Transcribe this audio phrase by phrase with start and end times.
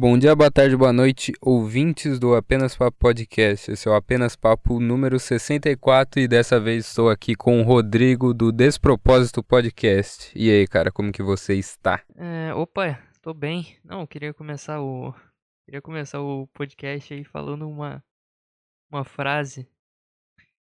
[0.00, 3.72] Bom dia, boa tarde, boa noite, ouvintes do Apenas Papo Podcast.
[3.72, 8.32] Esse é o Apenas Papo número 64 e dessa vez estou aqui com o Rodrigo
[8.32, 10.30] do Despropósito Podcast.
[10.38, 12.00] E aí, cara, como que você está?
[12.14, 13.76] É, opa, tô bem.
[13.82, 15.12] Não, queria começar o
[15.64, 18.00] queria começar o podcast aí falando uma
[18.88, 19.68] uma frase.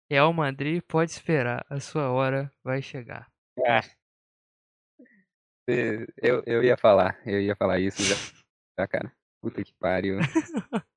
[0.08, 3.28] Real Madrid pode esperar, a sua hora vai chegar.
[3.66, 3.82] Ah,
[5.68, 8.35] eu, eu ia falar, eu ia falar isso já.
[8.78, 9.12] Ah, cara.
[9.42, 10.20] Puta que pariu.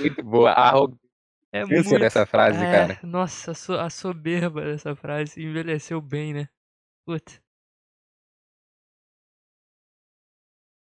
[0.00, 0.52] muito boa.
[0.52, 0.72] A
[1.52, 1.98] É muito.
[1.98, 3.00] dessa frase, É, cara.
[3.06, 6.48] nossa, a, so- a soberba dessa frase envelheceu bem, né?
[7.06, 7.32] Puta.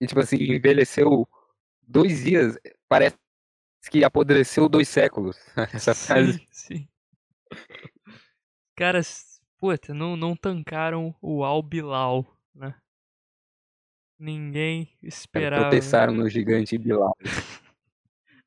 [0.01, 1.27] E tipo assim, envelheceu
[1.81, 2.57] dois dias,
[2.89, 3.17] parece
[3.91, 5.37] que apodreceu dois séculos.
[5.73, 6.33] Essa frase.
[6.33, 6.89] Sim, sim.
[8.75, 12.75] Caras, puta, não, não tancaram o Al Bilal, né?
[14.19, 15.63] Ninguém esperava.
[15.63, 17.15] tropeçaram no gigante Bilal.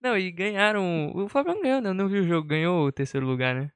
[0.00, 1.12] Não, e ganharam.
[1.14, 1.88] O Flamengo ganhou, né?
[1.88, 3.72] Eu não vi o jogo, ganhou o terceiro lugar, né?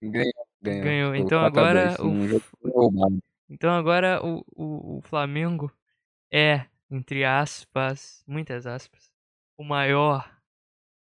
[0.00, 0.84] Ganhou, ganhou.
[0.84, 1.14] Ganhou.
[1.14, 3.20] Então 4 a agora 2, o.
[3.48, 5.72] Então agora o, o, o Flamengo
[6.32, 9.10] é, entre aspas, muitas aspas,
[9.58, 10.30] o maior,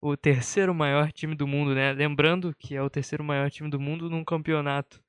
[0.02, 1.92] o terceiro maior time do mundo, né?
[1.92, 5.02] Lembrando que é o terceiro maior time do mundo num campeonato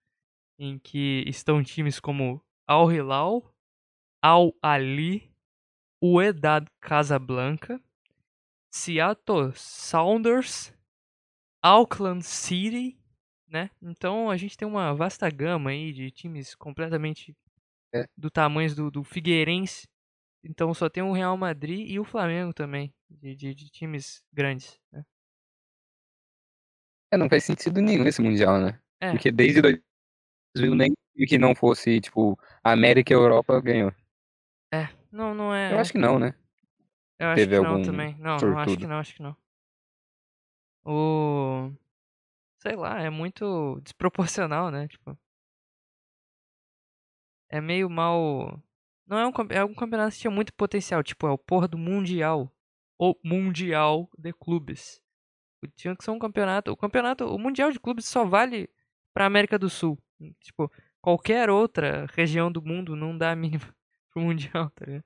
[0.59, 3.53] em que estão times como Al Hilal,
[4.27, 5.31] Al Ali,
[6.03, 7.81] Wydad Casablanca,
[8.69, 10.73] Seattle Sounders,
[11.63, 12.99] Auckland City,
[13.47, 13.69] né?
[13.81, 17.33] Então a gente tem uma vasta gama aí de times completamente
[17.95, 18.05] É.
[18.17, 19.87] do tamanho do, do Figueirense.
[20.43, 24.77] Então só tem o Real Madrid e o Flamengo também, de, de, de times grandes.
[24.91, 25.05] Né?
[27.13, 28.77] É, não faz sentido nenhum esse Mundial, né?
[28.99, 30.93] É, Porque desde 2000 nem
[31.27, 33.93] que não fosse, tipo, América e Europa ganhou.
[34.73, 35.73] É, não, não é.
[35.73, 36.33] Eu acho que não, né?
[37.19, 38.15] Eu acho teve que não algum também.
[38.19, 39.35] Não, não, acho que não, acho que não.
[40.85, 41.71] O.
[42.59, 44.87] Sei lá, é muito desproporcional, né?
[44.87, 45.17] Tipo,
[47.49, 48.61] é meio mal.
[49.05, 51.01] Não é um, campe- é um campeonato que tinha muito potencial.
[51.03, 52.51] Tipo, é o porra do Mundial.
[52.99, 55.01] O Mundial de Clubes.
[55.75, 56.71] Tinha que ser um campeonato.
[56.71, 57.25] O campeonato.
[57.25, 58.69] O Mundial de Clubes só vale
[59.13, 59.97] pra América do Sul.
[60.41, 63.73] Tipo, qualquer outra região do mundo não dá a mínima
[64.17, 65.03] pro Mundial, tá ligado?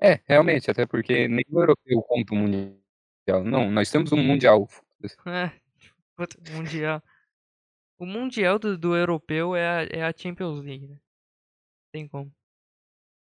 [0.00, 3.44] É, realmente, até porque nem o europeu conta o Mundial.
[3.44, 4.68] Não, nós temos um Mundial.
[5.26, 5.50] É,
[6.16, 7.02] puta, Mundial.
[7.98, 10.98] O Mundial do, do europeu é a, é a Champions League, né?
[11.92, 12.32] Tem como.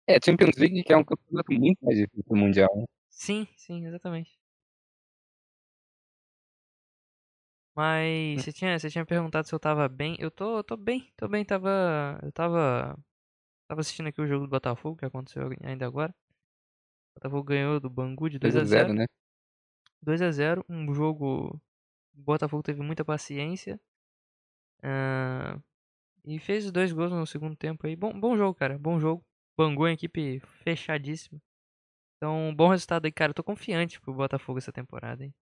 [0.07, 2.69] É, Champions League, que é um campeonato muito mais difícil que o Mundial.
[2.77, 2.85] né?
[3.09, 4.37] Sim, sim, exatamente.
[7.77, 10.15] Mas você tinha, você tinha perguntado se eu tava bem.
[10.19, 12.19] Eu tô, tô bem, tô bem, tava.
[12.23, 12.97] Eu tava.
[13.67, 16.13] Tava assistindo aqui o jogo do Botafogo, que aconteceu ainda agora.
[17.11, 19.05] O Botafogo ganhou do Bangu de 2 a 0 2x0, né?
[20.01, 21.61] 2 a 0 um jogo.
[22.15, 23.79] O Botafogo teve muita paciência.
[24.83, 25.59] ah,
[26.25, 27.95] e fez os dois gols no segundo tempo aí.
[27.95, 28.77] Bom, bom jogo, cara.
[28.79, 29.25] Bom jogo.
[29.57, 31.41] Bangu é uma equipe fechadíssima.
[32.17, 33.31] Então, bom resultado aí, cara.
[33.31, 35.33] Eu tô confiante pro Botafogo essa temporada, hein?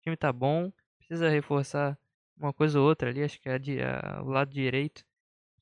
[0.00, 0.72] O time tá bom.
[1.08, 1.98] Precisa reforçar
[2.36, 3.22] uma coisa ou outra ali.
[3.24, 3.54] Acho que é
[3.84, 5.04] a o lado direito.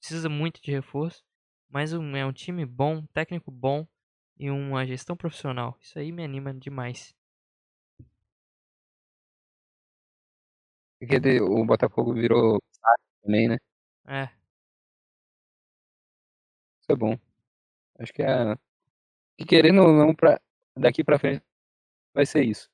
[0.01, 1.25] Precisa muito de reforço.
[1.71, 3.87] Mas um- é um time bom, técnico bom
[4.39, 5.77] e uma gestão profissional.
[5.81, 7.15] Isso aí me anima demais.
[10.99, 12.59] Porque o Botafogo virou
[13.23, 13.59] também, né?
[14.07, 14.25] É,
[16.81, 17.19] Isso é bom.
[17.99, 18.55] Acho que é.
[19.39, 20.41] Que querendo ou não, pra...
[20.79, 21.45] daqui pra frente
[22.15, 22.69] vai ser isso.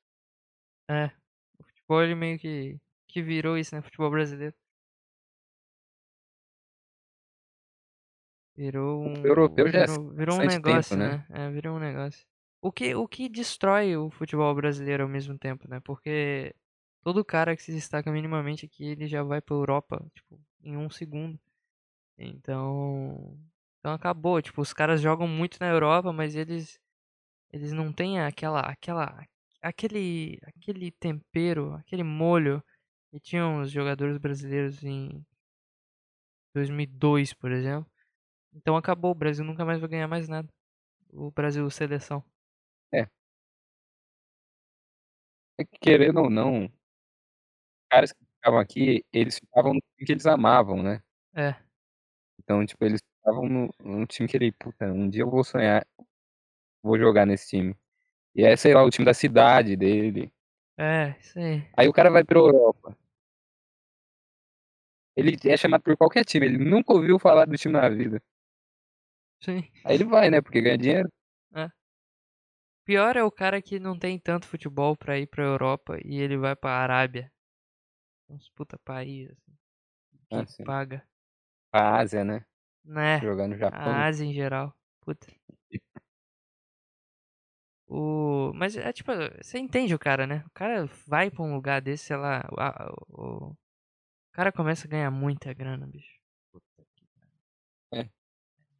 [0.89, 1.22] é.
[1.93, 3.81] Futebol ele meio que, que virou isso, né?
[3.81, 4.55] Futebol brasileiro.
[8.55, 9.21] Virou um.
[9.21, 11.25] O europeu já é virou, virou um bastante tempo, negócio, né?
[11.29, 11.47] né?
[11.47, 12.25] É, virou um negócio.
[12.61, 15.79] O que, o que destrói o futebol brasileiro ao mesmo tempo, né?
[15.81, 16.55] Porque
[17.03, 20.89] todo cara que se destaca minimamente aqui, ele já vai pra Europa, tipo, em um
[20.89, 21.39] segundo.
[22.17, 23.37] Então.
[23.79, 24.41] Então acabou.
[24.41, 26.79] Tipo, os caras jogam muito na Europa, mas eles.
[27.51, 28.61] Eles não têm aquela.
[28.61, 29.27] aquela
[29.63, 30.39] aquele.
[30.43, 32.63] aquele tempero, aquele molho
[33.11, 35.25] que tinham os jogadores brasileiros em
[36.55, 37.89] 2002, por exemplo.
[38.53, 40.49] Então acabou, o Brasil nunca mais vai ganhar mais nada.
[41.11, 42.23] O Brasil seleção.
[45.59, 46.71] É que Querendo ou não, os
[47.89, 51.01] caras que ficavam aqui, eles ficavam no time que eles amavam, né?
[51.35, 51.55] É,
[52.39, 55.85] Então, tipo, eles ficavam no, no time que ele, puta, um dia eu vou sonhar,
[56.83, 57.75] vou jogar nesse time.
[58.35, 60.31] E é, sei lá, o time da cidade dele.
[60.77, 61.63] é, isso aí.
[61.87, 62.95] O cara vai pra Europa.
[65.15, 68.21] Ele é chamado por qualquer time, ele nunca ouviu falar do time na vida.
[69.41, 69.63] Sim.
[69.85, 70.41] Aí ele vai, né?
[70.41, 71.09] Porque ganha dinheiro.
[72.85, 76.35] Pior é o cara que não tem tanto futebol pra ir pra Europa e ele
[76.37, 77.31] vai pra Arábia.
[78.29, 79.57] Uns puta país, assim.
[80.29, 80.63] Que Ah, sim.
[80.63, 81.07] paga.
[81.71, 82.45] Pra Ásia, né?
[82.83, 83.19] Né?
[83.21, 83.93] Jogar no Japão.
[83.93, 84.75] A Ásia em geral.
[85.01, 85.27] Puta.
[87.95, 88.51] O...
[88.55, 89.11] Mas é tipo,
[89.41, 90.43] você entende o cara, né?
[90.47, 92.43] O cara vai pra um lugar desse, sei lá.
[93.09, 93.55] O, o
[94.31, 96.19] cara começa a ganhar muita grana, bicho.
[96.51, 97.05] Puta que
[97.91, 98.03] pariu.
[98.03, 98.09] É.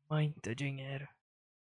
[0.09, 1.07] Muito dinheiro.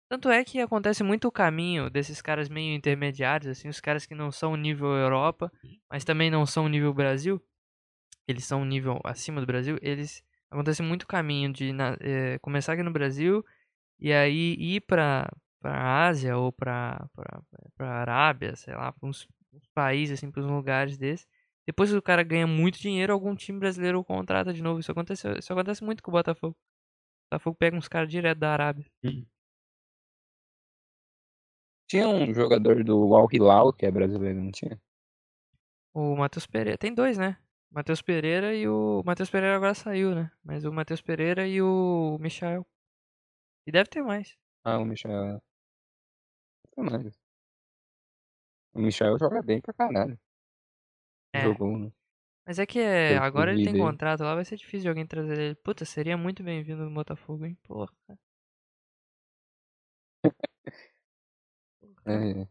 [0.10, 4.16] Tanto é que acontece muito o caminho desses caras meio intermediários, assim, os caras que
[4.16, 5.52] não são nível Europa,
[5.90, 7.42] mas também não são nível Brasil.
[8.28, 9.78] Eles são nível acima do Brasil.
[9.81, 13.44] Eles acontece muito o caminho de na- eh, começar aqui no Brasil
[14.00, 17.10] e aí ir pra, pra Ásia ou pra
[17.80, 21.28] Arábia, sei lá, pra uns, uns países, assim, pra uns lugares desses.
[21.68, 24.80] Depois que o cara ganha muito dinheiro, algum time brasileiro o contrata de novo.
[24.80, 26.56] Isso acontece, isso acontece muito com o Botafogo.
[26.56, 28.86] O Botafogo pega uns caras direto da Arábia.
[31.88, 34.80] Tinha um jogador do Al Hilal, que é brasileiro, não tinha?
[35.94, 36.78] O Matheus Pereira.
[36.78, 37.38] Tem dois, né?
[37.72, 39.04] Matheus Pereira e o.
[39.06, 40.32] Matheus Pereira agora saiu, né?
[40.44, 42.66] Mas o Matheus Pereira e o Michael.
[43.68, 44.36] E deve ter mais.
[44.64, 45.40] Ah, o Michel.
[46.84, 47.20] Mais.
[48.74, 50.20] O Michel joga bem pra caralho.
[51.34, 51.44] É.
[51.44, 51.92] Jogou, né?
[52.46, 53.86] Mas é que é, agora ele tem dele.
[53.86, 55.56] contrato lá, vai ser difícil de alguém trazer ele.
[55.56, 57.58] Puta, seria muito bem-vindo no Botafogo, hein?
[57.64, 57.92] Porra.
[62.06, 62.48] É,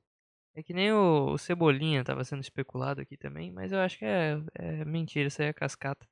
[0.54, 4.04] É que nem o, o Cebolinha tava sendo especulado aqui também, mas eu acho que
[4.04, 6.06] é, é mentira, isso aí é cascata.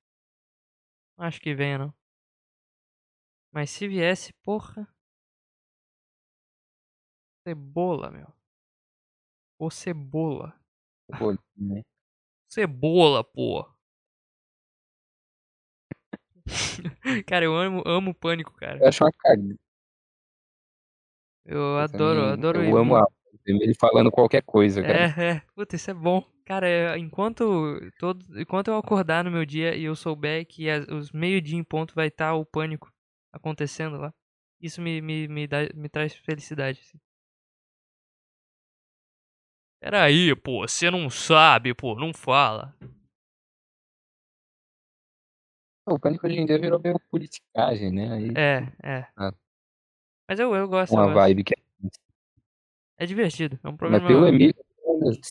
[1.19, 1.95] Não acho que venha, não.
[3.53, 4.87] Mas se viesse, porra.
[7.47, 8.27] Cebola, meu.
[9.57, 10.53] Ô cebola.
[11.57, 11.83] né?
[12.49, 13.65] Cebola, pô.
[17.25, 18.81] cara, eu amo, amo o pânico, cara.
[18.81, 19.57] Eu acho uma cagada.
[21.45, 22.33] Eu adoro, também.
[22.33, 23.07] adoro Eu amo a
[23.47, 24.99] ele falando qualquer coisa, cara.
[24.99, 25.43] É, é.
[25.55, 26.29] Puta, isso é bom.
[26.45, 30.89] Cara, é, enquanto, todo, enquanto eu acordar no meu dia e eu souber que as-
[30.89, 32.93] os meio-dia em ponto vai estar o pânico
[33.33, 34.13] acontecendo lá,
[34.61, 36.81] isso me, me, me, dá, me traz felicidade.
[36.81, 36.99] Assim.
[39.89, 42.77] Peraí, pô, você não sabe, pô, não fala.
[45.87, 48.13] O pânico hoje em dia virou meio politicagem, né?
[48.13, 49.09] Aí É, é.
[49.17, 49.33] Ah.
[50.29, 51.15] Mas eu, eu gosto, eu uma gosto.
[51.15, 51.55] vibe que
[52.99, 53.61] É divertido.
[53.63, 54.09] É um Mas programa.
[54.09, 54.57] pelo Emílio,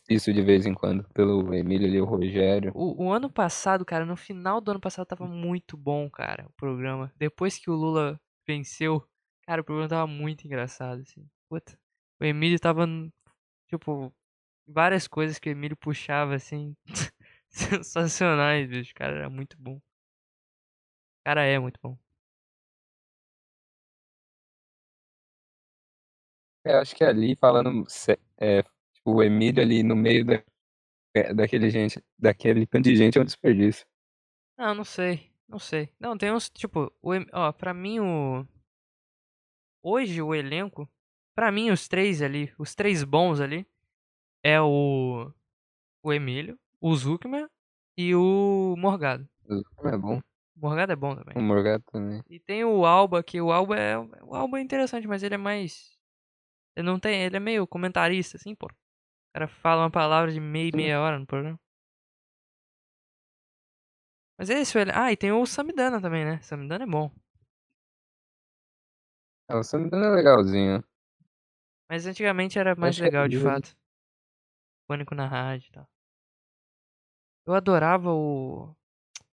[0.09, 1.03] isso de vez em quando.
[1.09, 2.71] Pelo Emílio ali, o Rogério.
[2.73, 6.53] O, o ano passado, cara, no final do ano passado tava muito bom, cara, o
[6.53, 7.11] programa.
[7.17, 8.17] Depois que o Lula
[8.47, 9.05] venceu,
[9.45, 11.27] cara, o programa tava muito engraçado, assim.
[11.49, 11.77] Puta.
[12.21, 12.87] O Emílio tava,
[13.67, 14.13] tipo,
[14.67, 16.75] várias coisas que o Emílio puxava, assim,
[17.49, 18.93] sensacionais, bicho.
[18.95, 19.81] Cara, era muito bom.
[21.23, 21.97] Cara, é muito bom.
[26.63, 27.85] Eu acho que ali, falando,
[28.37, 30.43] é, tipo, o Emílio ali no meio da,
[31.15, 33.85] é, daquele gente, daquele tanto de gente é um desperdício.
[34.57, 35.89] Ah, não sei, não sei.
[35.99, 38.47] Não, tem uns, tipo, o, ó, pra mim o...
[39.83, 40.89] Hoje o elenco,
[41.35, 43.67] pra mim os três ali, os três bons ali,
[44.45, 45.31] é o...
[46.03, 47.47] O Emílio, o Zuckman
[47.97, 49.27] e o Morgado.
[49.43, 50.19] Não é bom.
[50.55, 51.35] O Morgado é bom também.
[51.35, 52.21] O Morgado também.
[52.29, 53.97] E tem o Alba, que o Alba é...
[53.97, 55.97] O Alba é interessante, mas ele é mais...
[56.75, 57.23] Ele não tem...
[57.23, 58.67] Ele é meio comentarista, assim, pô.
[58.67, 60.77] O cara fala uma palavra de meia Sim.
[60.77, 61.59] meia hora no programa.
[64.37, 64.91] Mas é isso, ele...
[64.93, 66.39] Ah, e tem o Samidana também, né?
[66.43, 67.11] Samidana é bom.
[69.49, 70.83] Ah, o Samidana é legalzinho.
[71.89, 73.75] Mas antigamente era mais Acho é legal, de fato.
[74.87, 75.87] Pânico na rádio e tal.
[77.45, 78.75] Eu adorava o.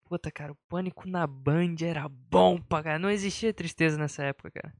[0.05, 2.99] Puta, cara, o Pânico na Band era bom pra cara.
[2.99, 4.73] Não existia tristeza nessa época, cara.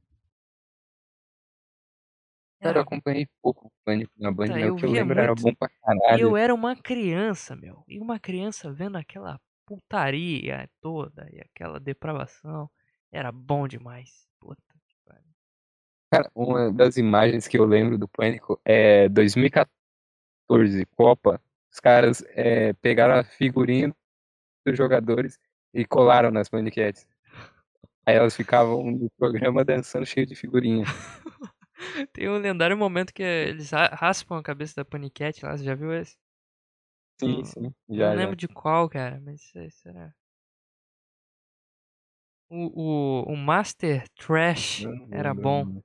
[2.60, 2.80] Cara, eu Era...
[2.82, 5.42] acompanhei pouco o Pânico na Band, Puta, mas eu o que eu lembro era muito.
[5.42, 6.20] bom pra E caralho.
[6.20, 7.82] eu era uma criança, meu.
[7.88, 12.70] E uma criança vendo aquela putaria toda e aquela depravação.
[13.10, 14.28] Era bom demais.
[14.38, 15.24] Puta que pariu.
[16.10, 19.70] Cara, uma das imagens que eu lembro do Pânico é 2014,
[20.96, 21.40] Copa.
[21.72, 23.94] Os caras é, pegaram a figurinha
[24.66, 25.38] dos jogadores
[25.74, 27.06] e colaram nas paniquetes.
[28.06, 30.84] Aí elas ficavam no programa dançando cheio de figurinha.
[32.12, 35.56] Tem um lendário momento que eles ra- raspam a cabeça da paniquete lá.
[35.56, 36.16] Você já viu esse?
[37.18, 37.74] Sim, Não- sim.
[37.94, 38.36] não Já, lembro já.
[38.36, 39.40] de qual, cara, mas
[39.70, 40.12] será.
[42.48, 45.64] O, o, o Master Trash Eu não era bom.
[45.64, 45.82] não.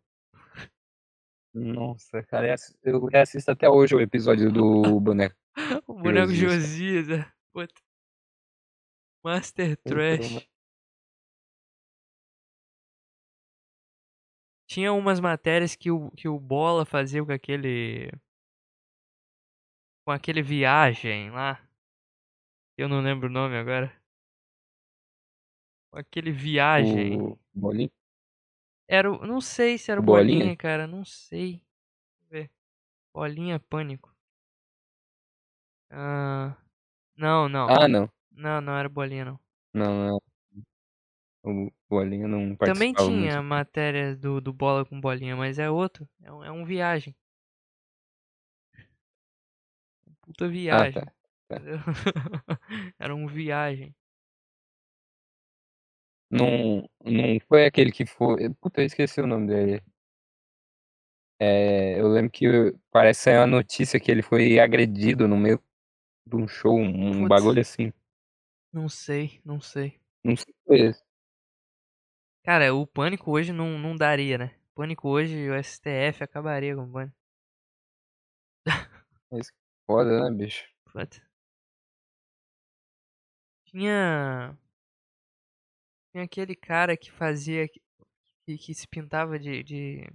[1.58, 5.36] Nossa, cara, eu assi- eu reassisto até hoje o episódio do boneco.
[5.88, 6.62] O boneco Josias.
[6.64, 7.34] Josias, é.
[7.54, 7.82] Puta.
[9.24, 10.48] Master Então, Trash.
[14.70, 18.12] tinha umas matérias que o, que o Bola fazia com aquele.
[20.06, 21.62] Com aquele viagem lá.
[22.78, 23.92] Eu não lembro o nome agora.
[25.92, 27.20] Com aquele viagem.
[27.20, 27.90] O Bolinha?
[28.88, 29.26] Era o.
[29.26, 30.40] Não sei se era o Bolinha?
[30.40, 30.88] Bolinha, cara.
[30.88, 31.54] Não sei.
[31.54, 32.52] Deixa eu ver.
[33.14, 34.14] Bolinha Pânico.
[35.90, 36.56] Ah.
[37.18, 37.68] Não, não.
[37.70, 38.10] Ah, não.
[38.32, 39.40] Não, não era Bolinha, não.
[39.74, 40.22] Não, não.
[41.44, 43.50] O Bolinha não Também participava tinha muito.
[43.50, 46.08] matéria do, do Bola com Bolinha, mas é outro.
[46.22, 47.16] É um, é um viagem.
[50.22, 50.94] Puta Ah, viagem.
[50.94, 51.14] tá.
[51.48, 51.56] tá.
[51.58, 51.80] entendeu?
[53.00, 53.96] Era um viagem.
[56.30, 58.54] Não, não foi aquele que foi.
[58.56, 59.82] Puta, eu esqueci o nome dele.
[61.40, 62.46] É, eu lembro que
[62.92, 65.62] parece sair uma notícia que ele foi agredido no meio
[66.26, 67.28] de um show, um Putz.
[67.30, 67.94] bagulho assim.
[68.74, 70.00] Não sei, não sei.
[70.24, 71.04] Não sei se foi esse.
[72.44, 74.56] Cara, o pânico hoje não, não daria, né?
[74.74, 77.16] Pânico hoje, o STF acabaria com o pânico.
[79.32, 79.52] Mas
[79.86, 80.66] foda, né, bicho?
[80.92, 81.22] Puta.
[83.66, 84.58] Tinha.
[86.18, 87.68] Tinha aquele cara que fazia.
[87.70, 89.62] Que, que se pintava de.
[89.62, 90.12] de.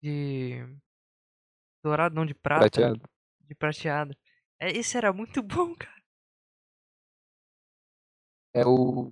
[0.00, 0.78] de
[1.82, 2.60] dourado, não, de prata.
[2.60, 3.02] Prateado.
[3.40, 4.16] De prateado.
[4.60, 6.00] É, esse era muito bom, cara.
[8.54, 9.10] É o.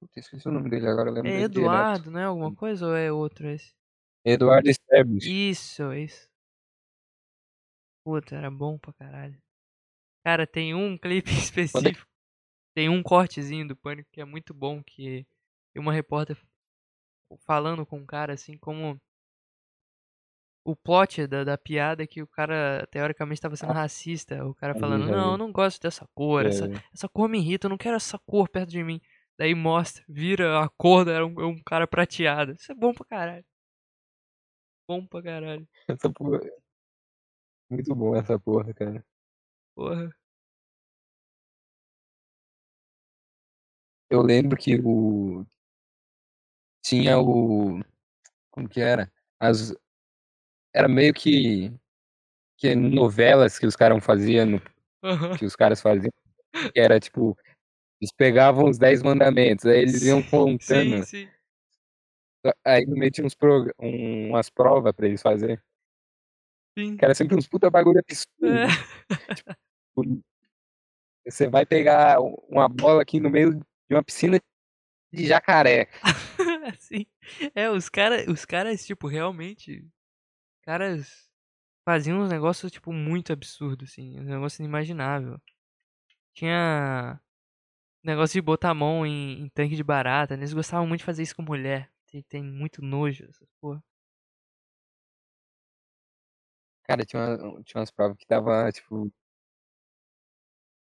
[0.00, 1.42] Puta, esqueci o nome dele agora, lembro É.
[1.42, 2.24] Eduardo, né?
[2.24, 3.74] Alguma coisa ou é outro esse?
[4.24, 5.26] Eduardo Sterblich.
[5.28, 6.30] Isso, isso.
[8.06, 9.38] Puta, era bom pra caralho.
[10.24, 12.13] Cara, tem um clipe específico.
[12.74, 15.26] Tem um cortezinho do Pânico que é muito bom, que
[15.76, 16.36] uma repórter
[17.46, 19.00] falando com um cara assim como
[20.64, 24.44] o plot da, da piada é que o cara teoricamente estava sendo racista.
[24.46, 27.38] O cara Ah, falando, não, eu não gosto dessa cor, essa, É, essa cor me
[27.38, 29.00] irrita, eu não quero essa cor perto de mim.
[29.38, 32.52] Daí mostra, vira a cor, era um, um cara prateado.
[32.52, 33.44] Isso é bom pra caralho.
[34.88, 35.68] Bom pra caralho.
[35.88, 36.40] essa porra.
[37.68, 39.04] Muito bom essa porra, cara.
[39.74, 40.10] Porra.
[44.10, 45.44] Eu lembro que o.
[46.82, 47.80] Tinha o.
[48.50, 49.10] Como que era?
[49.40, 49.74] As.
[50.72, 51.72] Era meio que.
[52.56, 54.62] Que novelas que os caras faziam, no-
[55.02, 55.36] Aham.
[55.36, 56.12] que os caras faziam,
[56.72, 57.36] que era tipo.
[58.00, 61.04] Eles pegavam os 10 mandamentos, aí eles iam Sim, contando.
[61.04, 61.28] sim.
[62.64, 63.70] Aí no meio tinha uns prog...
[63.78, 65.58] um- umas provas pra eles fazerem.
[66.78, 66.96] Sim.
[66.96, 68.46] Que era sempre uns puta bagulho absurdo.
[68.46, 68.66] É.
[71.26, 74.40] Você vai pegar uma bola aqui no meio de uma piscina
[75.12, 75.88] de jacaré.
[76.80, 77.06] Sim.
[77.54, 79.86] É, os caras, os caras, tipo, realmente.
[80.62, 81.30] Caras
[81.84, 84.18] faziam uns negócios, tipo, muito absurdos, assim.
[84.20, 85.40] Um negócio inimaginável.
[86.34, 87.20] Tinha.
[88.04, 90.36] Negócio de botar a mão em, em tanque de barata.
[90.36, 90.42] né?
[90.42, 91.90] Eles gostavam muito de fazer isso com mulher.
[92.08, 93.82] Tem, tem muito nojo, essas porra.
[96.84, 99.10] Cara, tinha, uma- tinha umas provas que tava, tipo.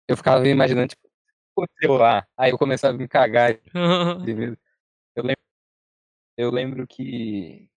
[0.08, 1.09] Eu ficava imaginando, tipo,
[1.52, 2.26] aconteceu lá.
[2.36, 3.58] Aí eu começava a me cagar.
[5.16, 5.42] Eu lembro,
[6.36, 7.68] eu lembro que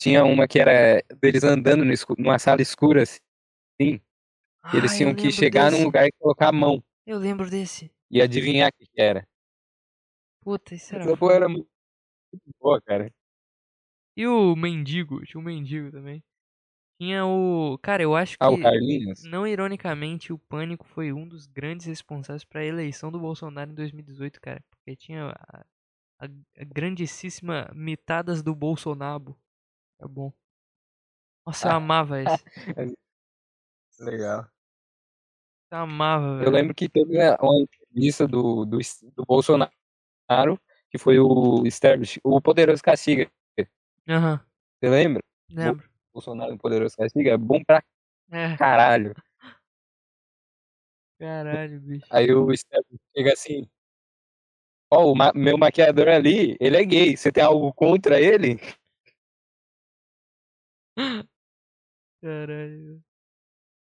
[0.00, 3.18] tinha uma que era deles andando no escu- numa sala escura, assim.
[3.80, 4.00] e
[4.72, 5.84] eles Ah, tinham que chegar num desse.
[5.84, 7.90] lugar e colocar a mão Eu lembro desse.
[8.10, 9.26] e adivinhar o que era.
[10.40, 11.34] Puta, isso era Essa foda.
[11.34, 11.68] era muito
[12.60, 13.12] boa, cara.
[14.16, 15.24] E o mendigo?
[15.26, 16.22] Tinha o mendigo também.
[16.98, 17.78] Tinha o.
[17.78, 18.62] Cara, eu acho Ah, o que.
[18.62, 19.22] Carlinhos?
[19.22, 23.74] Não ironicamente, o Pânico foi um dos grandes responsáveis para a eleição do Bolsonaro em
[23.74, 24.62] 2018, cara.
[24.70, 25.64] Porque tinha a,
[26.20, 29.36] a, a grandíssima mitadas do Bolsonaro.
[30.00, 30.32] É bom.
[31.46, 32.44] Nossa, eu amava esse.
[34.00, 34.50] Legal.
[35.70, 36.52] Eu amava, Eu velho.
[36.52, 38.78] lembro que teve né, uma entrevista do, do,
[39.14, 39.70] do Bolsonaro,
[40.90, 43.30] que foi o Sterblich, o Poderoso Castiga.
[44.08, 44.40] Aham,
[44.80, 45.22] Você lembra?
[45.50, 45.87] lembro.
[46.18, 47.82] Bolsonaro no Poderoso Castiga é bom pra
[48.32, 49.14] É, caralho.
[51.18, 52.06] caralho, bicho.
[52.10, 53.68] Aí o Sterblich chega assim,
[54.90, 58.56] ó, o ma- meu maquiador ali, ele é gay, você tem algo contra ele?
[62.20, 63.00] Caralho.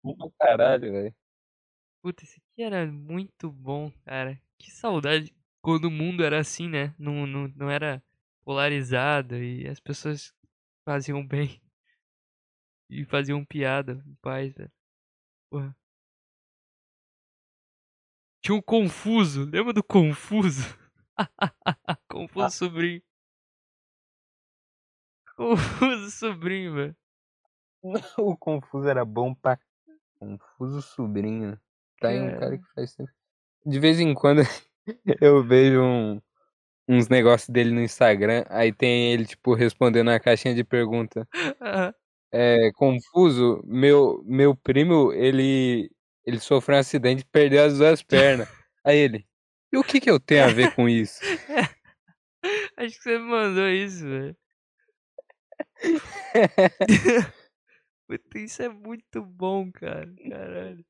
[0.02, 1.14] Bom pra caralho, velho.
[2.02, 4.40] Puta, esse aqui era muito bom, cara.
[4.58, 6.94] Que saudade quando o mundo era assim, né?
[6.98, 8.02] Não, não, não era
[8.44, 10.34] polarizado e as pessoas
[10.84, 11.60] faziam bem
[12.90, 14.72] e faziam piada em paz, velho.
[15.50, 15.76] Porra.
[18.42, 20.62] Tinha um Confuso, lembra do Confuso?
[22.08, 22.50] Confuso Ah.
[22.50, 23.02] sobrinho.
[25.36, 26.96] Confuso sobrinho, velho.
[28.18, 29.58] O Confuso era bom pra...
[30.18, 31.58] Confuso sobrinho.
[32.00, 33.10] Tá aí um cara que faz tempo.
[33.64, 34.42] De vez em quando
[35.20, 36.20] eu vejo um,
[36.88, 41.28] uns negócios dele no Instagram, aí tem ele, tipo, respondendo na caixinha de pergunta.
[41.60, 41.94] Aham.
[42.32, 45.90] É, confuso, meu, meu primo, ele,
[46.24, 48.48] ele sofreu um acidente e perdeu as duas pernas.
[48.84, 49.26] Aí ele,
[49.72, 51.20] e o que que eu tenho a ver com isso?
[52.76, 54.36] Acho que você mandou isso, velho.
[58.08, 60.12] Puta, isso é muito bom, cara.
[60.28, 60.84] Caralho.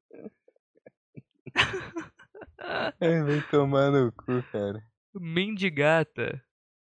[2.59, 4.83] Ai, vai tomar no cu, cara.
[5.15, 6.43] Mendigata.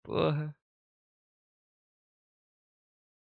[0.05, 0.55] Porra.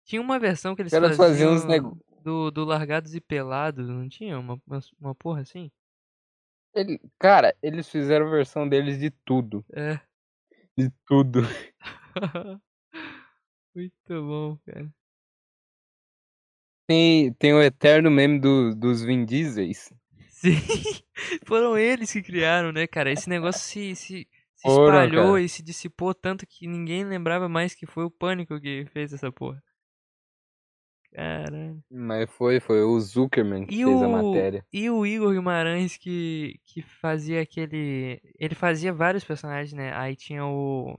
[0.06, 4.38] Tinha uma versão que eles faziam uns nego- do, do Largados e Pelados, não tinha?
[4.38, 5.70] Uma, uma, uma porra assim?
[6.72, 9.64] Ele, cara, eles fizeram versão deles de tudo.
[9.72, 9.98] É.
[10.78, 11.40] De tudo.
[13.75, 14.88] Muito bom, cara.
[16.86, 19.92] Tem, tem o eterno meme do, dos Vin Diesels.
[20.28, 20.52] Sim,
[21.44, 23.10] foram eles que criaram, né, cara?
[23.10, 27.86] Esse negócio se, se, se espalhou e se dissipou tanto que ninguém lembrava mais que
[27.86, 29.60] foi o Pânico que fez essa porra.
[31.16, 31.82] Caralho.
[31.90, 34.66] Mas foi, foi o Zuckerman que E fez a o, matéria.
[34.70, 38.20] e o Igor Guimarães que, que fazia aquele.
[38.38, 39.94] Ele fazia vários personagens, né?
[39.94, 40.99] Aí tinha o.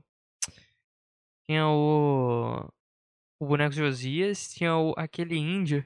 [1.48, 2.68] Tinha o.
[3.40, 5.86] O boneco Josias, tinha o, aquele índio.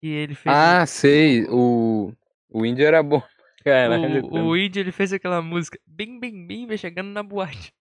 [0.00, 0.56] Que ele fez.
[0.56, 1.44] Ah, sei.
[1.50, 2.10] O,
[2.48, 3.22] o índio era bom.
[3.62, 5.78] Caralho, o, o índio ele fez aquela música.
[5.86, 7.74] Bim, bim, bim, vai chegando na boate.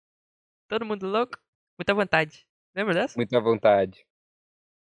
[0.67, 1.37] Todo mundo louco,
[1.79, 2.45] muita vontade.
[2.75, 3.13] Lembra dessa?
[3.15, 4.05] muita vontade.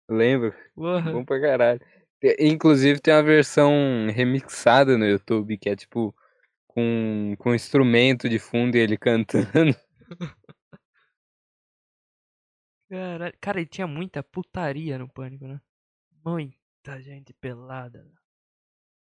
[0.08, 0.54] Lembro.
[0.74, 1.12] Porra.
[1.12, 1.80] Bom pra caralho.
[2.38, 3.72] Inclusive tem uma versão
[4.12, 6.14] remixada no YouTube que é tipo
[6.66, 9.74] com, com instrumento de fundo e ele cantando.
[12.88, 13.34] Caralho.
[13.40, 15.60] Cara, e tinha muita putaria no pânico, né?
[16.24, 18.06] Muita gente pelada.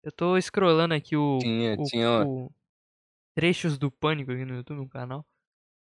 [0.03, 2.51] Eu tô scrollando aqui o, Tinha, o, tinha, o
[3.35, 5.25] trechos do pânico aqui no YouTube, no canal.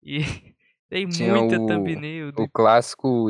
[0.04, 0.20] E
[0.90, 3.30] tem Tinha muita o- thumbnail do o clássico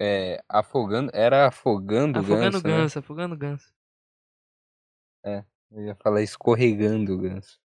[0.00, 1.10] é, afogando.
[1.14, 2.76] Era afogando o Afogando ganso, né?
[2.76, 3.80] Ganso, Afogando Ganso.
[5.70, 7.60] Eu ia falar escorregando o ganso.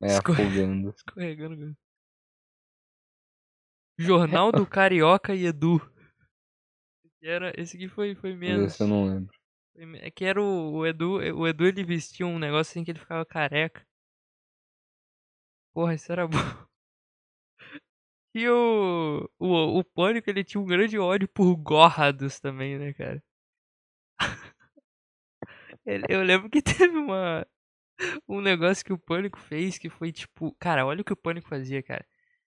[0.00, 0.90] É afogando.
[0.96, 1.78] Escorregando Ganso.
[3.98, 5.76] Jornal do Carioca e Edu.
[7.04, 8.72] Esse, era, esse aqui foi, foi menos.
[8.72, 9.34] Esse eu não lembro.
[10.00, 11.16] É que era o, o Edu.
[11.36, 13.86] O Edu ele vestia um negócio assim que ele ficava careca.
[15.74, 16.38] Porra, isso era bom.
[18.34, 23.22] E o, o, o Pânico ele tinha um grande ódio por gorrados também, né, cara?
[26.08, 27.46] Eu lembro que teve uma.
[28.28, 30.54] Um negócio que o Pânico fez que foi tipo.
[30.58, 32.06] Cara, olha o que o Pânico fazia, cara.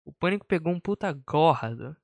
[0.06, 1.96] O Pânico pegou um puta gorrado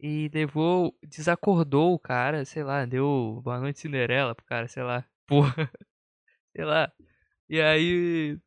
[0.00, 0.96] e levou.
[1.04, 5.04] Desacordou o cara, sei lá, deu Boa Noite Cinderela pro cara, sei lá.
[5.26, 5.70] Porra.
[6.56, 6.92] Sei lá.
[7.48, 8.38] E aí.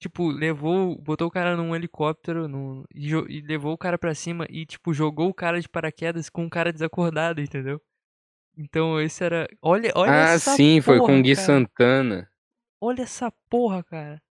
[0.00, 0.96] Tipo, levou.
[0.96, 4.94] Botou o cara num helicóptero num, e, e levou o cara pra cima e, tipo,
[4.94, 7.80] jogou o cara de paraquedas com o cara desacordado, entendeu?
[8.56, 9.46] Então esse era.
[9.60, 11.46] Olha, olha ah, essa sim, foi com porra, o Gui cara.
[11.46, 12.32] Santana.
[12.80, 14.22] Olha essa porra, cara.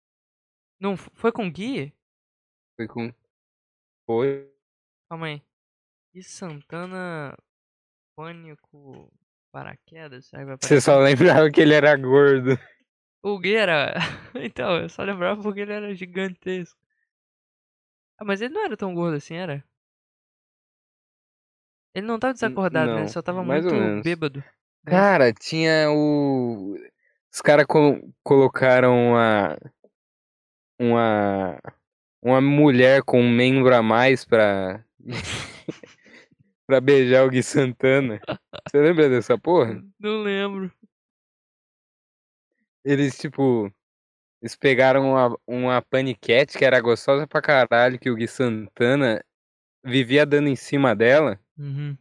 [0.80, 1.94] Não, foi com o Gui?
[2.76, 3.14] Foi com.
[4.08, 4.52] Foi.
[5.08, 5.42] Calma aí.
[6.14, 7.38] Gui Santana.
[8.16, 9.14] Pânico.
[9.52, 10.30] Paraquedas?
[10.32, 12.58] Vai Você só lembrava que ele era gordo.
[13.22, 13.94] O Gui era.
[14.36, 16.80] então, eu só lembrava porque ele era gigantesco.
[18.18, 19.64] Ah, mas ele não era tão gordo assim, era?
[21.94, 22.94] Ele não tava desacordado, né?
[22.94, 23.70] Ele não, só tava muito
[24.04, 24.40] bêbado.
[24.40, 24.46] né?
[24.86, 26.76] Cara, tinha o.
[27.34, 27.66] Os caras
[28.24, 29.58] colocaram uma.
[30.80, 31.60] Uma.
[32.22, 34.84] Uma mulher com um membro a mais pra.
[36.68, 38.22] pra beijar o Gui Santana.
[38.68, 39.82] Você lembra dessa porra?
[40.00, 40.72] Não lembro.
[42.84, 43.72] Eles, tipo.
[44.42, 49.22] Eles pegaram uma, uma paniquete que era gostosa pra caralho, que o Gui Santana
[49.84, 51.38] vivia dando em cima dela.
[51.58, 51.98] Uhum.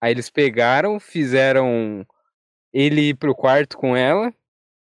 [0.00, 2.06] Aí eles pegaram, fizeram
[2.72, 4.32] ele ir pro quarto com ela.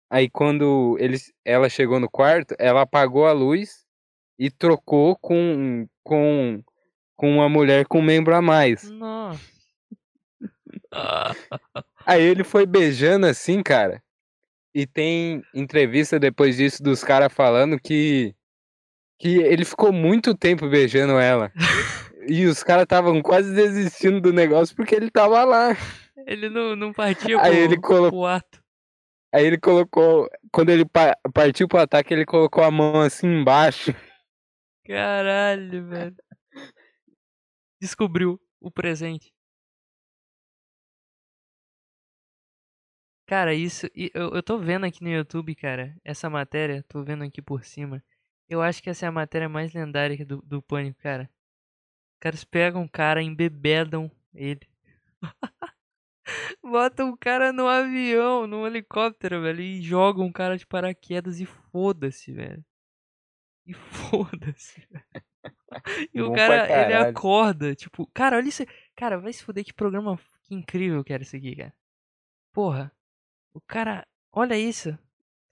[0.09, 3.83] Aí quando eles, ela chegou no quarto, ela apagou a luz
[4.37, 6.63] e trocou com, com,
[7.15, 8.89] com uma mulher com um membro a mais.
[8.91, 9.41] Nossa.
[12.05, 14.02] Aí ele foi beijando assim, cara.
[14.73, 18.33] E tem entrevista depois disso dos caras falando que,
[19.19, 21.51] que ele ficou muito tempo beijando ela.
[22.27, 25.75] E os caras estavam quase desistindo do negócio porque ele tava lá.
[26.25, 28.63] ele não, não partia Aí pro, ele colo- pro ato.
[29.33, 30.29] Aí ele colocou.
[30.51, 33.93] Quando ele pa- partiu pro ataque, ele colocou a mão assim embaixo.
[34.85, 36.15] Caralho, velho.
[37.81, 39.31] Descobriu o presente.
[43.33, 43.87] Cara, isso.
[43.95, 47.65] e Eu, eu tô vendo aqui no YouTube, cara, essa matéria, tô vendo aqui por
[47.65, 48.03] cima.
[48.47, 51.27] Eu acho que essa é a matéria mais lendária do, do Pânico, cara.
[52.13, 54.69] Os caras pegam um cara, embebedam ele.
[56.61, 61.47] Botam um cara no avião, num helicóptero, velho, e jogam um cara de paraquedas e
[61.47, 62.63] foda-se, velho.
[63.65, 64.87] E foda-se.
[66.13, 68.63] E o Bom cara, pra ele acorda, tipo, cara, olha isso.
[68.95, 71.73] Cara, vai se fuder que programa que incrível que era isso aqui, cara.
[72.51, 72.95] Porra.
[73.53, 74.97] O cara, olha isso.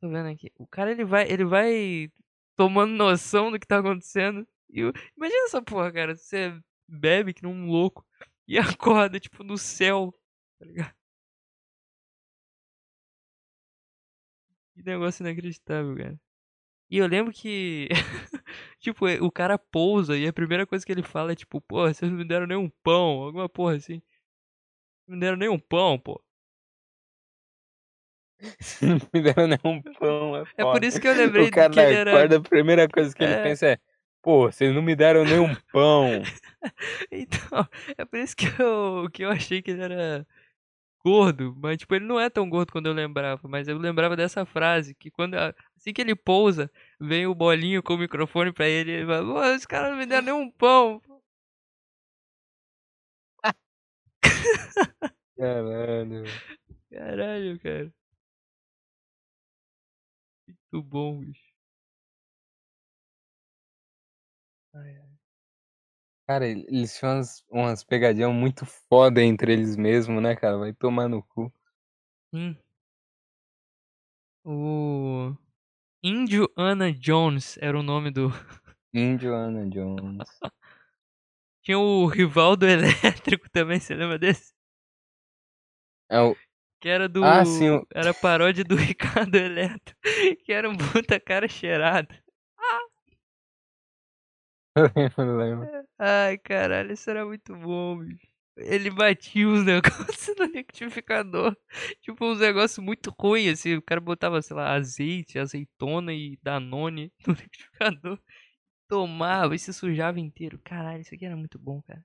[0.02, 0.52] Tô vendo aqui.
[0.58, 2.12] O cara ele vai, ele vai
[2.56, 4.48] tomando noção do que tá acontecendo.
[4.70, 8.06] E o- imagina essa porra, cara, você bebe que nem um louco
[8.48, 10.14] e acorda tipo no céu,
[10.60, 10.96] tá ligado?
[14.74, 16.20] Que negócio inacreditável, cara.
[16.90, 17.90] E eu lembro que
[18.80, 22.12] tipo, o cara pousa e a primeira coisa que ele fala é tipo, pô, vocês
[22.12, 24.02] não me deram nem um pão, alguma porra assim.
[25.08, 26.20] Não me deram nem um pão, pô.
[28.82, 31.80] Não me deram nenhum pão, é É por isso que eu lembrei O cara que
[31.80, 33.44] ele era acorda, a primeira coisa que ele É.
[33.44, 33.78] pensa é,
[34.22, 36.22] pô, vocês não me deram nenhum pão.
[37.12, 40.26] Então, é por isso que eu, que eu achei que ele era
[41.04, 44.46] gordo, mas tipo, ele não é tão gordo quando eu lembrava, mas eu lembrava dessa
[44.46, 48.92] frase, que quando assim que ele pousa, vem o bolinho com o microfone pra ele,
[48.92, 51.02] e ele fala, "Pô, esse cara não me deram nenhum pão.
[55.38, 56.24] Caralho.
[56.92, 57.94] Caralho, cara.
[60.72, 61.52] Muito bom, bicho.
[64.74, 65.12] Ai, ai.
[66.28, 70.58] Cara, ele- eles tinham umas, umas pegadinhas muito foda entre eles mesmos, né, cara?
[70.58, 71.52] Vai tomar no cu.
[72.34, 72.58] Sim.
[74.46, 75.36] O
[76.04, 78.30] Índio Ana Jones era o nome do.
[78.94, 80.28] Índio Ana Jones.
[81.64, 84.54] Tinha o Rivaldo Elétrico também, você lembra desse?
[86.10, 86.36] É o...
[86.82, 87.24] Que era do.
[87.24, 89.96] Ah, sim, Era paródia do Ricardo Eletro.
[90.44, 92.14] Que era um puta cara cheirado.
[94.76, 95.88] Eu lembro, lembro.
[96.00, 98.28] Ai, caralho, isso era muito bom, bicho.
[98.58, 101.56] Ele batia os negócios no liquidificador.
[102.02, 103.76] Tipo, uns negócios muito ruins, assim.
[103.76, 108.20] O cara botava, sei lá, azeite, azeitona e danone no liquidificador.
[108.88, 110.60] Tomava e se sujava inteiro.
[110.64, 112.04] Caralho, isso aqui era muito bom, cara.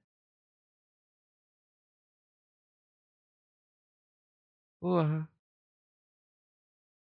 [4.81, 5.29] Porra.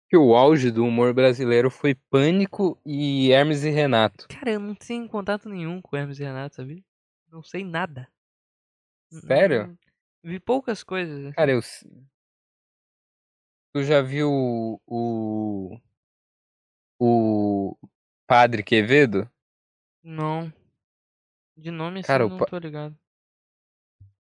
[0.10, 4.28] Que o auge do humor brasileiro foi Pânico e Hermes e Renato.
[4.28, 6.84] Cara, eu não tenho contato nenhum com Hermes e Renato, sabia?
[7.30, 8.08] Não sei nada.
[9.10, 9.78] Sério?
[10.24, 11.26] Vi poucas coisas.
[11.26, 11.34] assim.
[11.36, 11.62] Cara, eu.
[13.74, 14.30] Tu já viu
[14.86, 15.80] o.
[17.00, 17.76] O,
[18.28, 19.30] Padre Quevedo?
[20.04, 20.54] Não.
[21.58, 22.98] De nome assim, Cara, não pa- tô ligado.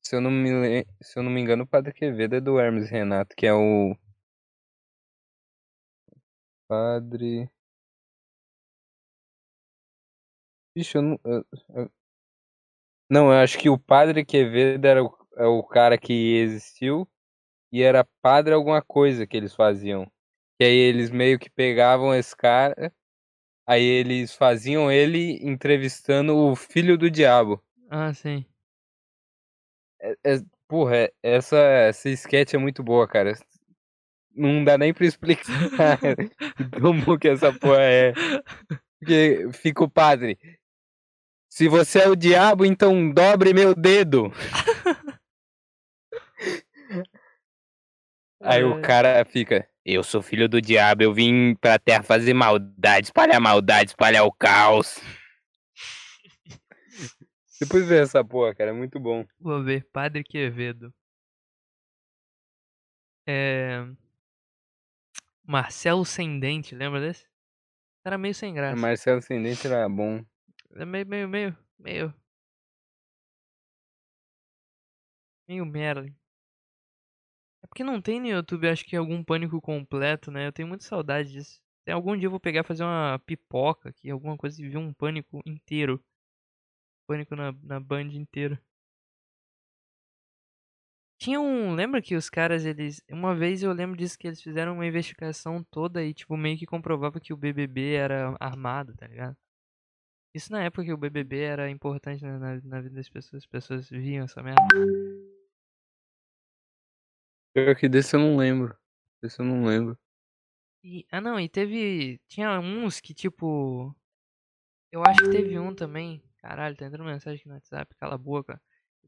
[0.05, 2.87] Se eu não me, se eu não me engano, o Padre Quevedo é do Hermes
[2.89, 3.95] e Renato, que é o.
[6.67, 7.49] Padre.
[10.75, 11.19] Ixi, eu não.
[13.09, 17.07] Não, eu acho que o Padre Quevedo era o, é o cara que existiu
[17.71, 20.05] e era padre alguma coisa que eles faziam.
[20.57, 22.93] Que aí eles meio que pegavam esse cara,
[23.65, 27.63] aí eles faziam ele entrevistando o filho do diabo.
[27.89, 28.45] Ah, sim.
[30.03, 33.33] É, é- porra, é- essa, essa sketch é muito boa, cara.
[34.35, 35.45] Não dá nem pra explicar
[36.81, 38.13] como que essa porra é.
[38.99, 40.37] Porque fica o padre.
[41.49, 44.31] Se você é o diabo, então dobre meu dedo.
[48.41, 48.81] Aí o É.
[48.81, 49.67] cara fica.
[49.85, 54.31] Eu sou filho do diabo, eu vim pra terra fazer maldade, espalhar maldade, espalhar o
[54.31, 54.99] caos.
[57.59, 59.25] Depois vê essa porra, cara, é muito bom.
[59.39, 59.87] Vou ver.
[59.91, 60.93] Padre Quevedo.
[63.25, 63.85] É.
[65.45, 67.27] Marcelo Sem Dente, lembra desse?
[68.05, 68.75] Era meio sem A graça.
[68.75, 70.23] Marcelo Ascendente era bom.
[70.75, 72.13] É meio, meio, meio, meio.
[75.47, 76.13] Meio merda.
[77.61, 80.47] É porque não tem no YouTube, acho que algum pânico completo, né?
[80.47, 81.61] Eu tenho muita saudade disso.
[81.85, 84.77] Tem algum dia eu vou pegar e fazer uma pipoca aqui, alguma coisa e ver
[84.77, 86.03] um pânico inteiro.
[87.13, 88.57] Pânico na, na Band inteiro.
[91.19, 91.75] Tinha um.
[91.75, 93.01] Lembra que os caras, eles.
[93.09, 96.65] Uma vez eu lembro disso que eles fizeram uma investigação toda e, tipo, meio que
[96.65, 99.37] comprovava que o BBB era armado, tá ligado?
[100.35, 103.47] Isso na época que o BBB era importante na, na, na vida das pessoas, as
[103.47, 104.59] pessoas viam essa merda.
[107.53, 108.75] Pior que desse eu não lembro.
[109.21, 109.97] Desse eu não lembro.
[110.83, 112.19] E, ah não, e teve.
[112.27, 113.95] Tinha uns que tipo.
[114.91, 116.23] Eu acho que teve um também.
[116.43, 118.61] Caralho, tá entrando mensagem aqui no WhatsApp, cala a boca.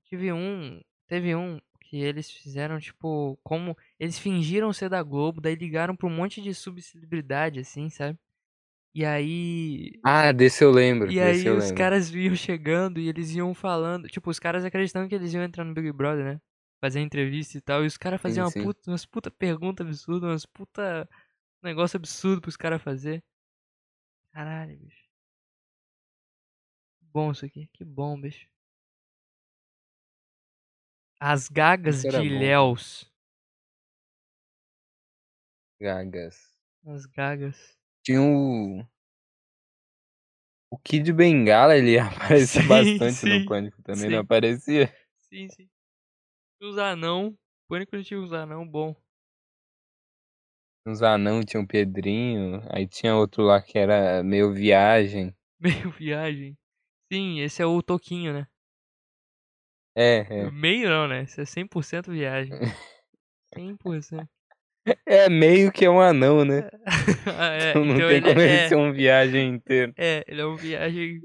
[0.06, 0.82] Tive um.
[1.08, 3.78] Teve um que eles fizeram, tipo, como.
[4.00, 8.18] Eles fingiram ser da Globo, daí ligaram pra um monte de subcelebridade, assim, sabe?
[8.96, 9.94] E aí.
[10.04, 11.12] Ah, desse eu lembro.
[11.12, 11.72] E aí eu os lembro.
[11.72, 14.08] caras iam chegando e eles iam falando.
[14.08, 16.42] Tipo, os caras acreditando que eles iam entrar no Big Brother, né?
[16.82, 17.84] Fazer entrevista e tal.
[17.84, 18.74] E os caras Sim, faziam uma sim.
[18.74, 21.08] puta, umas puta perguntas absurdas, umas puta
[21.64, 23.24] negócio absurdo pros caras fazer.
[24.32, 25.05] Caralho, bicho.
[27.16, 27.70] Que bom isso aqui.
[27.72, 28.46] Que bom, bicho.
[31.18, 32.22] As gagas de bom.
[32.26, 33.10] Ilhéus.
[35.80, 36.36] Gagas.
[36.86, 37.78] As gagas.
[38.04, 38.86] Tinha o.
[40.70, 44.12] O Kid Bengala, ele aparecia Sim, bastante sim, no Pânico também, sim.
[44.12, 44.94] não aparecia?
[45.22, 45.70] Sim, sim.
[46.62, 47.34] Os anão.
[47.70, 48.94] Pânico não tinha os anão bom.
[50.86, 55.34] Uns anão, tinha o Pedrinho, aí tinha outro lá que era meio viagem.
[55.60, 56.58] Meio viagem.
[57.12, 58.48] Sim, esse é o Toquinho, né?
[59.96, 60.52] É, é.
[60.52, 61.24] Meio não, né?
[61.24, 62.52] Esse é 100% viagem.
[63.56, 64.28] 100%.
[65.06, 66.70] É meio que é um anão, né?
[67.40, 69.94] Ah, é, Então não então tem como ele é, ser um viagem inteiro.
[69.98, 71.22] é, ele é um viagem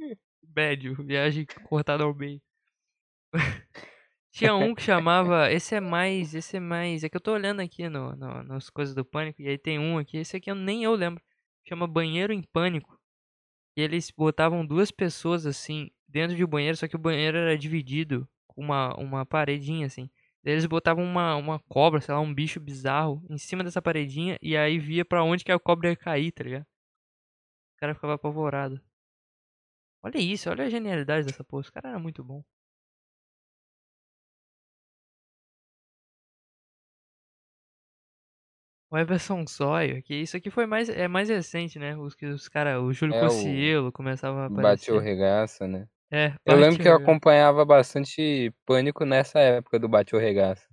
[0.57, 2.41] médio, viagem cortada ao meio.
[4.33, 5.53] Tinha um que chamava.
[5.53, 6.35] Esse é mais.
[6.35, 7.05] Esse é mais.
[7.05, 9.43] É que eu tô olhando aqui no, no, nas coisas do pânico.
[9.43, 10.19] E aí tem um aqui.
[10.19, 11.23] Esse aqui eu nem eu lembro.
[11.69, 13.00] Chama Banheiro em Pânico.
[13.77, 17.57] E eles botavam duas pessoas assim dentro de um banheiro, só que o banheiro era
[17.57, 20.11] dividido com uma, uma paredinha assim.
[20.45, 24.57] Eles botavam uma, uma cobra, sei lá, um bicho bizarro em cima dessa paredinha e
[24.57, 26.67] aí via pra onde que a cobra ia cair, tá ligado?
[27.75, 28.81] O cara ficava apavorado.
[30.03, 31.63] Olha isso, olha a genialidade dessa porra.
[31.63, 32.43] Esse cara era muito bom.
[38.91, 41.97] O Everson Sawyer, que isso aqui foi mais é mais recente, né?
[41.97, 45.05] Os que os cara, o Júlio É, Cossielo começava a Bateu aparecer.
[45.05, 45.89] regaça, né?
[46.11, 50.67] É, Eu lembro que eu Bateu- acompanhava bastante Pânico nessa época do Bateu regaça.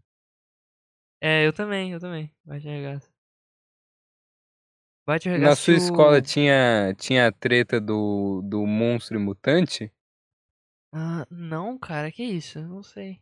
[1.21, 2.31] É, eu também, eu também.
[2.45, 3.11] Bate regaça.
[5.07, 5.55] Bate Na regaça.
[5.55, 9.91] sua tinha o- escola tinha, tinha a treta do, do monstro e mutante?
[10.91, 12.59] Ah, não, cara, que isso?
[12.59, 13.21] Eu Não sei.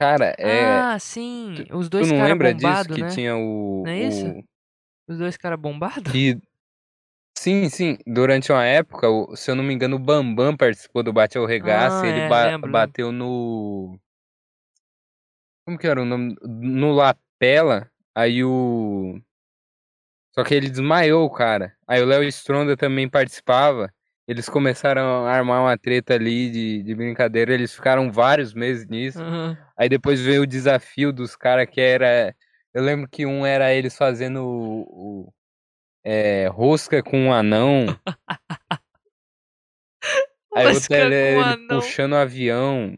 [0.00, 0.80] Cara, é.
[0.80, 3.08] Ah, sim, os Tu dois não caras lembra disso bombados, que né?
[3.10, 3.82] tinha o.
[3.84, 4.26] Não é isso?
[4.30, 4.44] o-
[5.12, 6.10] Os dois caras bombados?
[6.10, 6.40] que-
[7.36, 7.98] Sim, sim.
[8.06, 12.06] Durante uma época, se eu não me engano, o Bambam participou do Bate ao Regaça
[12.06, 13.98] Ah, ele é, ba- lembro, bateu no.
[15.66, 16.34] Como que era o nome?
[16.42, 17.90] No Lapela.
[18.14, 19.20] Aí o.
[20.34, 21.76] Só que ele desmaiou, o cara.
[21.86, 23.92] Aí o Léo Stronda também participava.
[24.30, 27.52] Eles começaram a armar uma treta ali de, de brincadeira.
[27.52, 29.20] Eles ficaram vários meses nisso.
[29.20, 29.58] Aham.
[29.76, 32.32] Aí depois veio o desafio dos caras que era.
[32.72, 35.26] Eu lembro que um era eles fazendo o.
[35.26, 35.34] o-
[36.04, 37.86] é, rosca com um anão.
[40.54, 41.80] Aí outro Rosca era ele anão.
[41.80, 42.96] puxando o avião.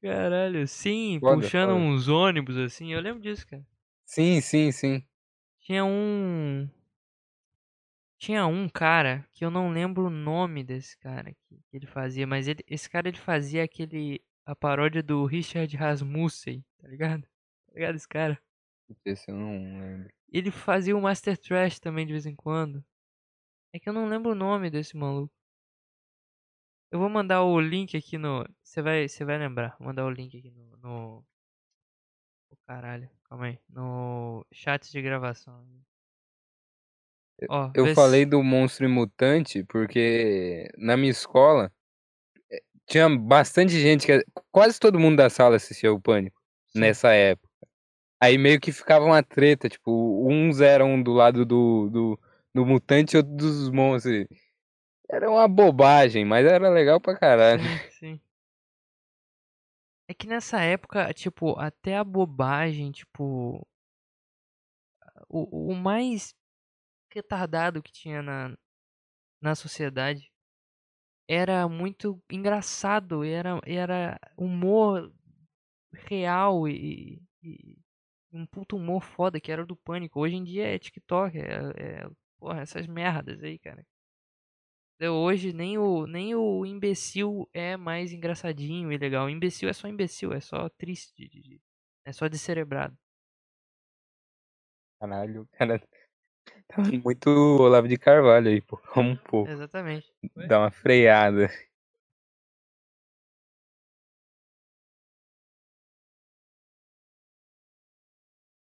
[0.00, 1.80] Caralho, sim, Foda, puxando foda.
[1.80, 2.92] uns ônibus assim.
[2.92, 3.66] Eu lembro disso, cara.
[4.04, 5.04] Sim, sim, sim.
[5.62, 6.70] Tinha um.
[8.18, 12.26] Tinha um cara que eu não lembro o nome desse cara que, que ele fazia,
[12.26, 14.22] mas ele, esse cara ele fazia aquele.
[14.44, 17.22] a paródia do Richard Rasmussen, tá ligado?
[17.22, 18.40] Tá ligado esse cara?
[19.04, 20.10] Esse eu não lembro.
[20.28, 22.84] Ele fazia o Master Trash também de vez em quando.
[23.72, 25.32] É que eu não lembro o nome desse maluco.
[26.90, 28.46] Eu vou mandar o link aqui no.
[28.62, 29.76] Você vai, você vai lembrar.
[29.78, 30.76] Vou mandar o link aqui no.
[30.78, 31.26] no...
[32.50, 33.58] Oh, caralho, calma aí.
[33.68, 35.66] No chat de gravação.
[37.48, 41.70] Ó, Eu vê se- falei do monstro e mutante porque na minha escola
[42.50, 44.24] eh, tinha bastante gente que.
[44.50, 46.80] Quase todo mundo da sala assistia o Pânico Sim.
[46.80, 47.48] nessa época.
[48.20, 52.20] Aí meio que ficava uma treta, tipo, uns eram do lado do, do,
[52.54, 54.26] do mutante e outros dos monstros.
[55.08, 57.62] Era uma bobagem, mas era legal pra caralho.
[57.62, 58.20] Sim, sim.
[60.08, 63.66] É que nessa época, tipo, até a bobagem, tipo.
[65.28, 66.34] O, o mais
[67.16, 68.56] retardado que tinha na,
[69.40, 70.30] na sociedade
[71.28, 75.12] era muito engraçado, era, era humor
[75.92, 77.78] real e, e
[78.32, 80.20] um puto humor foda que era do pânico.
[80.20, 83.84] Hoje em dia é TikTok, é, é porra, essas merdas aí, cara.
[85.00, 89.26] Hoje nem o, nem o imbecil é mais engraçadinho e legal.
[89.26, 91.60] O imbecil é só imbecil, é só triste,
[92.04, 92.96] é só descerebrado.
[95.00, 95.80] Caralho, cara
[96.68, 98.76] tá muito Olavo de Carvalho aí, pô.
[98.94, 99.50] Calma um pouco.
[99.50, 100.12] Exatamente.
[100.48, 101.50] Dá uma freada.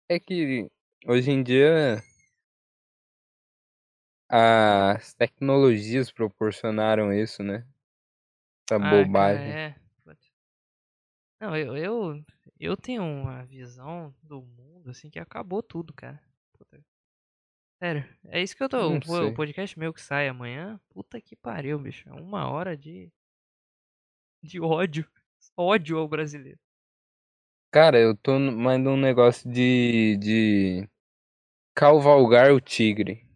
[0.08, 0.70] É que
[1.06, 2.02] hoje em dia
[4.28, 7.66] as tecnologias proporcionaram isso, né?
[8.68, 9.52] Essa Ah, cara, bobagem.
[9.52, 9.74] é.
[11.40, 12.24] Não, eu, eu,
[12.58, 16.20] eu tenho uma visão do mundo, assim, que acabou tudo, cara.
[17.78, 18.90] Sério, é isso que eu tô.
[18.90, 20.80] Não O, o podcast meu que sai amanhã.
[20.90, 22.08] Puta que pariu, bicho.
[22.08, 23.10] É uma hora de.
[24.42, 25.08] de ódio.
[25.56, 26.58] Ódio ao brasileiro.
[27.70, 30.88] Cara, eu tô mais num negócio de, de
[31.74, 33.26] cavalgar o tigre.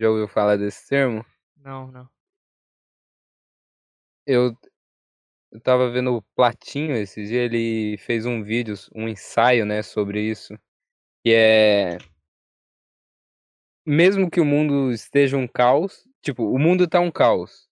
[0.00, 1.24] Já ouviu falar desse termo?
[1.56, 2.08] Não, não.
[4.26, 4.56] Eu,
[5.50, 10.20] eu tava vendo o Platinho esses dias, ele fez um vídeo, um ensaio, né, sobre
[10.20, 10.54] isso.
[11.24, 11.98] Que é.
[13.90, 17.66] Mesmo que o mundo esteja um caos, tipo, o mundo tá um caos.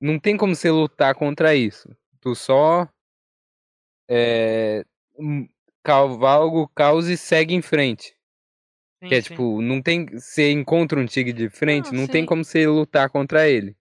[0.00, 1.94] Não tem como você lutar contra isso.
[2.18, 2.88] Tu só.
[4.08, 4.86] É,
[5.82, 8.16] cavalga o caos e segue em frente.
[9.02, 10.06] Sim, Que é sim, tipo, não tem.
[10.06, 13.76] Você encontra um tigre de frente, Não, não tem como você lutar contra ele.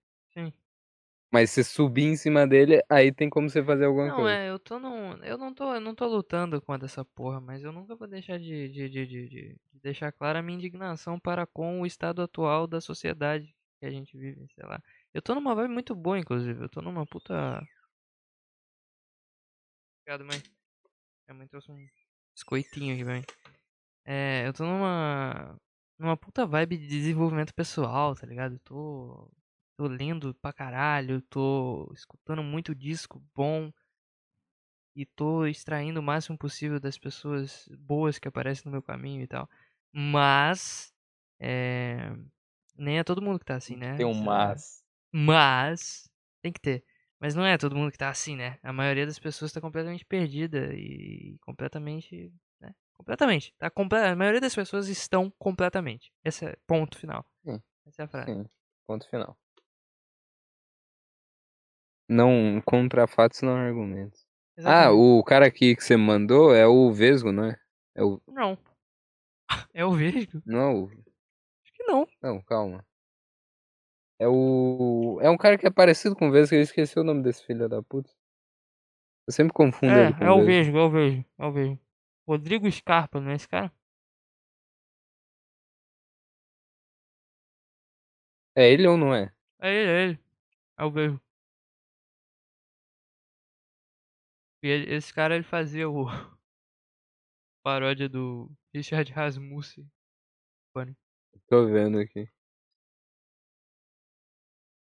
[1.32, 4.32] Mas se subir em cima dele, aí tem como você fazer alguma Não, coisa.
[4.32, 5.14] é, eu tô num.
[5.24, 8.40] Eu não tô, eu não tô lutando contra essa porra, mas eu nunca vou deixar
[8.40, 12.22] de, de, de, de, de- de deixar clara a minha indignação para com o estado
[12.22, 14.82] atual da sociedade que a gente vive, sei lá.
[15.14, 16.64] Eu tô numa vibe muito boa, inclusive.
[16.64, 17.62] Eu tô numa puta.
[20.02, 20.42] Obrigado, mãe.
[21.28, 21.88] Minha mãe trouxe um
[22.36, 23.24] biscoitinho aqui, mãe.
[24.06, 25.60] É, eu tô numa.
[26.00, 28.56] numa puta vibe de desenvolvimento pessoal, tá ligado?
[28.56, 29.32] Eu tô.
[29.78, 33.72] Tô lendo pra caralho, tô escutando muito disco bom
[34.96, 39.28] e tô extraindo o máximo possível das pessoas boas que aparecem no meu caminho e
[39.28, 39.48] tal.
[39.94, 40.92] Mas.
[41.40, 42.12] É.
[42.76, 43.96] Nem é todo mundo que tá assim, né?
[43.96, 44.84] Tem um é- mas.
[45.12, 46.10] Mas.
[46.42, 46.84] Tem que ter.
[47.20, 48.58] Mas não é todo mundo que tá assim, né?
[48.64, 52.34] A maioria das pessoas tá completamente perdida e completamente.
[52.60, 52.74] Né?
[52.96, 53.54] Completamente.
[53.58, 54.00] Tá comple...
[54.00, 56.12] A maioria das pessoas estão completamente.
[56.24, 57.24] Esse é ponto final.
[57.44, 58.34] Sim, Essa é a frase.
[58.34, 58.50] Sim,
[58.88, 59.38] ponto final.
[62.10, 64.26] Não, contra fatos não argumentos.
[64.60, 65.00] Ah, Exatamente.
[65.00, 67.60] o cara aqui que você mandou é o Vesgo, não é?
[67.96, 68.22] É o.
[68.28, 68.58] Não.
[69.74, 70.42] É o Vesgo?
[70.46, 70.86] Não é o.
[70.88, 72.08] Acho que não.
[72.22, 72.86] Não, calma.
[74.20, 75.20] É o.
[75.22, 77.70] É um cara que é parecido com o Vesgo, eu esqueci o nome desse filho
[77.70, 78.12] da puta.
[79.28, 80.44] Eu sempre confundo ele com É, é o.
[80.46, 81.26] Vesgo, é o Vesgo.
[81.38, 81.80] É o Vesgo.
[82.28, 83.72] Rodrigo Scarpa, não é esse cara?
[88.56, 89.32] É ele ou não é?
[89.60, 90.20] É ele, é ele.
[90.80, 91.22] É o Vesgo.
[94.68, 96.06] E ele- esse cara ele fazia o.
[97.64, 99.90] paródia do Richard Rasmussen.
[101.50, 102.30] Tô vendo aqui.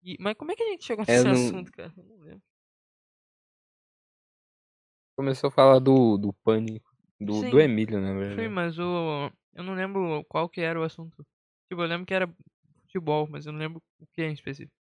[0.03, 1.93] E- mas como é que a gente chegou É, nesse não- assunto, cara?
[1.95, 2.43] Eu não lembro.
[5.17, 6.89] Começou a falar do, do pânico.
[7.19, 7.49] Do, Sim.
[7.49, 8.47] do Emílio, na Sim, verdade.
[8.49, 9.29] mas o.
[9.53, 11.25] Eu não lembro qual que era o assunto.
[11.69, 12.33] Tipo, eu lembro que era
[12.83, 14.73] futebol, mas eu não lembro o que em específico.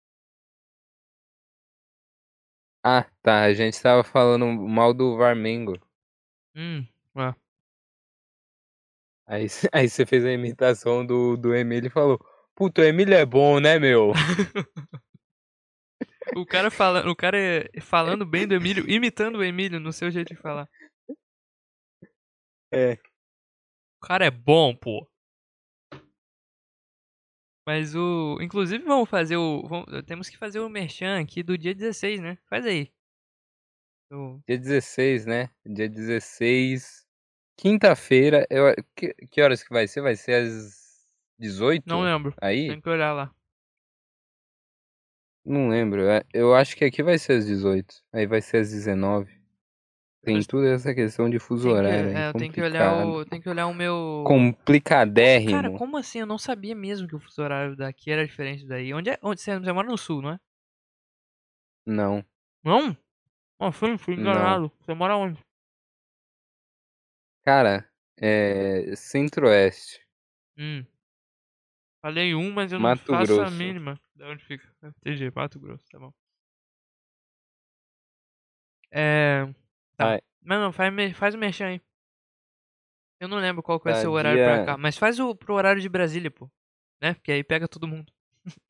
[2.90, 3.44] Ah, tá.
[3.44, 5.78] A gente tava falando mal do Varmengo.
[6.56, 7.36] Hum, ah.
[9.26, 12.18] Aí, aí você fez a imitação do, do Emílio e falou:
[12.56, 14.14] Puta, o Emílio é bom, né, meu?
[16.36, 20.12] O cara, fala, o cara é falando bem do Emílio, imitando o Emílio no seu
[20.12, 20.68] jeito de falar.
[22.70, 22.94] É.
[23.96, 25.10] O cara é bom, pô.
[27.68, 28.38] Mas o.
[28.42, 29.62] Inclusive, vamos fazer o.
[29.68, 32.38] vamos- temos que fazer o merchan aqui do dia 16, né?
[32.50, 32.90] Faz aí.
[34.10, 35.50] O- Dia 16, né?
[35.66, 37.06] Dia 16.
[37.58, 38.48] Quinta-feira.
[38.50, 38.74] Eu...
[38.96, 40.00] Que, que horas que vai ser?
[40.00, 41.84] Vai ser às 18?
[41.86, 42.34] Não lembro.
[42.42, 42.70] Aí?
[42.70, 43.36] Tem que olhar lá.
[45.46, 46.08] Não lembro.
[46.08, 47.96] é, Eu acho que aqui vai ser às 18.
[48.14, 49.37] Aí vai ser às 19.
[50.28, 52.10] Tem Mas- toda essa questão de fuso Tem que, horário.
[52.10, 53.26] é, aí, eu tenho que olhar o.
[53.26, 54.26] Tem que olhar o meu.
[54.28, 55.52] Complicadérrimo.
[55.52, 56.20] Cara, como assim?
[56.20, 58.94] Eu não sabia mesmo que o fuso horário daqui era diferente daí.
[58.94, 59.20] Onde é?
[59.24, 60.40] Onde você, você mora no sul, não é?
[61.86, 62.26] Não.
[62.62, 62.98] Não?
[63.58, 64.24] Oh, fui, fui Não.
[64.24, 64.70] enganado.
[64.82, 65.40] Você mora onde?
[67.46, 68.94] Cara, é.
[68.98, 70.06] Centro-Oeste.
[70.58, 70.86] Hum.
[72.02, 73.56] Falei um, mas eu não Mato faço a Grosso.
[73.56, 73.98] mínima.
[74.14, 74.70] Da onde fica?
[74.84, 76.12] Entendi, Mato Grosso, tá bom.
[78.92, 79.48] É.
[79.98, 80.22] Tá.
[80.44, 81.82] Mas não, faz, faz o merchan aí.
[83.20, 84.78] Eu não lembro qual que vai Tá, ser o horário pra dia- cá.
[84.78, 86.50] Mas faz o pro horário de Brasília, pô.
[87.02, 87.16] Né?
[87.16, 88.14] Porque aí pega todo mundo.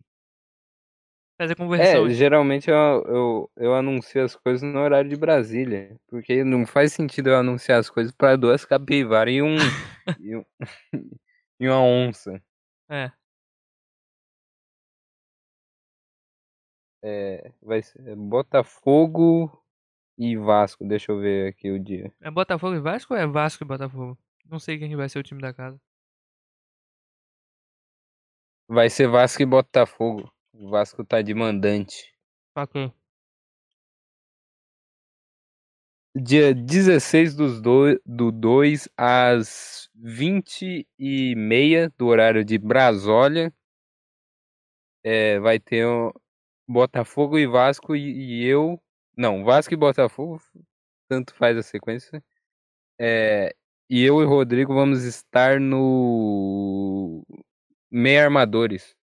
[1.38, 2.08] faz a conversão.
[2.08, 2.76] É, geralmente eu,
[3.06, 6.00] eu, eu anuncio as coisas no horário de Brasília.
[6.08, 9.56] Porque não faz sentido eu anunciar as coisas pra duas capivaras e um.
[10.22, 10.46] e, um
[11.60, 12.42] e uma onça.
[12.90, 13.12] É.
[17.04, 19.64] É, vai ser Botafogo
[20.18, 20.86] e Vasco.
[20.86, 22.12] Deixa eu ver aqui o dia.
[22.22, 24.18] É Botafogo e Vasco ou é Vasco e Botafogo?
[24.46, 25.80] Não sei quem que vai ser o time da casa.
[28.68, 30.32] Vai ser Vasco e Botafogo.
[30.54, 32.14] O Vasco tá de mandante.
[32.72, 32.92] Quê?
[36.20, 43.54] Dia 16 dos do, do 2 às 20 e meia do horário de Brasólia.
[45.04, 46.12] É, vai ter o
[46.68, 48.82] Botafogo e Vasco e, e eu.
[49.18, 50.40] Não, Vasco e Botafogo,
[51.10, 52.24] tanto faz a sequência.
[53.00, 53.56] É,
[53.90, 57.26] e eu e Rodrigo vamos estar no
[57.92, 58.96] Meia Armadores,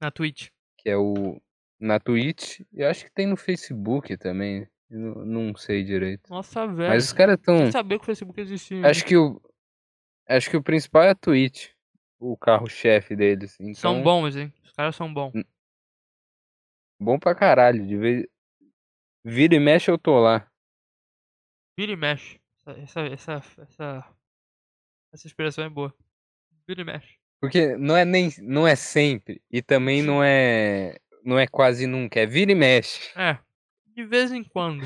[0.00, 0.48] Na Twitch.
[0.76, 1.40] que é o
[1.80, 2.60] na Twitch.
[2.72, 4.66] Eu acho que tem no Facebook também.
[4.90, 6.28] eu Não, sei direito.
[6.28, 6.88] Nossa, velho.
[6.90, 7.38] Mas os caras.
[7.44, 8.86] Sem saber que o Facebook existia.
[8.86, 9.40] Acho que o.
[10.28, 11.70] Acho que o principal é a Twitch.
[12.18, 13.56] O carro-chefe deles.
[13.60, 14.52] Então, São bons, hein?
[14.64, 15.32] Os caras são bons.
[17.00, 17.86] Bom pra caralho.
[17.86, 18.26] De vez...
[19.30, 20.50] Vira e mexe eu tô lá.
[21.76, 22.40] Vira e mexe.
[22.66, 24.14] Essa, essa, essa, essa,
[25.12, 25.94] essa expressão é boa.
[26.66, 27.18] Vira e mexe.
[27.38, 28.30] Porque não é nem.
[28.40, 29.42] Não é sempre.
[29.50, 30.96] E também não é.
[31.22, 32.18] Não é quase nunca.
[32.20, 33.10] É vira e mexe.
[33.18, 33.38] É.
[33.86, 34.82] De vez em quando.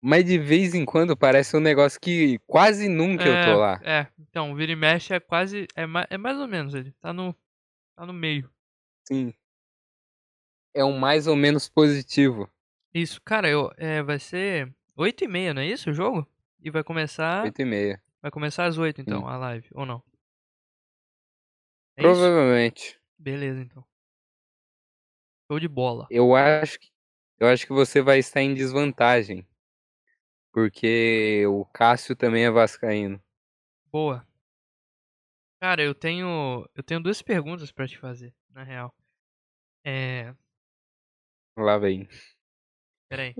[0.00, 3.78] Mas de vez em quando parece um negócio que quase nunca eu tô lá.
[3.84, 5.66] É, então, vira e mexe é quase.
[5.76, 6.92] É, ma- é mais ou menos ele.
[7.00, 7.36] Tá no.
[7.94, 8.50] Tá no meio.
[9.06, 9.34] Sim.
[10.74, 12.50] É um mais ou menos positivo.
[12.94, 16.26] Isso, cara, eu, é, vai ser 8 e meia, não é isso o jogo?
[16.60, 17.44] E vai começar.
[17.44, 18.02] 8 e meia.
[18.20, 20.02] Vai começar às 8 então, a live, ou não?
[21.96, 22.10] É isso?
[22.10, 23.00] Provavelmente.
[23.18, 23.84] Beleza, então.
[25.50, 26.06] Show de bola.
[26.10, 26.90] Eu acho que.
[27.38, 29.46] Eu acho que você vai estar em desvantagem.
[30.52, 33.20] Porque o Cássio também é vascaíno.
[33.90, 34.26] Boa.
[35.60, 36.68] Cara, eu tenho.
[36.74, 38.94] Eu tenho duas perguntas pra te fazer, na real.
[39.84, 40.34] É.
[41.56, 42.08] Lá vem.
[43.08, 43.34] Pera aí.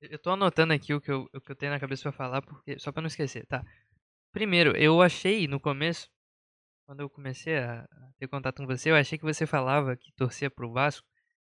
[0.00, 2.40] Eu tô anotando aqui o que eu, o que eu tenho na cabeça pra falar,
[2.40, 3.62] porque, só pra não esquecer, tá?
[4.32, 6.08] Primeiro, eu achei no começo,
[6.86, 7.86] quando eu comecei a
[8.18, 11.06] ter contato com você, eu achei que você falava que torcia pro Vasco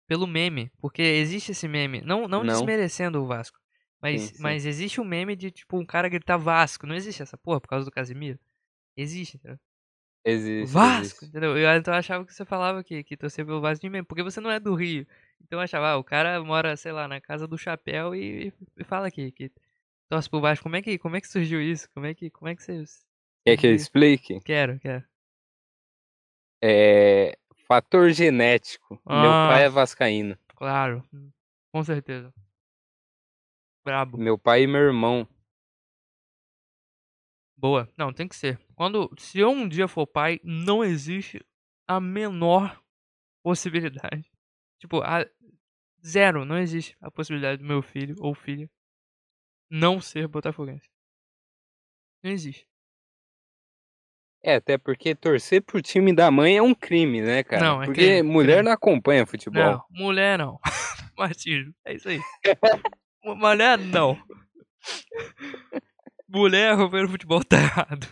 [0.07, 2.53] pelo meme, porque existe esse meme, não, não, Não.
[2.53, 3.57] desmerecendo o Vasco,
[4.01, 4.41] mas, Sim, sim.
[4.41, 7.69] mas existe um meme de, tipo, um cara gritar Vasco, não existe essa porra por
[7.69, 8.39] causa do Casimiro?
[8.97, 9.57] Existe, entendeu?
[10.23, 10.71] Existe.
[10.73, 11.25] Vasco, existe.
[11.25, 11.57] entendeu?
[11.57, 14.21] Eu, então eu achava que você falava que, que torcia pelo Vasco de meme, porque
[14.23, 15.05] você não é do Rio.
[15.43, 18.83] Então eu achava, ah, o cara mora, sei lá, na casa do chapéu e, e
[18.83, 19.51] fala aqui, que
[20.07, 20.63] torce pro Vasco.
[20.63, 21.89] Como é que, como é que surgiu isso?
[21.93, 22.83] Como é que, como é que você...
[23.45, 24.39] Quer que eu explique?
[24.41, 25.03] Quero, quero.
[26.63, 27.35] É.
[27.67, 29.01] Fator genético.
[29.07, 29.69] Meu pai é Ah.
[29.69, 30.37] vascaíno.
[30.55, 31.31] Claro, hum,
[31.71, 32.31] com certeza.
[33.83, 34.17] Brabo.
[34.17, 35.27] Meu pai e meu irmão.
[37.61, 37.87] Boa.
[37.95, 38.59] Não, tem que ser.
[38.73, 41.45] Quando, se eu um dia for pai, não existe
[41.87, 42.81] a menor
[43.43, 44.27] possibilidade.
[44.79, 45.23] Tipo, a,
[46.03, 48.67] zero, não existe a possibilidade do meu filho ou filha
[49.69, 50.89] não ser botafoguense.
[52.23, 52.67] Não existe.
[54.43, 57.63] É, até porque torcer pro time da mãe é um crime, né, cara?
[57.63, 58.65] Não, é porque crime, mulher crime.
[58.65, 59.63] não acompanha futebol.
[59.63, 60.59] Não, mulher não.
[61.15, 62.19] Martírio, é isso aí.
[63.23, 64.17] Mu- mulher não.
[66.31, 68.07] Mulher acompanhando futebol tá errado.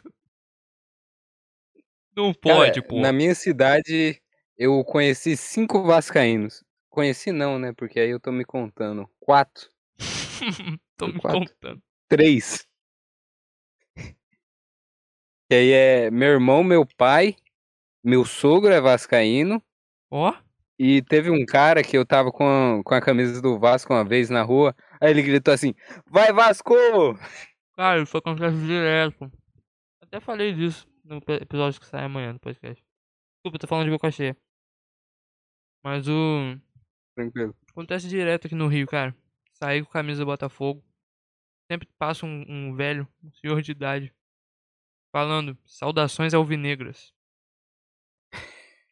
[2.16, 3.00] Não Cara, pode, pô.
[3.00, 4.22] Na minha cidade,
[4.58, 6.64] eu conheci cinco vascaínos.
[6.90, 7.72] Conheci não, né?
[7.74, 9.10] Porque aí eu tô me contando.
[9.20, 9.70] Quatro.
[10.98, 11.40] Tô me Quatro.
[11.48, 11.82] contando.
[12.10, 12.68] Três.
[15.48, 17.36] Que aí é meu irmão, meu pai,
[18.04, 19.62] meu sogro é vascaíno.
[20.12, 20.34] Ó,
[20.78, 24.06] E teve um cara que eu tava com a, com a camisa do Vasco uma
[24.06, 24.74] vez na rua.
[25.02, 25.74] Aí ele gritou assim:
[26.10, 26.74] Vai Vasco!
[27.80, 29.32] Cara, isso acontece direto.
[30.02, 32.84] Até falei disso no episódio que sai amanhã do podcast.
[33.36, 34.36] Desculpa, tô falando de boca cheia.
[35.82, 36.60] Mas o.
[37.16, 37.56] Tranquilo.
[37.72, 39.16] Acontece direto aqui no Rio, cara.
[39.54, 40.84] Sair com camisa do Botafogo.
[41.72, 44.14] Sempre passa um, um velho, um senhor de idade,
[45.14, 47.14] falando saudações alvinegras.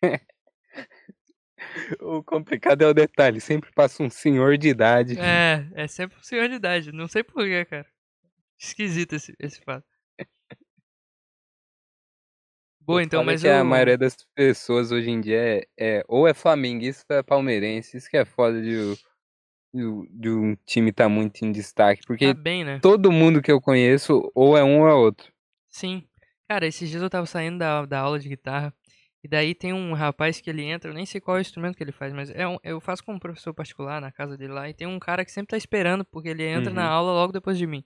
[2.00, 5.20] O complicado é o detalhe: sempre passa um senhor de idade.
[5.20, 6.92] É, é sempre um senhor de idade.
[6.92, 7.88] Não sei porquê, cara.
[8.60, 9.86] Esquisito esse, esse fato.
[12.80, 16.26] Boa, então, mas que a o- maioria das pessoas hoje em dia é, é- ou
[16.28, 17.98] é flamenguista é palmeirense.
[17.98, 18.96] Isso que é foda de,
[19.74, 22.02] de, de um time tá muito em destaque.
[22.08, 22.80] Porque Tá bem, né?
[22.80, 25.32] todo mundo que eu conheço, ou é um ou é outro.
[25.70, 26.08] Sim.
[26.48, 28.74] Cara, esses dias eu tava saindo da, da aula de guitarra.
[29.22, 31.76] E daí tem um rapaz que ele entra, eu nem sei qual é o instrumento
[31.76, 34.54] que ele faz, mas é um, eu faço com um professor particular na casa dele
[34.54, 34.70] lá.
[34.70, 36.94] E tem um cara que sempre tá esperando, porque ele entra na Uhum.
[36.94, 37.84] aula logo depois de mim.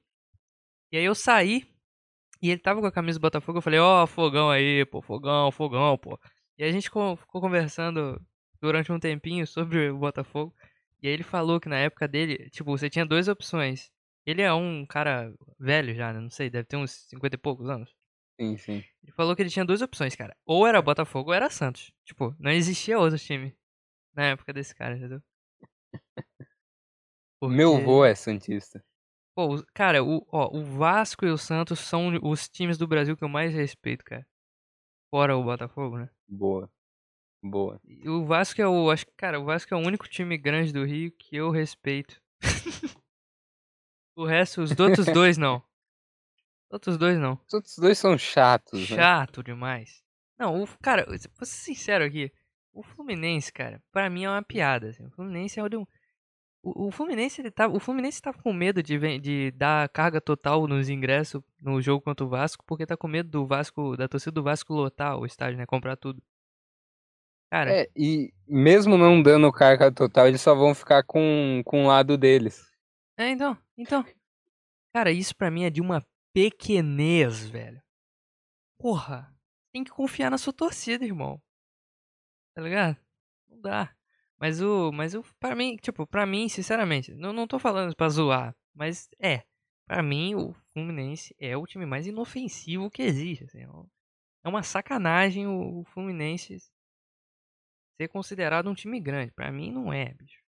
[0.92, 1.66] E aí eu saí,
[2.42, 3.58] e ele tava com a camisa do Botafogo.
[3.60, 6.20] Eu falei, ó, fogão aí, pô, fogão, fogão, pô.
[6.58, 8.20] E a gente ficou, conversando
[8.60, 10.54] durante um tempinho sobre o Botafogo.
[11.02, 13.92] E aí ele falou que na época dele, tipo, você tinha duas opções.
[14.26, 16.20] Ele é um cara velho já, né?
[16.20, 17.96] Não sei, deve ter uns 50 e poucos anos.
[18.40, 18.84] Sim, sim.
[19.04, 20.36] Ele falou que ele tinha duas opções, cara.
[20.46, 21.92] Ou era Botafogo ou era Santos.
[22.06, 23.56] Tipo, não existia outro time
[24.14, 25.22] na época desse cara, entendeu?
[27.44, 28.84] Meu porque- vô é Santista.
[29.48, 33.24] Pô, cara, o, ó, o Vasco e o Santos são os times do Brasil que
[33.24, 34.26] eu mais respeito, cara.
[35.10, 36.10] Fora o Botafogo, né?
[36.28, 36.70] Boa.
[37.44, 37.82] Boa.
[38.06, 38.92] O Vasco é o.
[38.92, 42.22] Acho que, cara, o Vasco é o único time grande do Rio que eu respeito.
[44.16, 45.58] o resto, os outros dois não.
[45.58, 47.40] Os outros dois não.
[47.48, 48.96] Os outros dois são chatos, né?
[48.96, 50.04] Chato demais.
[50.38, 52.32] Não, o, cara, vou ser sincero aqui.
[52.72, 54.90] O Fluminense, cara, pra mim é uma piada.
[54.90, 55.06] assim.
[55.06, 55.86] O Fluminense é o de um.
[56.64, 60.68] O, o Fluminense, ele tá, o Fluminense tá com medo de, de dar carga total
[60.68, 64.32] nos ingressos no jogo contra o Vasco, porque tá com medo do Vasco, da torcida
[64.32, 65.66] do Vasco lotar o estádio, né?
[65.66, 66.22] Comprar tudo.
[67.52, 71.88] Cara, É, e mesmo não dando carga total, eles só vão ficar com, com o
[71.88, 72.72] lado deles.
[73.18, 74.06] É, então, então.
[74.96, 77.82] Cara, isso pra mim é de uma pequenez, velho.
[78.80, 79.36] Porra,
[79.74, 81.42] tem que confiar na sua torcida, irmão.
[82.56, 82.98] Tá ligado?
[83.50, 83.96] Não dá.
[84.42, 88.10] Mas o, mas o, pra mim, tipo, pra mim, sinceramente, não, não tô falando pra
[88.10, 89.44] zoar, mas é.
[89.88, 93.60] Pra mim, o Fluminense é o time mais inofensivo que existe, assim.
[93.62, 93.68] é
[94.46, 96.58] É uma sacanagem o, o Fluminense
[98.00, 99.32] ser considerado um time grande.
[99.32, 100.42] Pra mim, não é, bicho.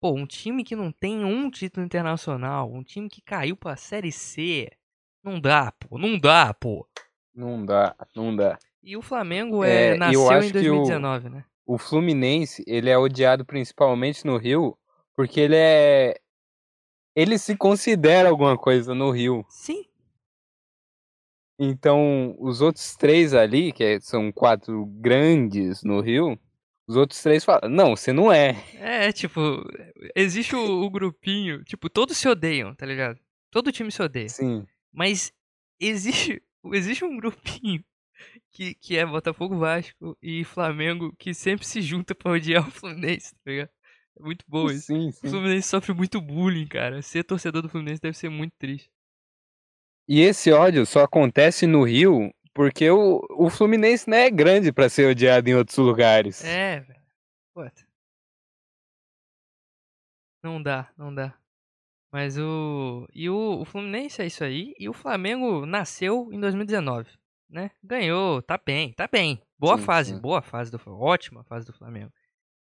[0.00, 4.12] Pô, um time que não tem um título internacional, um time que caiu pra Série
[4.12, 4.68] C,
[5.22, 6.88] não dá, pô, não dá, pô.
[7.34, 8.58] Não dá, não dá.
[8.82, 11.44] E o Flamengo É, é, eu nasceu em que o- 2019, né?
[11.66, 14.76] O Fluminense, ele é odiado principalmente no Rio,
[15.14, 16.16] porque ele é.
[17.14, 19.44] Ele se considera alguma coisa no Rio.
[19.48, 19.84] Sim,
[21.58, 26.38] Então, os outros três ali, que são quatro grandes no Rio,
[26.88, 28.56] os outros três falam: Não, você não é.
[28.78, 29.40] é tipo,
[30.16, 33.18] existe o, o grupinho, tipo, todos se odeiam, tá ligado?
[33.50, 34.28] Todo time se odeia.
[34.28, 34.66] Sim.
[34.92, 35.32] Mas
[35.78, 36.42] existe,
[36.72, 37.84] existe um grupinho
[38.52, 43.34] que, que é Botafogo, Vasco e Flamengo que sempre se junta pra odiar o Fluminense,
[43.34, 43.70] tá ligado?
[44.18, 44.86] É muito bom isso.
[44.86, 45.30] Sim, O sim.
[45.30, 47.00] Fluminense sofre muito bullying, cara.
[47.00, 48.90] Ser torcedor do Fluminense deve ser muito triste.
[50.06, 54.88] E esse ódio só acontece no Rio porque o, o Fluminense não é grande pra
[54.88, 56.44] ser odiado em outros lugares.
[56.44, 57.02] É, velho.
[60.42, 61.38] Não dá, não dá.
[62.12, 63.08] Mas o.
[63.14, 64.74] E o, o Fluminense é isso aí.
[64.78, 67.10] E o Flamengo nasceu em 2019,
[67.52, 67.70] né?
[67.84, 69.40] Ganhou, tá bem, tá bem.
[69.58, 70.20] Boa Sim, fase, sim.
[70.20, 71.04] boa fase do Flamengo.
[71.04, 72.12] Ótima fase do Flamengo.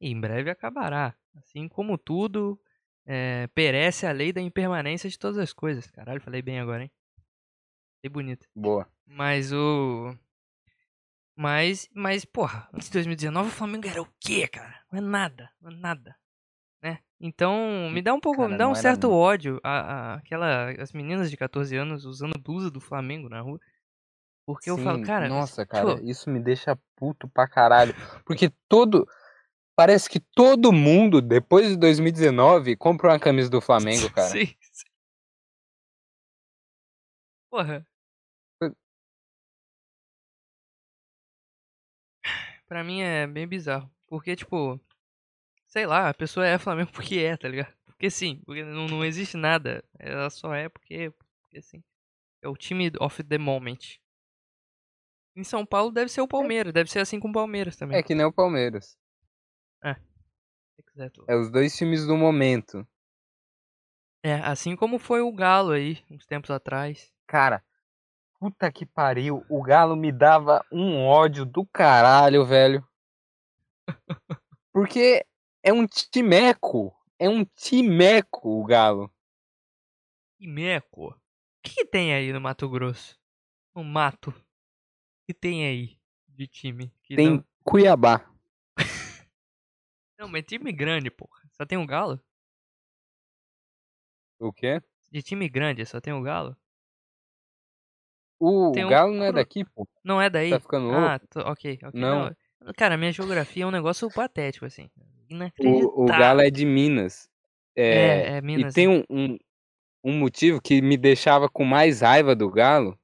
[0.02, 1.16] E em breve acabará.
[1.36, 2.60] Assim como tudo,
[3.06, 5.90] é, perece a lei da impermanência de todas as coisas.
[5.92, 6.92] Caralho, falei bem agora, hein?
[8.02, 8.48] Falei bonito.
[8.56, 8.88] Boa.
[9.06, 10.16] Mas o.
[11.36, 14.82] Mas, mas, porra, antes de 2019 o Flamengo era o quê, cara?
[14.92, 16.16] Não é nada, não é nada.
[16.84, 17.00] Né?
[17.20, 20.92] Então, me dá um pouco, Cara, me dá um certo ódio a, a- aquela, as
[20.92, 23.60] meninas de 14 anos usando blusa do Flamengo na rua.
[24.50, 27.94] Porque eu falo, Sim, cara, Nossa, tipo, cara, isso me deixa puto pra caralho.
[28.26, 29.08] Porque todo.
[29.76, 34.30] Parece que todo mundo, depois de 2019, compra uma camisa do Flamengo, cara.
[34.30, 34.90] Sim, sim.
[37.52, 37.86] Porra.
[42.68, 43.88] Pra mim é bem bizarro.
[44.08, 44.82] Porque, tipo,
[45.68, 47.72] sei lá, a pessoa é Flamengo porque é, tá ligado?
[47.86, 49.84] Porque sim, porque não, não existe nada.
[50.00, 51.84] Ela só é porque, porque sim.
[52.42, 54.00] É o time of the moment.
[55.40, 57.98] Em São Paulo deve ser o Palmeiras, deve ser assim com o Palmeiras também.
[57.98, 58.98] É que nem o Palmeiras.
[60.92, 62.86] Quiser, tu- É os dois times do momento.
[64.22, 67.14] É, assim como foi o Galo aí, uns tempos atrás.
[67.26, 67.64] Cara,
[68.38, 69.46] puta que pariu.
[69.50, 72.86] O Galo me dava um ódio do caralho, velho.
[74.74, 75.26] Porque
[75.64, 76.94] é um timeco.
[77.18, 79.10] É um timeco o Galo.
[80.40, 81.16] E Meco, o
[81.64, 83.18] que, que tem aí no Mato Grosso?
[83.76, 84.34] No mato.
[85.30, 85.96] O que tem aí
[86.28, 86.92] de time?
[87.04, 87.46] Que Tem não...
[87.64, 88.28] Cuiabá.
[90.18, 91.40] não, mas time grande, porra.
[91.52, 92.20] Só tem o Galo?
[94.40, 94.82] O quê?
[95.12, 96.58] De time grande, só tem o Galo?
[98.40, 99.88] O Tem um Galo não é daqui, pô.
[100.04, 100.50] Não é daí?
[100.50, 101.00] Tá ficando louco?
[101.00, 101.92] ah, tô- ok, ok.
[102.02, 102.36] Não.
[102.76, 104.90] Cara, minha geografia é um negócio patético, assim.
[104.96, 105.94] O, Inacreditável.
[105.96, 107.30] o Galo é de Minas.
[107.76, 108.74] É, É, é Minas.
[108.74, 109.38] e tem um, um,
[110.04, 112.98] um motivo que me deixava com mais raiva do Galo,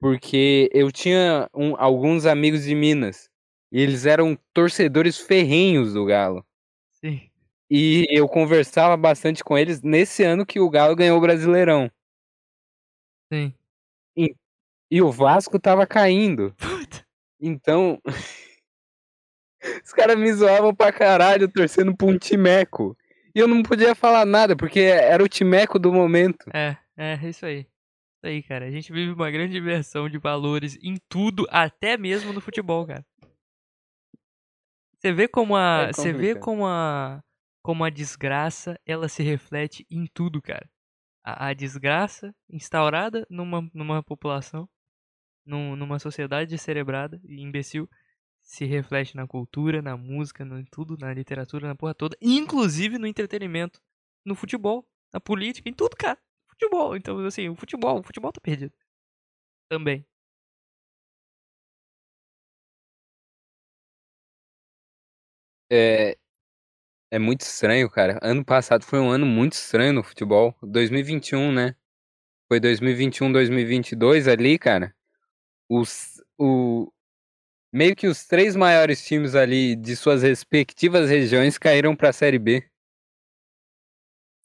[0.00, 3.28] porque eu tinha um- alguns amigos de Minas,
[3.72, 6.44] e eles eram torcedores ferrenhos do Galo.
[6.92, 7.28] Sim.
[7.70, 11.90] E eu conversava bastante com eles nesse ano que o Galo ganhou o Brasileirão.
[13.32, 13.52] Sim.
[14.90, 16.54] E o Vasco tava caindo.
[16.58, 17.04] Puta.
[17.40, 18.00] Então.
[19.84, 22.96] Os caras me zoavam pra caralho torcendo pra um timeco.
[23.34, 26.48] E eu não podia falar nada, porque era o timeco do momento.
[26.54, 27.66] É, é, isso aí.
[28.26, 28.66] Isso aí, cara.
[28.66, 33.06] A gente vive uma grande inversão de valores em tudo, até mesmo no futebol, cara.
[34.98, 35.86] Você vê como a.
[35.88, 37.22] É Você vê como a.
[37.62, 40.68] como a desgraça, ela se reflete em tudo, cara.
[41.24, 44.68] A, a desgraça instaurada numa, numa população,
[45.44, 47.88] num, numa sociedade descerebrada e imbecil,
[48.42, 53.06] se reflete na cultura, na música, em tudo, na literatura, na porra toda, inclusive no
[53.06, 53.80] entretenimento,
[54.24, 56.18] no futebol, na política, em tudo, cara.
[56.58, 56.96] Futebol.
[56.96, 58.72] Então, assim, o futebol, o futebol tá perdido.
[59.70, 60.06] Também.
[65.70, 66.16] É,
[67.10, 68.18] é muito estranho, cara.
[68.22, 70.56] Ano passado foi um ano muito estranho no futebol.
[70.62, 71.74] 2021, né?
[72.48, 74.94] Foi 2021, 2022 ali, cara.
[75.70, 76.92] Os, o,
[77.72, 82.64] meio que os três maiores times ali de suas respectivas regiões caíram pra Série B.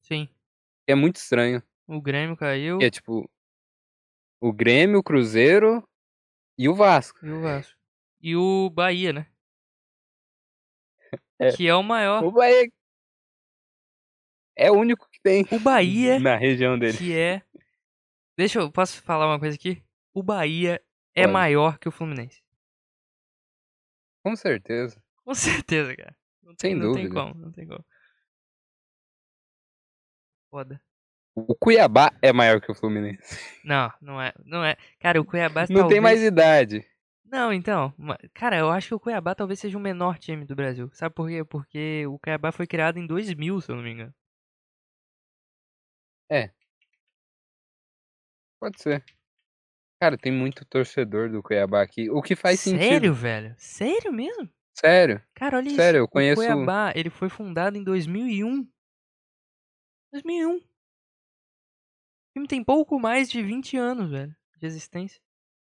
[0.01, 0.30] Sim.
[0.88, 1.64] É muito estranho.
[1.92, 2.80] O Grêmio caiu.
[2.82, 3.30] É tipo
[4.39, 5.86] o Grêmio, o Cruzeiro
[6.58, 7.26] e o Vasco.
[7.26, 7.78] E o Vasco.
[8.22, 9.28] E o Bahia, né?
[11.38, 11.52] É.
[11.58, 12.24] Que é o maior.
[12.24, 12.72] O Bahia
[14.56, 15.44] é o único que tem.
[15.52, 16.98] O Bahia na região dele.
[16.98, 17.42] Que é
[18.38, 19.84] Deixa eu posso falar uma coisa aqui?
[20.14, 20.82] O Bahia
[21.14, 21.34] é Pode.
[21.34, 22.42] maior que o Fluminense.
[24.24, 25.04] Com certeza.
[25.26, 26.16] Com certeza, cara.
[26.42, 27.02] Não tem, Sem não dúvida.
[27.02, 27.86] tem como, não tem como.
[30.50, 30.82] Foda.
[31.36, 33.39] O Cuiabá é maior que o Fluminense.
[33.63, 34.34] Não, não é.
[34.43, 34.75] Não é.
[34.99, 35.89] Cara, o Cuiabá Não talvez...
[35.89, 36.86] tem mais idade.
[37.25, 37.93] Não, então.
[38.34, 40.89] Cara, eu acho que o Cuiabá talvez seja o menor time do Brasil.
[40.91, 41.43] Sabe por quê?
[41.45, 44.13] Porque o Cuiabá foi criado em 2000, se eu não me engano.
[46.29, 46.51] É.
[48.59, 49.03] Pode ser.
[50.01, 52.09] Cara, tem muito torcedor do Cuiabá aqui.
[52.09, 52.91] O que faz Sério, sentido.
[52.91, 53.55] Sério, velho?
[53.57, 54.49] Sério mesmo?
[54.73, 55.21] Sério.
[55.34, 56.03] Cara, olha Sério, isso.
[56.03, 56.41] eu conheço.
[56.41, 58.67] O Cuiabá, ele foi fundado em 2001.
[60.11, 60.70] 2001.
[62.32, 65.21] O time tem pouco mais de 20 anos, velho, de existência.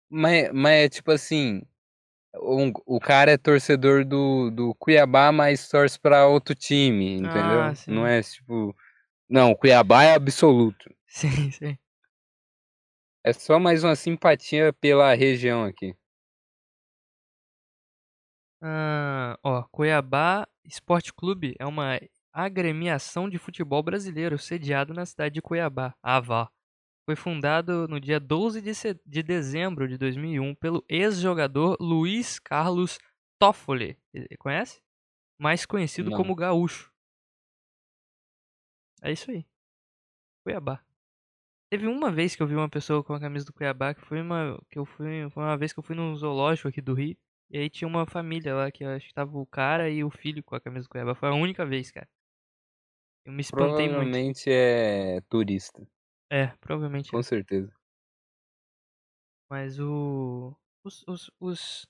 [0.08, 1.62] Mas, mas é tipo assim.
[2.34, 7.60] Um, o cara é torcedor do, do Cuiabá, mas torce pra outro time, entendeu?
[7.60, 7.74] Ah.
[7.86, 8.74] Não é tipo.
[9.28, 10.90] Não, o Cuiabá é absoluto.
[11.06, 11.78] Sim, sim.
[13.24, 15.94] É só mais uma simpatia pela região aqui.
[18.62, 21.98] Ah, ó, Cuiabá Esporte Clube é uma
[22.36, 26.50] agremiação de futebol brasileiro sediado na cidade de Cuiabá, Avá.
[27.06, 28.72] Foi fundado no dia 12 de,
[29.06, 32.98] de dezembro de 2001 pelo ex-jogador Luiz Carlos
[33.40, 33.96] Toffoli.
[34.38, 34.82] Conhece?
[35.40, 36.16] Mais conhecido Não.
[36.16, 36.92] como Gaúcho.
[39.02, 39.46] É isso aí.
[40.44, 40.84] Cuiabá.
[41.70, 44.20] Teve uma vez que eu vi uma pessoa com a camisa do Cuiabá, que foi
[44.20, 47.16] uma que eu fui, foi uma vez que eu fui num zoológico aqui do Rio,
[47.50, 50.10] e aí tinha uma família lá que eu acho que tava o cara e o
[50.10, 51.14] filho com a camisa do Cuiabá.
[51.14, 52.08] Foi a única vez, cara.
[53.26, 53.90] Eu me espantei muito.
[53.90, 55.86] Provavelmente é turista.
[56.30, 57.10] É, provavelmente.
[57.10, 57.22] Com é.
[57.22, 57.72] certeza.
[59.50, 61.86] Mas o os, os, os...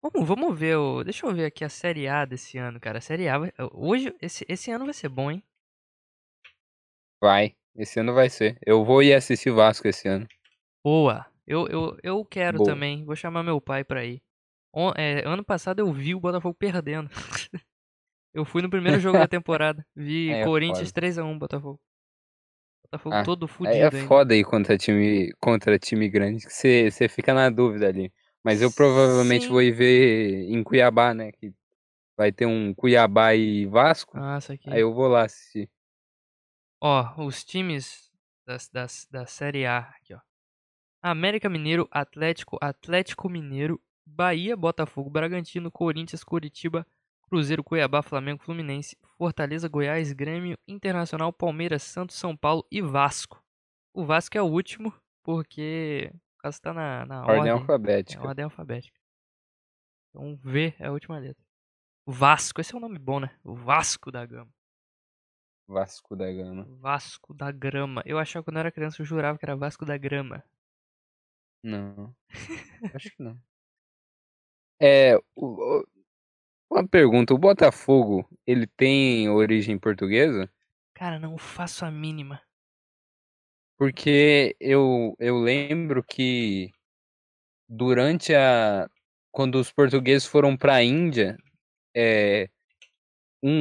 [0.00, 1.02] Vamos, vamos ver o.
[1.02, 2.98] Deixa eu ver aqui a série A desse ano, cara.
[2.98, 3.52] A série A vai...
[3.72, 5.42] hoje esse esse ano vai ser bom, hein?
[7.20, 7.56] Vai.
[7.74, 8.56] Esse ano vai ser.
[8.64, 10.26] Eu vou ir assistir Vasco esse ano.
[10.84, 11.26] Boa.
[11.44, 12.70] Eu, eu, eu quero Boa.
[12.70, 13.04] também.
[13.04, 14.22] Vou chamar meu pai pra ir.
[14.72, 17.10] On- é, ano passado eu vi o Botafogo perdendo.
[18.32, 19.84] eu fui no primeiro jogo da temporada.
[19.94, 21.06] Vi é Corinthians foda.
[21.06, 21.80] 3x1 Botafogo.
[22.84, 26.90] Botafogo Ah, todo Aí fudido é foda aí contra time, contra time grande, que você
[26.90, 28.12] você fica na dúvida ali.
[28.42, 29.50] Mas eu provavelmente Sim.
[29.50, 31.32] vou ir ver em Cuiabá, né?
[31.32, 31.52] Que
[32.16, 34.16] vai ter um Cuiabá e Vasco.
[34.16, 34.70] Nossa, aqui.
[34.70, 35.68] Aí eu vou lá assistir.
[36.80, 38.10] Ó, os times
[38.46, 40.20] das, das, da Série A aqui, ó.
[41.02, 46.86] América Mineiro, Atlético, Atlético Mineiro, Bahia, Botafogo, Bragantino, Corinthians, Curitiba,
[47.28, 53.42] Cruzeiro, Cuiabá, Flamengo, Fluminense, Fortaleza, Goiás, Grêmio, Internacional, Palmeiras, Santos, São Paulo e Vasco.
[53.94, 57.48] O Vasco é o último, porque o caso tá na, na Ordem ordem.
[57.48, 58.26] É alfabética.
[58.26, 58.98] ordem alfabética.
[60.10, 61.42] Então V é a última letra.
[62.06, 63.38] O Vasco, esse é um nome bom, né?
[63.44, 64.50] O Vasco da Gama.
[65.68, 66.64] Vasco da Gama.
[66.78, 68.02] Vasco da Grama.
[68.06, 70.42] Eu achava que quando eu era criança, eu jurava que era Vasco da Grama.
[71.62, 72.16] Não.
[72.94, 73.38] Acho que não.
[74.80, 75.86] É, o- o-
[76.70, 80.50] uma pergunta, o Botafogo, ele tem origem portuguesa?
[80.94, 82.40] Cara, não faço a mínima.
[83.76, 86.70] Porque eu, eu lembro que
[87.68, 88.88] durante a.
[89.30, 91.36] Quando os portugueses foram para a Índia,
[91.94, 92.48] é,
[93.42, 93.52] um,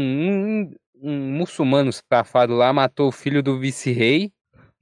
[0.63, 4.31] um, um muçulmano safado lá matou o filho do vice-rei.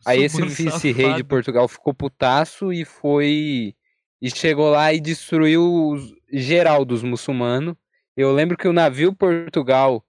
[0.06, 1.24] Aí esse vice-rei de.
[1.24, 3.76] Portugal ficou putaço e foi.
[4.22, 7.76] E chegou lá e destruiu os- geral dos muçulmanos.
[8.16, 10.06] Eu lembro que o navio Portugal.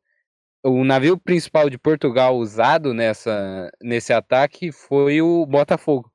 [0.64, 6.12] O navio principal de Portugal usado nessa, nesse ataque foi o Botafogo.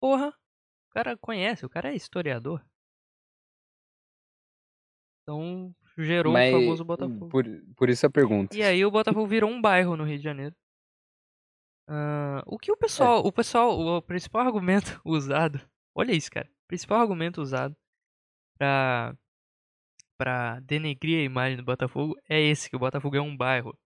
[0.00, 2.64] Porra, o cara conhece, o cara é historiador.
[5.22, 7.28] Então, gerou Mas o famoso Botafogo.
[7.28, 7.44] por,
[7.76, 8.56] por isso a pergunta.
[8.56, 10.56] E aí o Botafogo virou um bairro no Rio de Janeiro.
[11.86, 15.60] Ah, o que o pessoal, o pessoal, o principal argumento usado,
[15.94, 17.76] olha isso, cara, o principal argumento usado
[18.58, 19.16] pra,
[20.18, 23.78] pra denegrir a imagem do Botafogo é esse, que o Botafogo é um bairro.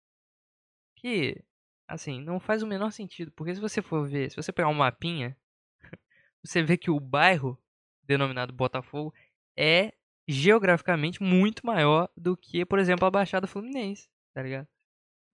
[0.95, 1.43] Que,
[1.87, 4.73] assim, não faz o menor sentido, porque se você for ver, se você pegar um
[4.73, 5.35] mapinha,
[6.43, 7.57] você vê que o bairro
[8.03, 9.13] denominado Botafogo
[9.57, 9.93] é
[10.27, 14.67] geograficamente muito maior do que, por exemplo, a Baixada Fluminense, tá ligado?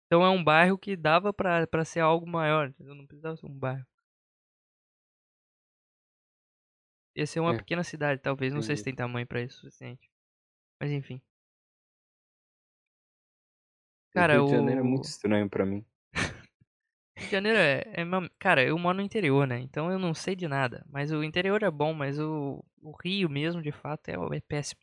[0.07, 2.95] Então é um bairro que dava pra, pra ser algo maior, entendeu?
[2.95, 3.85] Não precisava ser um bairro.
[7.17, 8.53] Ia ser uma É, pequena cidade, talvez.
[8.53, 8.85] Não sei se entendi.
[8.85, 10.06] tem tamanho pra isso o suficiente.
[10.79, 11.21] Mas enfim.
[14.11, 15.85] O Cara, Rio de Janeiro é muito o estranho pra mim.
[17.17, 18.05] Rio de Janeiro é, é
[18.39, 19.59] Cara, eu moro no interior, né?
[19.59, 20.85] Então eu não sei de nada.
[20.89, 24.81] Mas o interior é bom, mas o, o Rio mesmo, de fato, é, é péssimo.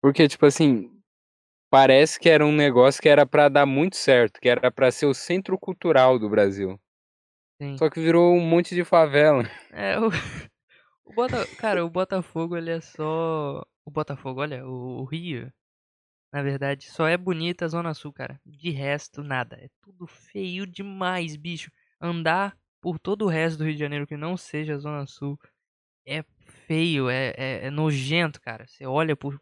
[0.00, 0.90] Porque, tipo assim,
[1.70, 5.06] parece que era um negócio que era pra dar muito certo, que era pra ser
[5.06, 6.80] o centro cultural do Brasil.
[7.60, 7.76] Sim.
[7.76, 9.44] Só que virou um monte de favela.
[9.72, 10.08] É, o,
[11.04, 11.44] o Bota...
[11.56, 13.64] Cara, o Botafogo, ele é só...
[13.88, 15.50] O Botafogo, olha, o, o Rio,
[16.30, 18.38] na verdade, só é bonita a Zona Sul, cara.
[18.44, 19.56] De resto, nada.
[19.56, 21.72] É tudo feio demais, bicho.
[21.98, 25.40] Andar por todo o resto do Rio de Janeiro que não seja a Zona Sul
[26.06, 26.22] é
[26.66, 28.66] feio, é, é, é nojento, cara.
[28.66, 29.40] Você olha por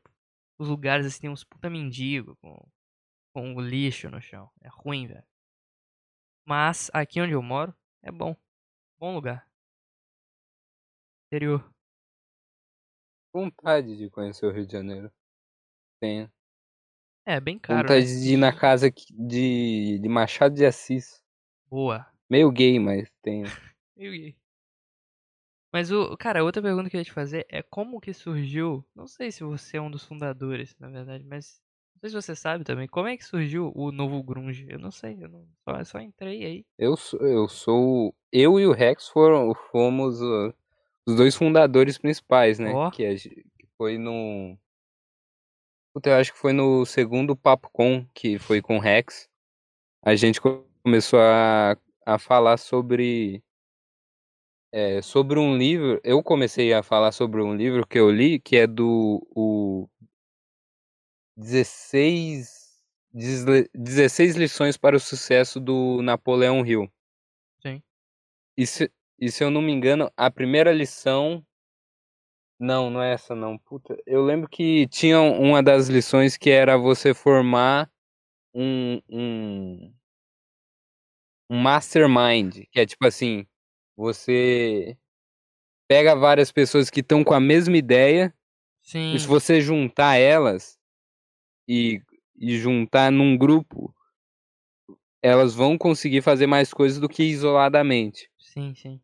[0.61, 2.57] os lugares assim, tem uns puta mendigo com,
[3.35, 4.49] com o lixo no chão.
[4.63, 5.25] É ruim, velho.
[6.45, 8.37] Mas aqui onde eu moro, é bom.
[8.97, 9.45] Bom lugar.
[11.33, 11.76] Interior.
[13.37, 15.13] Vontade de conhecer o Rio de Janeiro.
[16.01, 16.33] Tenho.
[17.27, 18.21] É, bem caro, Vontade né?
[18.23, 21.23] de ir na casa de, de Machado de Assis.
[21.69, 22.07] Boa.
[22.31, 23.45] Meio gay, mas tenho.
[23.95, 24.37] Meio gay.
[25.71, 29.07] Mas o, cara, outra pergunta que eu ia te fazer é como que surgiu, não
[29.07, 31.61] sei se você é um dos fundadores, na verdade, mas
[31.95, 34.67] não sei se você sabe também, como é que surgiu o novo grunge?
[34.67, 36.67] Eu não sei, eu não, só, só entrei aí.
[36.79, 38.15] Eu sou, eu sou.
[38.33, 40.55] Eu e o Rex foram, fomos uh,
[41.07, 42.73] os dois fundadores principais, né?
[42.73, 42.91] Ó.
[42.91, 44.59] Que, ge- que foi no.
[45.95, 49.29] Puta, eu acho que foi no segundo Papo Com, que foi com o Rex.
[50.03, 53.43] A gente co- começou a, a falar sobre.
[54.73, 56.01] é, sobre um livro.
[56.05, 59.27] Eu comecei a falar sobre um livro que eu li, que é do.
[59.35, 59.89] O
[61.37, 62.67] 16.
[63.13, 66.91] Desle- 16 lições para o sucesso do Napoleão Hill.
[67.63, 67.83] Sim.
[68.59, 71.45] E se, e se eu não me engano, a primeira lição.
[72.59, 73.59] Não, não é essa não.
[73.59, 77.91] Puta, eu lembro que tinha uma das lições que era você formar
[78.55, 79.95] um, um,
[81.51, 83.47] um mastermind, que é tipo assim,
[83.97, 84.97] você
[85.89, 88.35] pega várias pessoas que estão com a mesma ideia,
[88.83, 89.15] Sim.
[89.15, 90.79] e se você juntar elas
[91.69, 92.01] e,
[92.37, 93.95] e juntar num grupo,
[95.23, 98.31] elas vão conseguir fazer mais coisas do que isoladamente.
[98.39, 99.01] Sim, sim.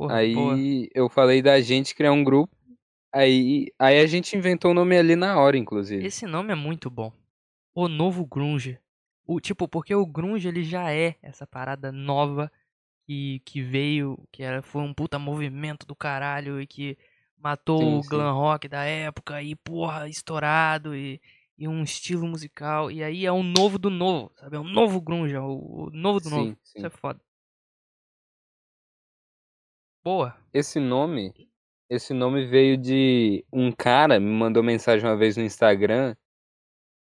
[0.00, 0.16] Porra.
[0.16, 2.54] Aí eu falei da gente criar um grupo.
[3.12, 6.06] Aí, aí a gente inventou o nome ali na hora, inclusive.
[6.06, 7.12] Esse nome é muito bom.
[7.74, 8.78] O novo grunge.
[9.26, 12.50] O tipo, porque o grunge ele já é essa parada nova
[13.06, 16.96] que, que veio, que era, foi um puta movimento do caralho e que
[17.36, 18.08] matou Sim, o sim.
[18.08, 21.20] glam rock da época e porra, estourado e,
[21.58, 22.90] e um estilo musical.
[22.90, 24.56] E aí é um novo do novo, sabe?
[24.56, 26.58] É um novo grunge, é o, o novo do Sim, novo.
[26.64, 26.78] sim.
[26.78, 27.20] Isso é foda.
[30.02, 30.34] Boa.
[30.52, 31.32] Esse nome,
[31.88, 36.16] esse nome veio de um cara me mandou mensagem uma vez no Instagram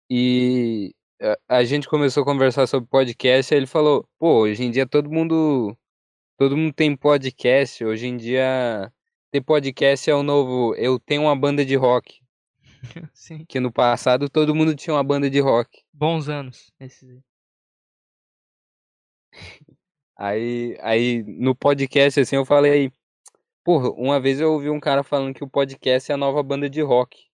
[0.10, 0.94] e
[1.48, 5.10] a, gente começou a conversar sobre podcast, aí ele falou: "Pô, hoje em dia todo
[5.10, 5.78] mundo
[6.38, 8.92] todo mundo tem podcast, hoje em dia
[9.32, 12.22] ter podcast é o novo, eu tenho uma banda de rock,
[13.14, 13.46] Sim.
[13.46, 15.84] que no passado todo mundo tinha uma banda de rock.
[15.94, 17.24] Bons anos esses aí.
[20.16, 22.92] Aí, aí no podcast, assim, eu falei,
[23.64, 26.70] porra, uma vez eu ouvi um cara falando que o podcast é a nova banda
[26.70, 27.30] de rock.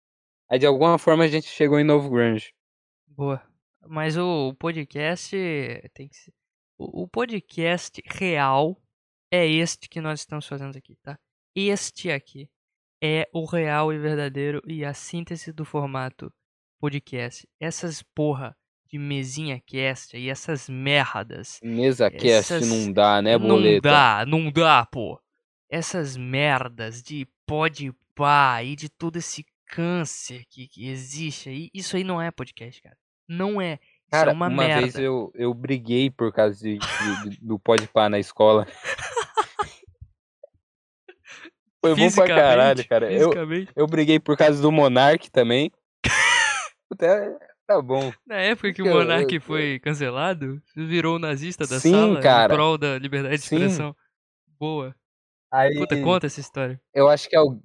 [0.49, 2.53] Aí de alguma forma a gente chegou em Novo Grunge.
[3.07, 3.43] Boa.
[3.87, 5.37] Mas o, podcast
[5.93, 6.33] tem que ser.
[6.79, 8.81] O podcast real
[9.31, 11.19] é este que nós estamos fazendo aqui, tá?
[11.55, 12.51] Este aqui
[13.03, 16.33] é o real e verdadeiro e a síntese do formato
[16.81, 17.49] podcast.
[17.61, 18.57] Essas porra
[18.95, 21.59] de mesinha cast e essas merdas.
[21.65, 23.89] Mesa cast Essas- não dá, né, não boleta?
[23.91, 25.21] dá, não dá, pô.
[25.69, 31.97] Essas merdas de pode pá e de todo esse câncer que, que existe aí, isso
[31.97, 32.97] aí não é podcast, cara.
[33.29, 33.73] Não é.
[33.73, 34.83] Isso Cara, é uma, uma, merda.
[34.83, 38.65] vez eu, eu briguei por causa de, de- do Podpah na escola.
[41.85, 43.13] Foi bom pra caralho, cara.
[43.13, 43.33] Eu,
[43.75, 45.73] eu briguei por causa do Monark também.
[46.89, 47.37] Puta,
[47.67, 48.13] tá bom.
[48.27, 52.53] Na época que o Monark eu- foi cancelado, virou o nazista da Sim, sala cara.
[52.53, 53.95] em prol da liberdade de expressão.
[54.59, 54.95] Boa.
[55.53, 56.81] Aí, Puta, conta essa história.
[56.93, 57.61] eu acho que é o.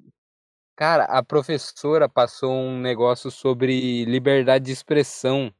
[0.76, 5.54] Cara, a professora passou um negócio sobre liberdade de expressão.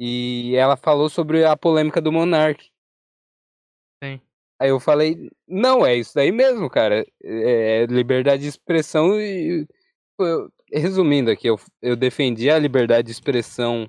[0.00, 2.68] E ela falou sobre a polêmica do Monark.
[4.02, 4.20] Sim.
[4.60, 7.06] Aí eu falei, não, é isso daí mesmo, cara.
[7.22, 9.66] É liberdade de expressão e.
[10.78, 13.88] resumindo aqui, eu, eu defendi a liberdade de expressão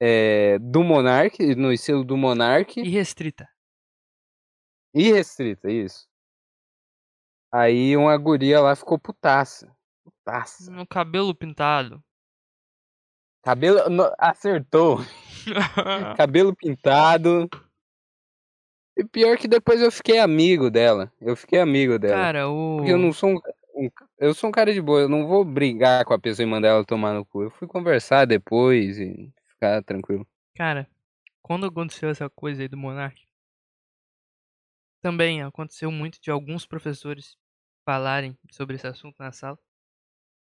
[0.00, 3.48] é, do Monark, no estilo do Monark, Irrestrita.
[4.94, 6.06] irrestrita, isso.
[7.52, 9.74] Aí uma guria lá ficou putaça.
[10.04, 10.70] Putaça.
[10.70, 12.02] No cabelo pintado.
[13.44, 13.88] Cabelo.
[13.90, 14.98] no- acertou.
[16.16, 17.48] Cabelo pintado.
[18.96, 21.12] E pior que depois eu fiquei amigo dela.
[21.20, 22.14] Eu fiquei amigo dela.
[22.16, 22.76] Cara, o.
[22.78, 23.40] Porque eu não sou um,
[23.74, 23.90] um-
[24.22, 26.68] Eu sou um cara de boa, eu não vou brigar com a pessoa e mandar
[26.68, 27.42] ela tomar no cu.
[27.42, 30.24] Eu fui conversar depois e ficar tranquilo.
[30.54, 30.88] Cara,
[31.42, 33.20] quando aconteceu essa coisa aí do Monark,
[35.00, 37.36] também aconteceu muito de alguns professores
[37.84, 39.58] falarem sobre esse assunto na sala.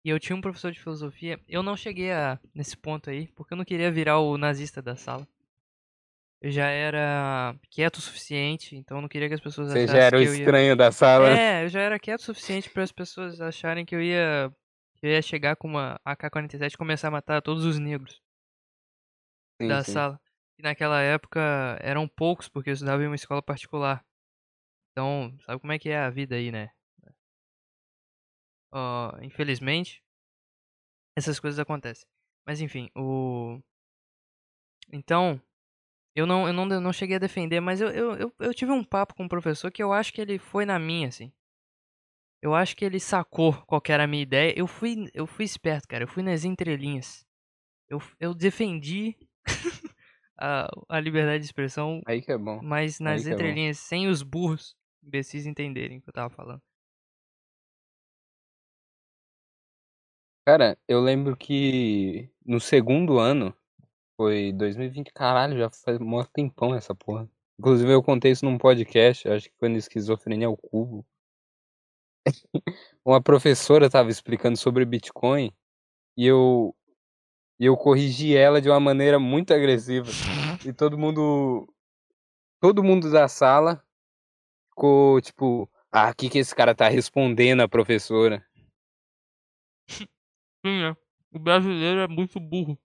[0.03, 3.55] E eu tinha um professor de filosofia, eu não cheguei a nesse ponto aí, porque
[3.55, 5.27] eu não queria virar o nazista da sala.
[6.45, 9.97] Eu já era quieto o suficiente, então eu não queria que as pessoas Você já
[9.97, 10.39] era o eu ia...
[10.41, 11.27] estranho da sala.
[11.27, 14.55] É, eu já era quieto o suficiente para as pessoas acharem que eu ia
[15.01, 18.21] eu ia chegar com uma AK-47 e começar a matar todos os negros
[19.59, 19.93] Sim, da sim.
[19.93, 20.21] sala.
[20.59, 21.41] E naquela época
[21.81, 24.05] eram poucos, porque eu estudava em uma escola particular.
[24.91, 26.69] Então, sabe como é que é a vida aí, né?
[28.71, 30.03] Ó, infelizmente,
[31.17, 32.07] essas coisas acontecem.
[32.45, 33.59] Mas enfim, o.
[34.93, 35.41] Então,
[36.15, 38.71] eu não, eu não, eu não cheguei a defender, mas eu, eu, eu, eu tive
[38.71, 41.31] um papo com um professor que eu acho que ele foi na minha, assim.
[42.41, 44.53] Eu acho que ele sacou qual que era a minha ideia.
[44.55, 46.03] Eu fui, eu fui esperto, cara.
[46.03, 47.25] Eu fui nas entrelinhas.
[47.89, 49.15] Eu, eu defendi
[50.39, 52.61] a, a liberdade de expressão, Aí que é bom.
[52.63, 56.61] mas nas é entrelinhas, sem os burros imbecis entenderem o que eu tava falando.
[60.47, 63.55] Cara, eu lembro que no segundo ano,
[64.17, 67.29] foi 2020, caralho, já faz mó tempão essa porra.
[67.59, 71.05] Inclusive eu contei isso num podcast, acho que foi no Esquizofrenia ao Cubo.
[73.05, 75.53] Uma professora tava explicando sobre Bitcoin
[76.17, 76.75] e eu
[77.59, 80.09] e eu corrigi ela de uma maneira muito agressiva.
[80.65, 81.67] E todo mundo
[82.59, 83.83] todo mundo da sala
[84.69, 88.45] ficou tipo, ah, o que que esse cara tá respondendo a professora?
[90.65, 90.97] Sim, né?
[91.31, 92.77] O brasileiro é muito burro.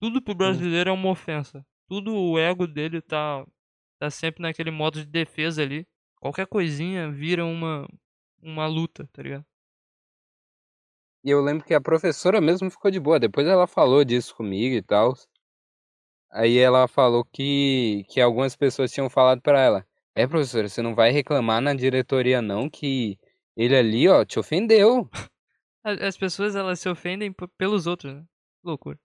[0.00, 1.64] Tudo pro brasileiro é uma ofensa.
[1.86, 3.46] Tudo o ego dele tá,
[3.98, 5.86] tá sempre naquele modo de defesa ali.
[6.18, 7.86] Qualquer coisinha vira uma,
[8.42, 9.44] uma luta, tá ligado?
[11.22, 13.20] E eu lembro que a professora mesmo ficou de boa.
[13.20, 15.14] Depois ela falou disso comigo e tal.
[16.30, 20.94] Aí ela falou que, que algumas pessoas tinham falado pra ela: É, professora, você não
[20.94, 23.18] vai reclamar na diretoria, não, que
[23.54, 25.10] ele ali, ó, te ofendeu.
[25.84, 28.24] As pessoas elas se ofendem pelos outros, né?
[28.62, 28.98] Loucura.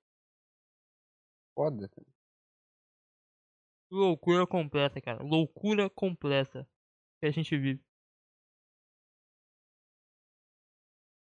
[1.55, 1.89] Foda.
[3.89, 5.23] Loucura completa, cara.
[5.23, 6.67] Loucura completa
[7.19, 7.81] que a gente vive.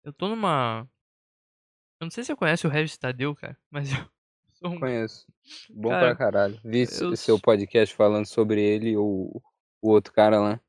[0.04, 0.88] Eu tô numa.
[2.00, 4.10] Eu não sei se você conhece o Regis Tadeu, cara, mas eu
[4.54, 4.80] sou um.
[4.80, 5.26] Conheço.
[5.70, 6.60] Bom Cara, pra caralho.
[6.64, 9.42] Vi eu seu podcast falando sobre ele ou
[9.80, 10.60] o outro cara lá.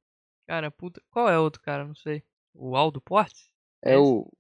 [0.48, 1.02] Cara, puta.
[1.10, 1.86] Qual é o outro cara?
[1.86, 2.24] Não sei.
[2.54, 3.52] O Aldo Portes?
[3.84, 4.02] É Esse?
[4.02, 4.32] o.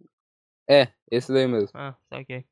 [0.69, 1.71] É, esse daí mesmo.
[1.73, 2.45] Ah, saquei.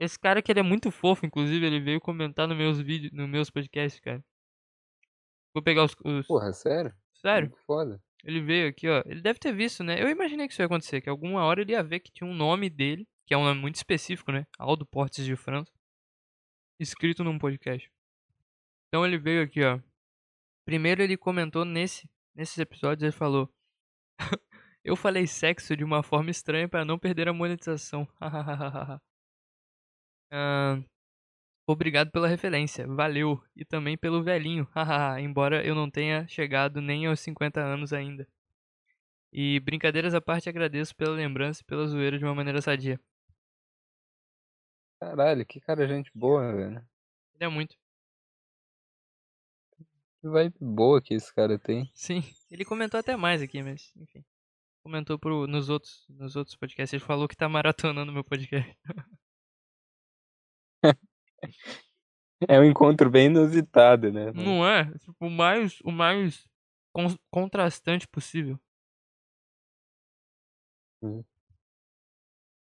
[0.00, 3.28] Esse cara que ele é muito fofo, inclusive, ele veio comentar nos meus vídeos, nos
[3.28, 4.24] meus podcasts, cara.
[5.52, 5.94] Vou pegar os.
[6.04, 6.26] os...
[6.26, 6.94] Porra, sério?
[7.14, 7.48] Sério?
[7.48, 8.00] Muito Foda.
[8.24, 9.02] Ele veio aqui, ó.
[9.06, 10.00] Ele deve ter visto, né?
[10.00, 12.34] Eu imaginei que isso ia acontecer, que alguma hora ele ia ver que tinha um
[12.34, 14.46] nome dele, que é um nome muito específico, né?
[14.58, 15.72] Aldo Portes de França,
[16.78, 17.90] escrito num podcast.
[18.88, 19.80] Então ele veio aqui, ó.
[20.64, 23.52] Primeiro ele comentou nesse, nesses episódios, ele falou:
[24.84, 28.08] Eu falei sexo de uma forma estranha para não perder a monetização.
[30.30, 30.78] Ah,
[31.66, 33.42] obrigado pela referência, valeu.
[33.56, 34.68] E também pelo velhinho,
[35.20, 38.26] embora eu não tenha chegado nem aos 50 anos ainda.
[39.32, 42.98] E brincadeiras à parte, agradeço pela lembrança e pela zoeira de uma maneira sadia.
[45.00, 46.84] Caralho, que cara gente boa, velho.
[47.34, 47.76] Ele é muito.
[50.20, 51.88] Que vibe boa que esse cara tem.
[51.94, 54.24] Sim, ele comentou até mais aqui, mas enfim.
[54.82, 56.92] Comentou pro, nos, outros, nos outros podcasts.
[56.92, 58.76] Ele falou que tá maratonando meu podcast.
[62.48, 64.30] É um encontro bem inusitado, né?
[64.32, 64.84] Não é?
[64.98, 66.48] Tipo, o mais, o mais
[66.92, 68.58] con- contrastante possível.
[71.02, 71.24] Uhum.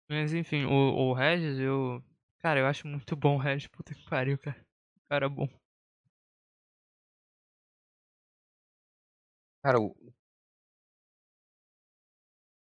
[0.09, 0.71] Mas enfim, o,
[1.11, 2.03] o Regis, eu.
[2.39, 3.67] Cara, eu acho muito bom o Regis.
[3.69, 4.65] Puta que pariu, cara.
[5.09, 5.49] Cara bom.
[9.63, 9.97] Cara, o-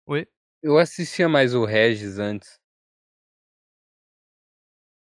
[0.06, 0.26] Oi?
[0.64, 2.58] eu assistia mais o Regis antes.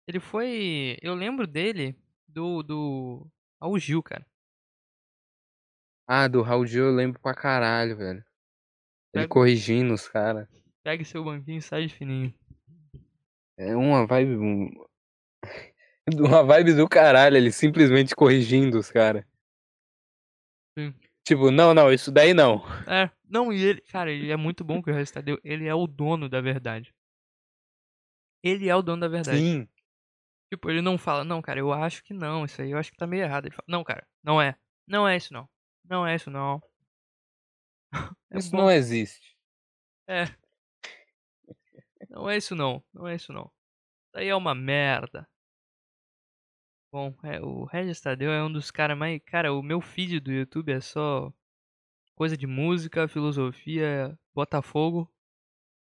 [0.09, 0.97] Ele foi.
[1.03, 1.95] Eu lembro dele
[2.27, 2.63] do.
[2.63, 3.31] do.
[3.61, 4.27] Raul Gil, cara.
[6.07, 8.19] Ah, do Raul Gil eu lembro pra caralho, velho.
[8.19, 8.25] Ele
[9.25, 10.49] Pega- corrigindo os caras.
[10.83, 12.33] Pegue seu banquinho e sai de fininho.
[13.59, 14.37] É uma vibe.
[14.37, 14.71] um-
[16.11, 19.23] Uma vibe do caralho, ele simplesmente corrigindo os caras.
[20.79, 20.95] Sim.
[21.23, 22.63] Tipo, não, não, isso daí não.
[22.87, 23.81] É, não, e ele.
[23.83, 25.39] Cara, ele é muito bom que o Regis Tadeu.
[25.45, 26.95] Ele é o dono da verdade.
[28.43, 29.37] Ele é o dono da verdade.
[29.39, 29.69] Sim.
[30.51, 32.97] Tipo, ele não fala, não, cara, eu acho que não, isso aí eu acho que
[32.97, 33.47] tá meio errado.
[33.47, 34.57] Ele fala, não, cara, não é.
[34.87, 35.49] Não é isso não.
[35.85, 36.63] Não é isso não.
[38.31, 38.59] É Isso bom.
[38.59, 39.35] não existe.
[40.07, 40.25] É.
[42.11, 42.85] Não é isso não.
[42.93, 43.51] Não é isso não.
[44.07, 45.27] Isso aí é uma merda.
[46.93, 49.21] Bom, é, o Regis Tadeu é um dos caras mais.
[49.25, 51.33] Cara, o meu feed do YouTube é só
[52.15, 55.11] coisa de música, filosofia, Botafogo,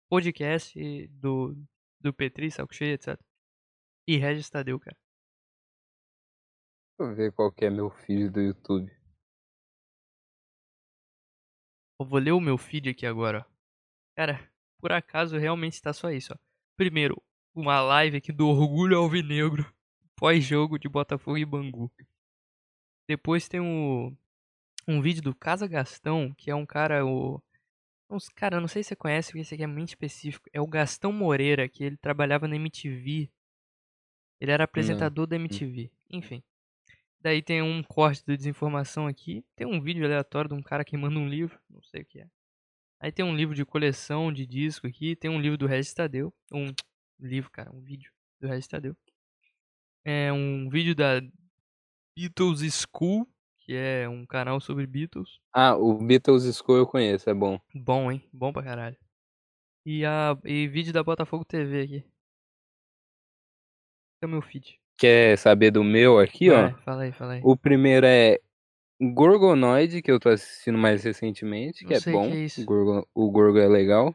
[0.09, 1.55] podcast do,
[1.99, 3.19] do Petri, Saco Cheio, etc.
[4.09, 4.97] E Regis Tadeu, cara.
[6.97, 8.91] Deixa eu ver qual que é meu feed do YouTube.
[11.99, 13.53] Eu vou ler o meu feed aqui agora, ó.
[14.15, 16.37] Cara, por acaso realmente tá só isso, ó.
[16.75, 17.21] Primeiro,
[17.53, 19.71] uma live aqui do Orgulho Alvinegro,
[20.15, 21.91] pós-jogo de Botafogo e Bangu.
[23.07, 24.11] Depois tem o,
[24.87, 27.39] um vídeo do Casa Gastão, que é um cara, o...
[28.09, 30.49] Uns, cara, não sei se você conhece, porque esse aqui é muito específico.
[30.51, 33.29] É o Gastão Moreira, que ele trabalhava na MTV.
[34.39, 35.91] Ele era apresentador da MTV.
[36.09, 36.41] Enfim.
[37.21, 39.43] Daí tem um corte de desinformação aqui.
[39.55, 41.59] Tem um vídeo aleatório de um cara que manda um livro.
[41.69, 42.27] Não sei o que é.
[42.99, 45.15] Aí tem um livro de coleção de disco aqui.
[45.15, 46.33] Tem um livro do Regis Tadeu.
[46.51, 46.73] Um
[47.19, 47.71] livro, cara.
[47.73, 48.95] Um vídeo do Regis Tadeu.
[50.05, 51.21] É um vídeo da
[52.17, 53.27] Beatles School.
[53.57, 55.39] Que é um canal sobre Beatles.
[55.53, 57.59] Ah, o Beatles School eu conheço, é bom.
[57.75, 58.23] Bom, hein?
[58.33, 58.97] Bom pra caralho.
[59.85, 62.03] E, a, e vídeo da Botafogo TV aqui.
[64.21, 64.79] É o meu feed.
[64.97, 66.73] Quer saber do meu aqui, ó?
[66.79, 67.41] fala aí, fala aí.
[67.43, 68.37] O primeiro é
[69.01, 72.29] Gorgonoid, que eu tô assistindo mais recentemente, que Não é sei o bom.
[72.29, 72.61] que é isso.
[72.61, 74.13] O, Gorgo, o Gorgo é legal.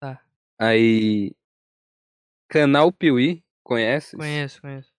[0.00, 0.24] Tá.
[0.56, 1.34] Aí.
[2.48, 4.16] Canal Piuí, conhece?
[4.16, 4.92] Conheço, conheço.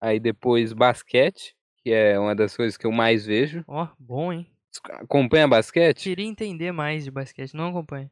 [0.00, 3.64] Aí depois basquete, que é uma das coisas que eu mais vejo.
[3.66, 4.48] Ó, bom, hein?
[4.84, 6.04] Acompanha basquete?
[6.04, 8.08] Queria entender mais de basquete, não acompanho.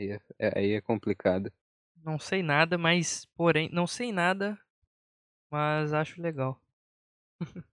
[0.00, 1.52] Aí é, é- aí é complicado.
[2.02, 4.58] Não sei nada, mas, porém, não sei nada,
[5.50, 6.60] mas acho legal.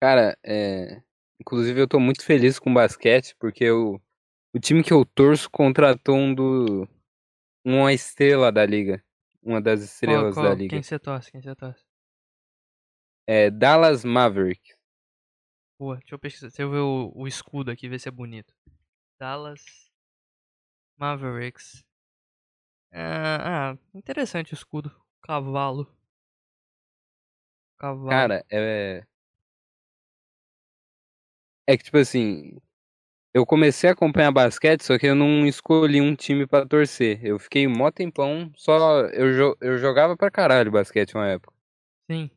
[0.00, 1.02] Cara, é.
[1.40, 4.00] Inclusive eu tô muito feliz com basquete, porque eu...
[4.54, 6.88] o time que eu torço contratou um do.
[7.64, 9.02] uma estrela da liga.
[9.42, 10.44] Uma das Qual, estrelas qual?
[10.44, 10.70] da liga.
[10.70, 11.30] Quem você torce?
[11.32, 11.84] Quem você torce?
[13.26, 14.76] É Dallas Mavericks.
[15.78, 16.48] Boa, deixa eu pesquisar.
[16.48, 18.54] Deixa eu ver o, o escudo aqui, ver se é bonito.
[19.18, 19.89] Dallas
[21.00, 21.82] Mavericks.
[22.92, 24.90] Ah, ah, interessante o escudo.
[25.22, 25.86] Cavalo.
[27.78, 28.08] Cavalo.
[28.10, 29.04] Cara, é.
[31.66, 32.58] É que, tipo assim.
[33.34, 37.24] Eu comecei a acompanhar basquete, só que eu não escolhi um time pra torcer.
[37.24, 39.02] Eu fiquei mó tempão, só.
[39.08, 41.54] Eu, jo- eu jogava pra caralho basquete uma época.
[42.10, 42.30] Sim.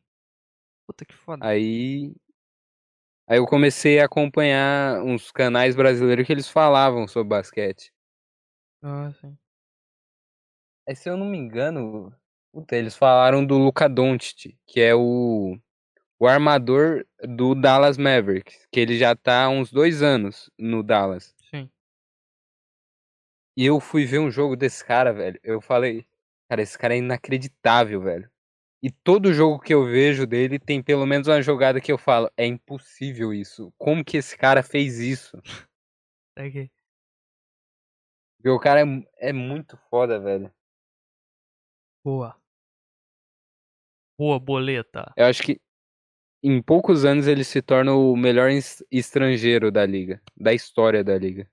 [0.86, 1.46] Puta que foda.
[1.46, 2.14] Aí.
[3.28, 7.93] Aí eu comecei a acompanhar uns canais brasileiros que eles falavam sobre basquete.
[8.86, 9.34] Ah, sim.
[10.86, 12.14] Aí, se eu não me engano,
[12.52, 15.58] puta, eles falaram do Luka Doncic, que é o,
[16.18, 21.34] o armador do Dallas Mavericks, que ele já tá há uns dois anos no Dallas.
[21.50, 21.70] Sim.
[23.56, 25.40] E eu fui ver um jogo desse cara, velho.
[25.42, 26.06] Eu falei,
[26.46, 28.30] cara, esse cara é inacreditável, velho.
[28.82, 32.30] E todo jogo que eu vejo dele tem pelo menos uma jogada que eu falo,
[32.36, 33.72] é impossível isso.
[33.78, 35.40] Como que esse cara fez isso?
[36.36, 36.70] Aqui.
[38.44, 40.52] Porque o cara é, é muito foda, velho.
[42.04, 42.38] Boa.
[44.18, 45.10] Boa, boleta.
[45.16, 45.58] Eu acho que
[46.42, 51.16] em poucos anos ele se torna o melhor es- estrangeiro da liga, da história da
[51.16, 51.50] liga.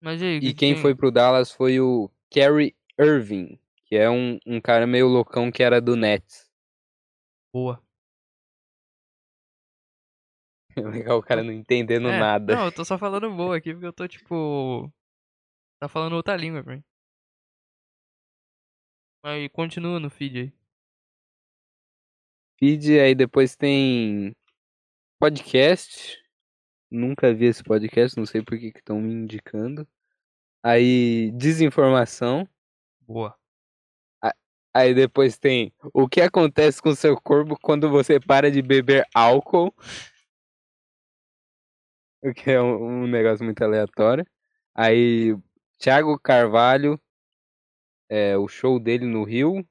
[0.00, 4.08] Mas e aí, E que- quem foi pro Dallas foi o Kerry Irving, que é
[4.08, 6.50] um, um cara meio loucão que era do Nets.
[7.52, 7.83] Boa.
[10.90, 12.54] Legal o cara não entendendo É, nada.
[12.54, 14.92] Não, eu tô só falando boa aqui porque eu tô tipo.
[15.80, 16.84] Tá falando outra língua pra mim.
[19.22, 20.52] Aí continua no feed aí.
[22.58, 24.34] Feed, aí depois tem
[25.18, 26.22] podcast.
[26.90, 29.88] Nunca vi esse podcast, não sei por que estão me indicando.
[30.62, 32.48] Aí, desinformação.
[33.00, 33.36] Boa.
[34.76, 39.72] Aí depois tem o que acontece com seu corpo quando você para de beber álcool.
[42.24, 44.26] O que é um, um negócio muito aleatório.
[44.74, 45.36] Aí,
[45.78, 47.00] Thiago Carvalho,
[48.08, 49.66] é, o show dele no Rio.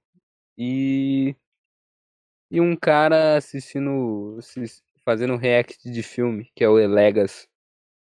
[0.57, 1.35] E.
[2.51, 4.35] E um cara assistindo.
[4.37, 7.45] assis- fazendo react de filme, que é o Elegas.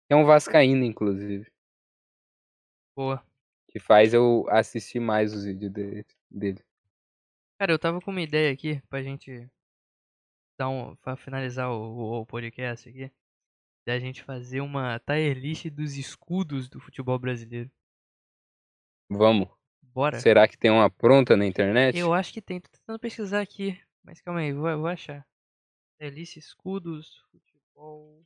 [0.07, 1.51] Que é um Vascaíno, inclusive.
[2.95, 3.25] Boa.
[3.69, 6.63] Que faz eu assistir mais os vídeos de- dele.
[7.59, 9.49] Cara, eu tava com uma ideia aqui pra gente
[10.59, 10.95] dar um.
[10.97, 13.09] pra finalizar o, o- o podcast aqui.
[13.85, 17.69] Da gente fazer uma tier list dos escudos do futebol brasileiro.
[19.09, 19.49] Vamos.
[19.81, 20.19] Bora?
[20.19, 21.97] Será que tem uma pronta na internet?
[21.97, 22.59] Eu acho que tem.
[22.59, 23.79] Tô tentando pesquisar aqui.
[24.03, 25.25] Mas calma aí, vou, vou achar.
[25.99, 28.25] Tier list escudos futebol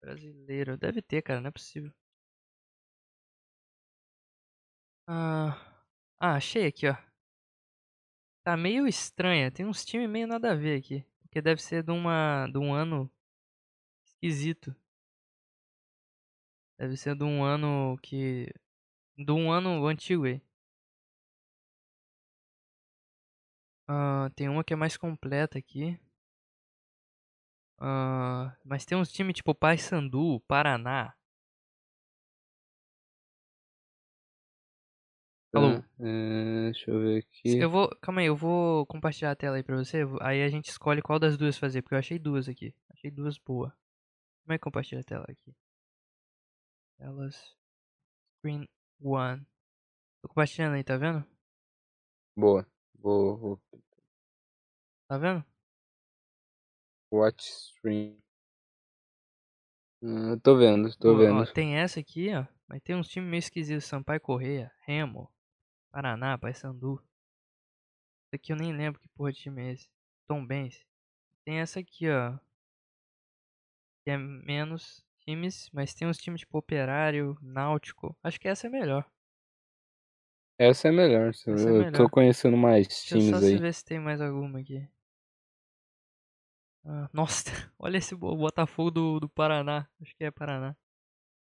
[0.00, 0.76] brasileiro.
[0.76, 1.92] Deve ter, cara, não é possível.
[5.06, 5.58] Ah,
[6.20, 6.96] ah, achei aqui, ó.
[8.44, 9.50] Tá meio estranha.
[9.50, 11.04] Tem uns times meio nada a ver aqui.
[11.22, 13.10] Porque deve ser de, uma, de um ano
[14.04, 14.74] esquisito.
[16.80, 18.48] Deve ser de um ano que.
[19.14, 20.40] De um ano antigo aí.
[23.86, 26.00] Ah, tem uma que é mais completa aqui.
[27.78, 31.14] Ah, mas tem uns times tipo Paysandu, Paraná.
[35.52, 35.82] Alô?
[35.98, 37.58] É, deixa eu ver aqui.
[37.58, 37.90] Eu vou.
[38.00, 39.98] Calma aí, eu vou compartilhar a tela aí pra você.
[40.22, 42.74] Aí a gente escolhe qual das duas fazer, porque eu achei duas aqui.
[42.90, 43.70] Achei duas boas.
[44.44, 45.54] Como é que compartilha a tela aqui?
[47.00, 47.56] Telas.
[48.38, 48.68] Screen
[49.00, 49.46] one.
[50.20, 51.26] Tô compartilhando aí, tá vendo?
[52.36, 52.66] Boa.
[52.98, 53.60] Vou, vou
[55.08, 55.42] Tá vendo?
[57.10, 58.20] watch stream.
[60.02, 61.52] Ah, tô vendo, tô ó, vendo.
[61.52, 62.46] tem essa aqui, ó.
[62.68, 63.84] Mas tem uns times meio esquisitos.
[63.86, 65.32] Sampaio Correia, Remo,
[65.90, 67.02] Paraná, Paysandu.
[68.26, 69.88] Isso aqui eu nem lembro que porra de time é esse.
[70.28, 70.86] Tom Benz.
[71.46, 72.38] Tem essa aqui, ó.
[74.04, 78.16] Que é menos times, mas tem uns times tipo Operário, Náutico.
[78.22, 79.08] Acho que essa é melhor.
[80.58, 81.28] Essa é melhor.
[81.30, 81.92] Essa é eu melhor.
[81.92, 83.58] tô conhecendo mais Deixa eu times só se aí.
[83.58, 84.86] ver se tem mais alguma aqui.
[86.84, 87.44] Ah, nossa,
[87.78, 89.88] olha esse Bo- Botafogo do, do Paraná.
[90.00, 90.76] Acho que é Paraná.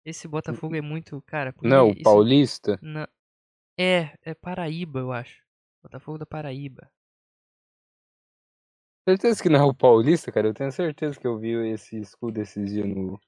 [0.06, 1.54] Esse Botafogo é muito, cara.
[1.62, 2.78] Não, o isso- Paulista?
[2.82, 3.08] Na-
[3.80, 5.42] É, é Paraíba, eu acho.
[5.82, 6.92] Botafogo da Paraíba.
[9.08, 10.48] Certeza que não é o Paulista, cara.
[10.48, 13.20] Eu tenho certeza que eu vi esse escudo esses dias no.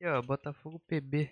[0.00, 1.30] Aqui, ó, Botafogo PB.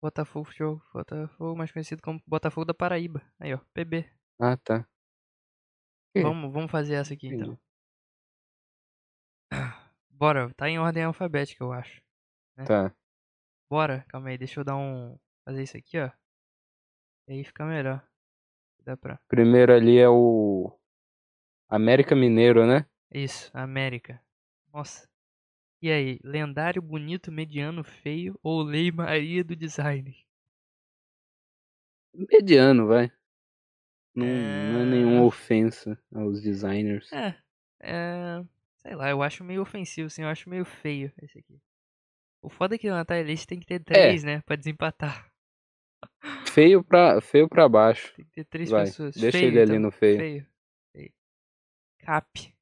[0.00, 0.80] Botafogo Show.
[0.94, 3.20] Botafogo, mais conhecido como Botafogo da Paraíba.
[3.38, 4.10] Aí, ó, PB.
[4.40, 4.88] Ah, tá.
[6.16, 7.58] Vamos, vamos fazer essa aqui então.
[10.08, 12.00] Bora, tá em ordem alfabética, eu acho.
[12.66, 12.96] Tá.
[13.70, 15.18] Bora, calma aí, deixa eu dar um.
[15.44, 16.10] Fazer isso aqui, ó.
[17.28, 18.02] E aí fica melhor.
[18.84, 19.20] Dá pra.
[19.28, 20.78] Primeiro ali é o.
[21.68, 22.86] América Mineiro, né?
[23.10, 24.18] Isso, América.
[24.72, 25.11] Nossa.
[25.82, 30.16] E aí, lendário, bonito, mediano, feio ou Lei Maria do design?
[32.14, 33.10] Mediano, vai.
[34.14, 35.20] Não, não é nenhuma É.
[35.22, 37.10] ofensa aos designers.
[37.12, 37.34] É,
[37.80, 38.44] é.
[38.78, 41.60] Sei lá, eu acho meio ofensivo, assim, eu acho meio feio esse aqui.
[42.42, 44.40] O foda é que na tier list tem que ter três, né?
[44.42, 45.30] Pra desempatar.
[46.46, 48.12] Feio pra, feio pra baixo.
[48.14, 49.14] Tem que ter três Vai, pessoas.
[49.16, 49.80] deixa Feio, ele ali então.
[49.80, 50.18] no feio.
[50.18, 50.46] Feio.
[50.92, 51.12] feio.
[52.00, 52.54] Cap.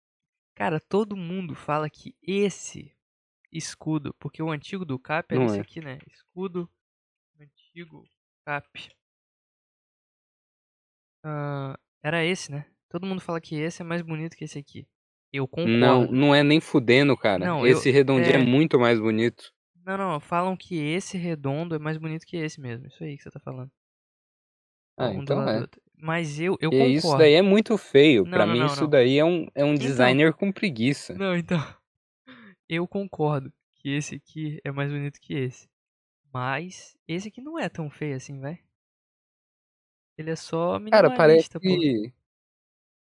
[0.55, 2.95] Cara, todo mundo fala que esse
[3.53, 5.61] escudo, porque o antigo do Cap era Não esse é.
[5.61, 5.99] aqui, né?
[6.07, 6.69] Escudo
[7.41, 8.05] antigo
[8.47, 8.67] Cap.
[11.25, 12.67] Ah, era esse, né?
[12.89, 14.87] Todo mundo fala que esse é mais bonito que esse aqui.
[15.33, 15.79] Eu concordo.
[15.79, 17.45] Não, não é nem fudendo, cara.
[17.45, 18.41] Não, eu- Esse redondinho é...
[18.41, 18.45] é.
[18.45, 19.53] muito mais bonito.
[19.87, 22.87] Não, não, falam que esse redondo é mais bonito que esse mesmo.
[22.89, 23.71] Isso aí que você tá falando.
[24.99, 25.67] Ah, Um então é.
[26.03, 26.93] Mas eu, eu E concordo.
[26.93, 28.25] isso daí é muito feio.
[28.25, 29.87] Não, pra não, mim, não, isso daí é um, é um Então.
[29.87, 31.15] designer com preguiça.
[31.15, 31.59] Não, então.
[32.73, 35.69] Eu concordo que esse aqui é mais bonito que esse.
[36.33, 38.61] Mas esse aqui não é tão feio assim, vai.
[40.17, 41.67] Ele é só Cara, parece minimalista, pô.
[41.67, 42.13] que.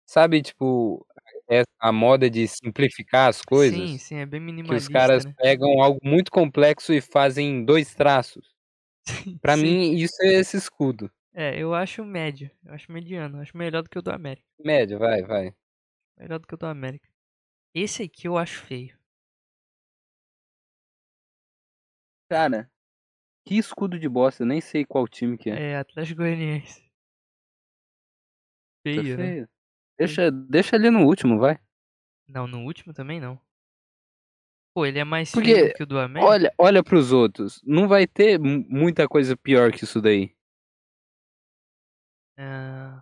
[0.06, 1.04] Sabe, tipo,
[1.50, 3.90] essa- a moda de simplificar as coisas?
[3.90, 5.34] Sim, sim, é bem que os minimalista, caras né?
[5.36, 8.54] pegam algo muito complexo e fazem dois traços.
[9.42, 9.64] Pra Sim.
[9.64, 11.12] mim, isso é esse escudo.
[11.34, 12.52] É, eu acho médio.
[12.64, 13.38] Eu acho mediano.
[13.38, 14.46] Eu acho melhor do que o do América.
[14.64, 15.56] Médio, vai, vai.
[16.18, 17.10] Melhor do que o do América.
[17.74, 18.96] Esse aqui eu acho feio.
[22.30, 22.69] Cara,
[23.45, 25.73] que escudo de bosta, eu nem sei qual time que é.
[25.73, 26.81] É, Atlético Goianiense.
[26.81, 26.88] Tá
[28.84, 29.30] Feio, né?
[29.31, 29.49] feio.
[29.97, 31.60] Deixa, deixa ali no último, vai.
[32.27, 33.39] Não, no último também não.
[34.73, 36.31] Pô, ele é mais Porque, feio que o do América?
[36.31, 37.61] Olha, olha pros outros.
[37.64, 40.35] Não vai ter mu- muita coisa pior que isso daí.
[42.38, 43.02] Ah,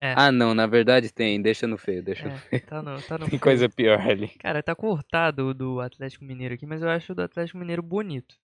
[0.00, 0.14] É.
[0.16, 1.40] Ah, não, na verdade tem.
[1.42, 2.62] Deixa no feio, deixa no é, feio.
[2.66, 3.40] tá no, tá no Tem feio.
[3.42, 4.28] coisa pior ali.
[4.38, 7.82] Cara, tá cortado o do Atlético Mineiro aqui, mas eu acho o do Atlético Mineiro
[7.82, 8.36] bonito.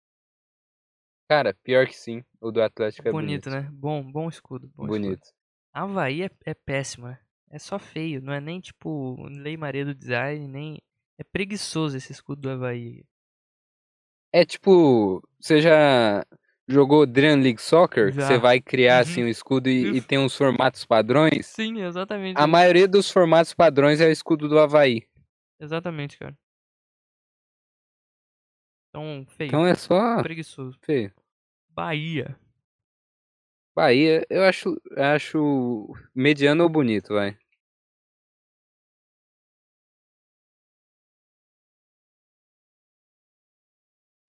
[1.31, 2.25] Cara, pior que sim.
[2.41, 3.63] O do Atlético é bonito, bonito.
[3.63, 3.71] né?
[3.73, 4.67] Bom, bom escudo.
[4.75, 5.01] Bom escudo.
[5.01, 5.29] Bonito.
[5.73, 7.21] Havaí é, é péssimo, é.
[7.53, 10.79] É só feio, não é nem tipo Lei Maria do Design, nem.
[11.17, 13.05] É preguiçoso esse escudo do Havaí.
[14.33, 16.25] É tipo, você já
[16.67, 18.11] jogou Dream League Soccer?
[18.11, 18.27] Que Já.
[18.27, 19.27] você vai criar assim Uhum.
[19.29, 21.47] um escudo e, e tem uns formatos padrões?
[21.47, 22.41] Sim, exatamente.
[22.41, 25.07] A maioria dos formatos padrões é o escudo do Havaí.
[25.61, 26.37] Exatamente, cara.
[28.89, 29.47] Então, feio.
[29.49, 30.77] Então é só Preguiçoso.
[30.83, 31.13] feio.
[31.75, 32.39] Bahia.
[33.75, 37.37] Bahia, eu acho, acho mediano ou bonito, vai.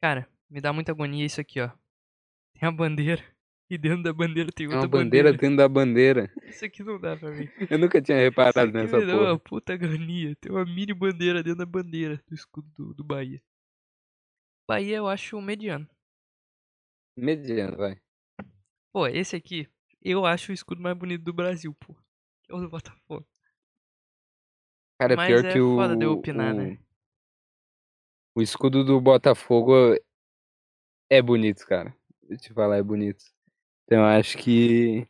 [0.02, 1.70] Cara, me dá muita agonia isso aqui, ó.
[2.54, 3.24] Tem a bandeira.
[3.72, 6.30] E dentro da bandeira tem É outra uma bandeira dentro da bandeira.
[6.44, 7.48] Isso aqui não dá pra mim.
[7.72, 9.32] Eu nunca tinha Isso reparado aqui nessa me dá porra.
[9.32, 10.36] uma puta agonia.
[10.36, 13.42] Tem uma mini bandeira dentro da bandeira do escudo do, do Bahia.
[14.68, 15.88] Bahia eu acho mediano.
[17.16, 18.00] Mediano, vai.
[18.92, 19.68] Pô, esse aqui,
[20.02, 21.96] eu acho o escudo mais bonito do Brasil, pô.
[22.50, 23.26] É o do Botafogo.
[25.00, 26.78] Cara, Mas pior é que o, foda de eu opinar, o, né?
[28.36, 29.74] o escudo do Botafogo
[31.10, 31.96] é bonito, cara.
[32.28, 33.24] Vou te falar, é bonito.
[33.86, 35.08] Então eu acho que.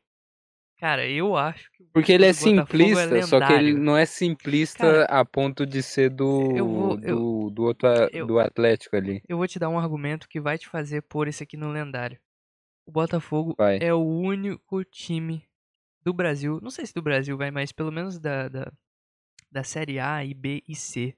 [0.82, 4.80] Cara, eu acho que Porque ele é Botafogo simplista, só que ele não é simplista
[4.80, 8.96] Cara, a ponto de ser do, eu vou- eu- do, do, outro, eu- do Atlético
[8.96, 9.22] ali.
[9.30, 12.20] Eu vou te dar um argumento que vai te fazer pôr esse aqui no lendário.
[12.84, 13.78] O Botafogo Vai.
[13.80, 15.48] é o único time
[16.04, 18.74] do Brasil, não sei se do Brasil vai, mas pelo menos da, da,
[19.52, 21.16] da Série A e B e C.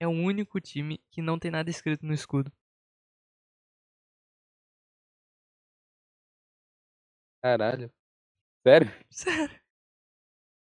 [0.00, 2.52] É o único time que não tem nada escrito no escudo.
[7.40, 7.92] Caralho.
[8.66, 8.90] Sério?
[9.10, 9.60] Sério.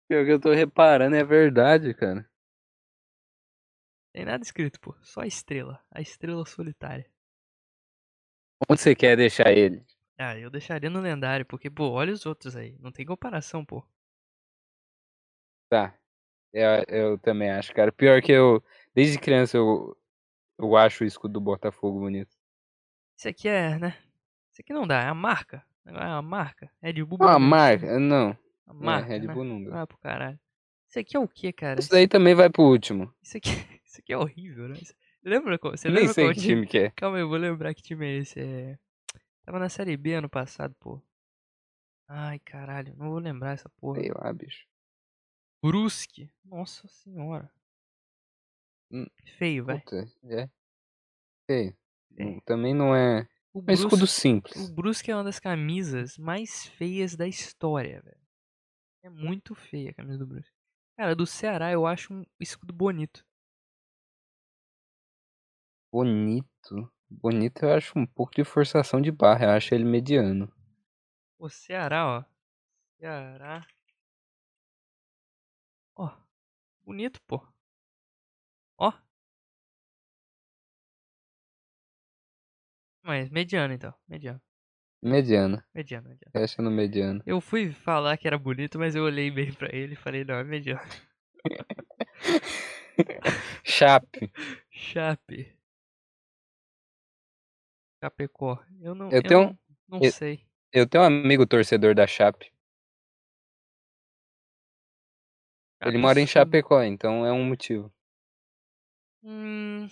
[0.09, 2.29] Pior que eu tô reparando, é verdade, cara.
[4.13, 4.97] Tem nada escrito, pô.
[5.03, 5.81] Só a estrela.
[5.91, 7.09] A estrela solitária.
[8.69, 9.85] Onde você quer deixar ele?
[10.19, 12.77] Ah, eu deixaria no lendário, porque, pô, olha os outros aí.
[12.81, 13.87] Não tem comparação, pô.
[15.69, 15.97] Tá.
[16.53, 17.93] Eu, eu também acho, cara.
[17.93, 18.63] Pior que eu,
[18.93, 19.97] desde criança, eu,
[20.59, 22.35] eu acho o escudo do Botafogo bonito.
[23.17, 23.97] Isso aqui é, né?
[24.51, 25.65] Isso aqui não dá, é a marca.
[25.87, 26.71] É a marca.
[26.83, 27.49] É de Bull Bragantino.
[27.49, 27.99] marca?
[27.99, 28.37] Não.
[28.67, 29.35] A marca, é, Red né?
[29.35, 29.83] Bull não dá.
[29.83, 30.39] Ah, pro caralho.
[30.89, 31.81] Isso aqui é o que, cara?
[31.81, 33.13] Isso daí também vai pro último.
[33.23, 33.51] Isso aqui,
[33.85, 34.77] isso aqui é horrível, né?
[35.23, 35.77] Lembra qual?
[35.77, 36.91] Você Nem lembra sei qual que time que é.
[36.91, 38.41] Calma aí, eu vou lembrar que time é esse.
[38.41, 38.79] É...
[39.45, 41.01] Tava na Série B ano passado, pô.
[42.09, 44.01] Ai, caralho, não vou lembrar essa porra.
[44.01, 44.67] Sei lá, bicho.
[45.63, 46.31] Brusque.
[46.45, 47.51] Nossa senhora.
[48.91, 49.07] Hum,
[49.39, 49.79] Feio, vai.
[49.81, 50.49] Puta, é.
[51.47, 51.77] Sei.
[52.17, 52.41] Feio.
[52.45, 53.29] Também não é.
[53.53, 54.57] O É um escudo simples.
[54.57, 58.21] o Brusque é uma das camisas mais feias da história, velho.
[59.03, 60.53] É muito feia a camisa do Brusque.
[60.97, 63.25] Cara, do Ceará eu acho um escudo bonito.
[65.93, 66.93] Bonito.
[67.09, 69.47] Bonito eu acho um pouco de forçação de barra.
[69.47, 70.53] Eu acho ele mediano.
[71.39, 72.25] O Ceará, ó.
[72.99, 73.67] Ceará.
[75.97, 76.11] Ó.
[76.85, 77.50] Bonito, pô.
[83.11, 83.93] Mas mediano então.
[84.07, 84.41] Mediano.
[85.03, 85.61] Mediano.
[85.75, 86.31] Mediano, mediano.
[86.33, 87.21] Fecha no mediano.
[87.27, 90.37] Eu fui falar que era bonito, mas eu olhei bem pra ele e falei, não,
[90.37, 90.81] é mediano.
[93.65, 94.33] Chape.
[94.71, 95.59] Chape.
[98.01, 98.65] Chapecó.
[98.81, 99.11] Eu não.
[99.11, 99.59] Eu tenho um-
[99.89, 100.47] Não, não eu- sei.
[100.73, 102.53] Eu tenho um amigo torcedor da Chape.
[105.83, 106.47] Ele mora em Absurdo.
[106.47, 107.93] Chapecó, então é um motivo.
[109.25, 109.89] Hum.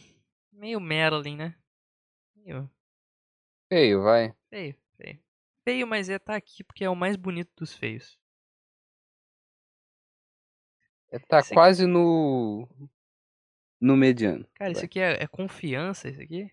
[0.52, 1.56] Meio Merlin, né?
[2.36, 2.70] Meio.
[3.68, 4.34] Feio, vai.
[4.50, 5.20] Feio, feio.
[5.64, 8.18] Feio, mas é tá aqui porque é o mais bonito dos feios.
[11.10, 12.68] É, Tá Esse aqui- quase no.
[13.80, 14.46] No mediano.
[14.54, 16.50] Cara, isso aqui é, é confiança, isso aqui?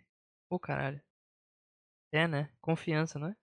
[0.48, 1.02] Pô, caralho.
[2.12, 2.50] É, né?
[2.62, 3.36] Confiança, não é?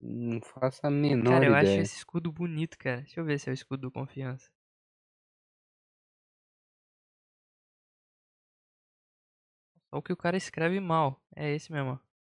[0.00, 1.82] Não faço a menor Cara, eu acho ideia.
[1.82, 3.02] esse escudo bonito, cara.
[3.02, 4.50] Deixa eu ver se é o escudo do confiança.
[9.90, 11.22] Só que o cara escreve mal.
[11.36, 11.90] É esse mesmo.
[11.92, 12.11] ó.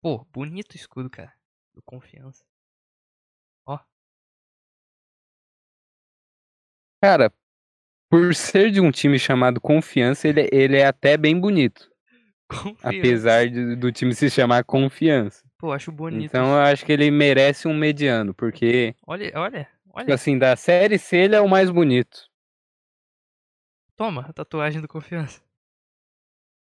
[0.00, 1.32] Pô, bonito o escudo, cara.
[1.74, 2.44] Do confiança.
[3.66, 3.78] Ó.
[7.02, 7.32] Cara,
[8.08, 11.90] por ser de um time chamado Confiança, ele, ele é até bem bonito.
[12.48, 12.88] Confiança.
[12.88, 15.44] Apesar de- do time se chamar Confiança.
[15.58, 16.24] Pô, acho bonito.
[16.24, 20.14] Então eu acho que ele merece um mediano, porque, Olha, olha, tipo olha.
[20.14, 22.28] assim, da série C ele é o mais bonito.
[23.94, 25.42] Toma, a tatuagem do confiança.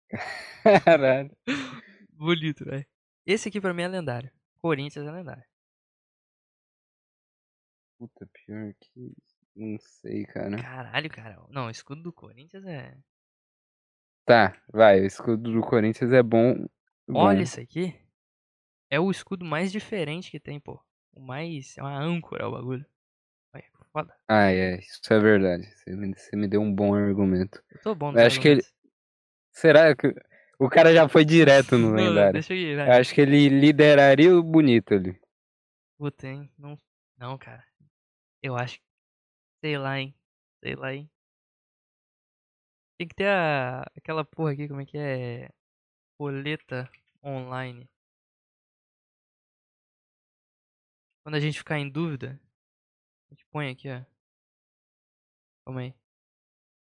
[0.86, 1.36] Caralho.
[2.14, 2.86] Bonito, velho.
[3.28, 4.32] Esse aqui pra mim é lendário.
[4.62, 5.44] Corinthians é lendário.
[8.00, 9.14] Puta, pior que.
[9.54, 10.56] Não sei, cara.
[10.56, 11.46] Caralho, cara.
[11.50, 12.98] Não, o escudo do Corinthians é.
[14.26, 15.02] Tá, vai.
[15.02, 16.66] O escudo do Corinthians é bom.
[17.10, 17.44] Olha bom.
[17.44, 18.00] isso aqui.
[18.90, 20.82] É o escudo mais diferente que tem, pô.
[21.12, 21.78] O mais.
[21.78, 22.86] É uma âncora o bagulho.
[23.54, 24.16] Olha, foda.
[24.26, 24.80] Ah, é.
[24.80, 25.66] Isso é verdade.
[25.66, 27.62] Você me, você me deu um bom argumento.
[27.72, 28.64] Eu tô bom Eu acho que ele-
[29.52, 30.14] Será que.
[30.60, 32.34] O cara já foi direto no lendário.
[32.34, 33.00] Deixa eu ir, Eu vai.
[33.00, 35.20] acho que ele lideraria o bonito ali.
[35.98, 36.50] Puta, hein?
[36.58, 36.78] Não,
[37.18, 37.66] não, cara.
[38.42, 38.80] Eu acho.
[39.64, 40.14] Sei lá, hein?
[40.64, 41.10] Sei lá, hein?
[43.00, 43.82] Tem que ter a...
[43.96, 45.50] aquela porra aqui, como é que é?
[46.20, 46.90] Roleta
[47.24, 47.88] online.
[51.24, 52.40] Quando a gente ficar em dúvida,
[53.30, 54.04] a gente põe aqui, ó.
[55.66, 55.94] Calma aí.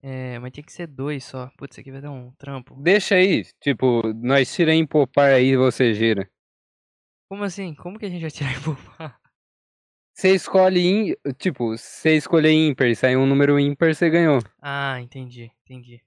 [0.07, 1.49] É, mas tem que ser dois só.
[1.57, 2.75] Putz, isso aqui vai dar um trampo.
[2.79, 3.43] Deixa aí.
[3.59, 6.29] Tipo, nós tira em popar aí e você gira.
[7.27, 7.73] Como assim?
[7.73, 9.19] Como que a gente vai tirar e poupar?
[10.13, 10.79] Você escolhe.
[10.85, 14.39] im- Tipo, você escolher ímpar e sair um número ímpar, você ganhou.
[14.61, 16.03] Ah, entendi, entendi.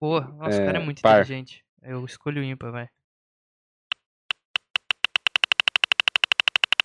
[0.00, 1.20] Pô, nossa, o cara é É, muito par.
[1.22, 1.64] inteligente.
[1.80, 2.88] Eu escolho ímpar, vai.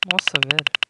[0.06, 0.83] Nossa, velho.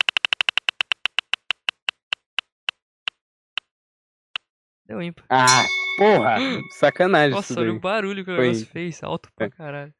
[4.85, 5.25] Deu ímpar.
[5.29, 5.63] Ah,
[5.97, 6.37] porra!
[6.71, 9.01] Sacanagem Nossa, isso olha o barulho que o Foi negócio fez.
[9.03, 9.93] Alto pra caralho.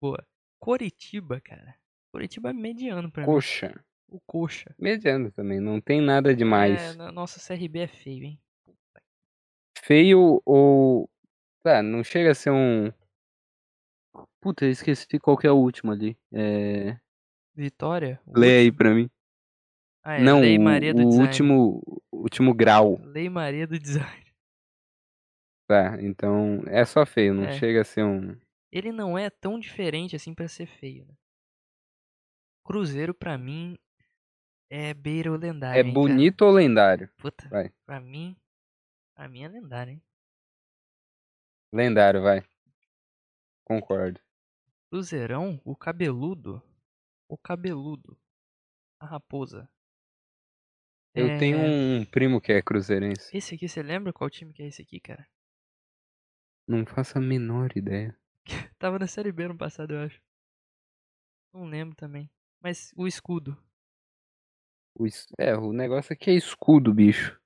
[0.00, 0.26] Boa.
[0.58, 1.74] Coritiba, cara.
[2.12, 3.26] Coritiba é mediano pra mim.
[3.26, 3.78] Coxa.
[4.08, 4.74] O coxa.
[4.78, 6.80] Mediano também, não tem nada demais.
[6.80, 8.40] É, no- nossa, CRB é feio, hein?
[9.82, 11.10] Feio ou.
[11.62, 12.90] Tá, não chega a ser um.
[14.40, 16.16] Puta, eu esqueci qual que é o último ali.
[16.32, 16.96] É.
[17.54, 18.20] Vitória?
[18.26, 19.10] Lê aí pra mim.
[20.08, 21.26] Ah, é não, Lei o, Maria do o Design.
[21.26, 21.82] último.
[22.12, 22.98] Último grau.
[23.02, 24.24] Lei Maria do Design.
[25.68, 27.58] Tá, então é só feio, não É.
[27.58, 28.38] chega a ser um.
[28.70, 31.14] Ele não é tão diferente assim pra ser feio, né?
[32.64, 33.76] Cruzeiro, pra mim,
[34.70, 35.94] é beira o lendário, É hein, cara?
[35.94, 37.08] bonito ou lendário?
[37.16, 37.72] Puta, Vai.
[37.84, 38.36] pra mim,
[39.14, 40.02] pra mim é lendário, hein?
[41.72, 42.44] Lendário, vai.
[43.64, 44.20] Concordo.
[44.90, 46.62] Cruzeirão, o cabeludo,
[47.28, 48.16] o cabeludo,
[49.00, 49.68] a raposa.
[51.16, 53.36] Eu tenho É, um primo que é cruzeirense.
[53.36, 55.26] Esse aqui, você lembra qual time que é esse aqui, cara?
[56.68, 58.14] Não faço a menor ideia.
[58.78, 60.20] Tava na Série B no passado, eu acho.
[61.52, 62.30] Não lembro também.
[62.60, 63.56] Mas o escudo.
[64.98, 67.38] O es- É, o negócio aqui é escudo, bicho.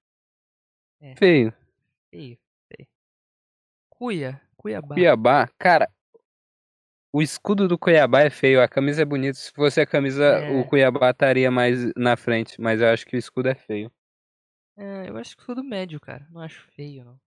[1.01, 1.15] É.
[1.17, 1.53] Feio.
[2.11, 2.39] Feio,
[2.69, 2.89] feio.
[3.89, 4.95] Cuia, Cuiabá.
[4.95, 5.89] Cuiabá, cara.
[7.13, 9.35] O escudo do Cuiabá é feio, a camisa é bonita.
[9.35, 10.51] Se fosse a camisa, É.
[10.51, 13.91] o Cuiabá estaria mais na frente, mas eu acho que o escudo é feio.
[14.77, 16.27] É, eu acho escudo médio, cara.
[16.31, 17.21] Não acho feio, não.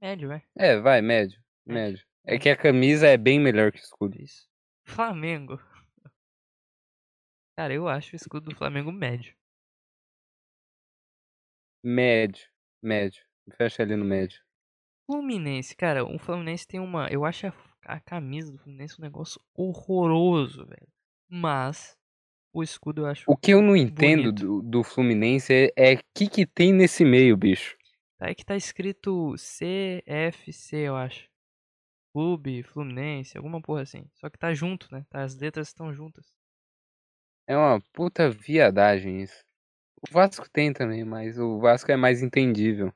[0.00, 0.42] Médio, vai.
[0.56, 1.40] É, vai, médio.
[1.64, 2.06] Médio, Médio.
[2.24, 4.20] É que a camisa é bem melhor que o escudo.
[4.20, 4.48] Isso.
[4.84, 5.60] Flamengo.
[7.56, 9.34] Cara, eu acho o escudo do Flamengo médio.
[11.84, 12.46] Médio.
[12.82, 13.22] Médio.
[13.56, 14.40] Fecha ali no médio.
[15.06, 17.08] Fluminense, cara, o Fluminense tem uma.
[17.08, 17.52] Eu acho a,
[17.84, 20.88] a camisa do Fluminense um negócio horroroso, velho.
[21.28, 21.96] Mas
[22.52, 23.24] o escudo eu acho.
[23.26, 27.36] O que eu não entendo do, do Fluminense é o que, que tem nesse meio,
[27.36, 27.76] bicho.
[28.20, 31.28] Aí que tá escrito CFC, eu acho.
[32.14, 34.04] Clube, Fluminense, alguma porra assim.
[34.14, 35.04] Só que tá junto, né?
[35.08, 36.26] Tá, as letras estão juntas.
[37.48, 39.42] É uma puta viadagem isso.
[40.08, 42.92] O Vasco tem também, mas o Vasco é mais entendível.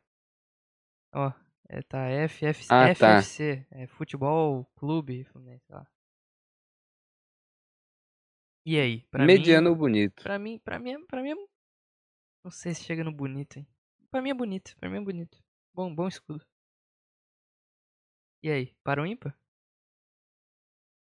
[1.13, 1.33] Ó,
[1.69, 3.21] é, tá FF, Ah, tá.
[3.21, 3.67] FFC.
[3.71, 5.87] É Futebol Clube Fluminense, lá.
[8.65, 9.03] E aí?
[9.11, 10.23] Pra Mediano mim, bonito.
[10.23, 11.47] pra mim, pra mim, é- pra mim, é-
[12.45, 13.67] não sei se chega no bonito, hein?
[14.11, 15.39] Pra mim é bonito, pra mim é bonito.
[15.75, 16.45] Bom, bom escudo.
[18.43, 19.37] E aí, para o ímpar?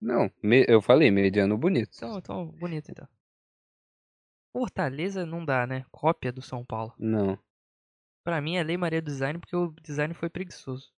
[0.01, 1.91] Não, me- eu falei mediano bonito.
[1.95, 3.07] Então, então, bonito então.
[4.53, 5.85] Fortaleza não dá, né?
[5.91, 6.93] Cópia do São Paulo.
[6.97, 7.37] Não.
[8.23, 10.91] Pra mim é Lei Maria do Design porque o design foi preguiçoso.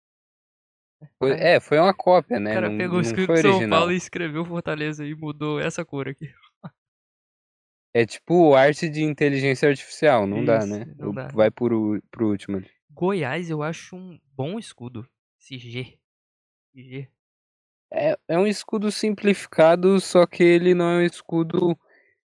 [1.18, 2.54] Foi- é, foi uma cópia, o né?
[2.54, 3.68] cara não, pegou o foi do São.
[3.68, 6.32] Paulo e escreveu Fortaleza e mudou essa cor aqui.
[7.94, 10.94] É tipo arte de inteligência artificial, não dá, Isso, né?
[10.96, 11.28] não dá.
[11.28, 12.70] Vai pro, pro último ali.
[12.90, 15.06] Goiás eu acho um bom escudo.
[15.38, 15.98] Esse G.
[16.74, 17.08] G.
[17.92, 21.78] É, é um escudo simplificado, só que ele não é um escudo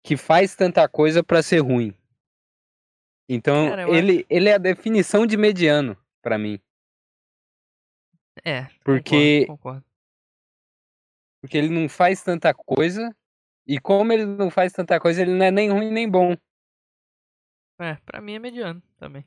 [0.01, 1.93] que faz tanta coisa pra ser ruim.
[3.31, 6.59] Então, ele, ele é a definição de mediano pra mim.
[8.43, 9.85] É, Porque- concordo, concordo.
[11.41, 13.15] Porque ele não faz tanta coisa.
[13.67, 16.35] E como ele não faz tanta coisa, ele não é nem ruim nem bom.
[17.79, 19.23] É, pra mim é mediano também.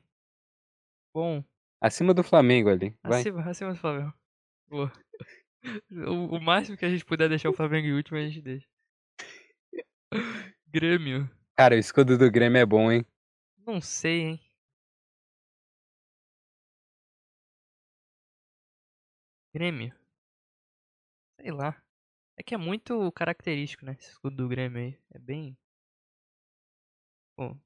[1.15, 1.43] Bom,
[1.83, 2.97] Acima do Flamengo ali.
[3.03, 4.13] Acima, acima do Flamengo.
[4.69, 4.91] Boa.
[5.91, 8.67] O, o máximo que a gente puder deixar o Flamengo em último, a gente deixa.
[10.67, 11.29] Grêmio.
[11.55, 13.05] Cara, o escudo do Grêmio é bom, hein?
[13.65, 14.39] Não sei, hein?
[19.53, 19.93] Grêmio.
[21.39, 21.79] Sei lá.
[22.37, 23.95] É que é muito característico, né?
[23.99, 24.99] Esse escudo do Grêmio aí.
[25.11, 25.57] É bem.
[27.35, 27.57] Pô,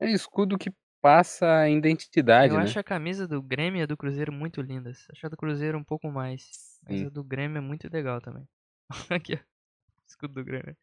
[0.00, 2.64] É escudo que passa a identidade, eu né?
[2.64, 5.06] acho a camisa do Grêmio e a do Cruzeiro muito lindas.
[5.10, 6.78] Acho a do Cruzeiro um pouco mais.
[6.82, 7.06] Mas Sim.
[7.06, 8.48] a do Grêmio é muito legal também.
[9.10, 9.38] Aqui, ó.
[10.06, 10.76] Escudo do Grêmio.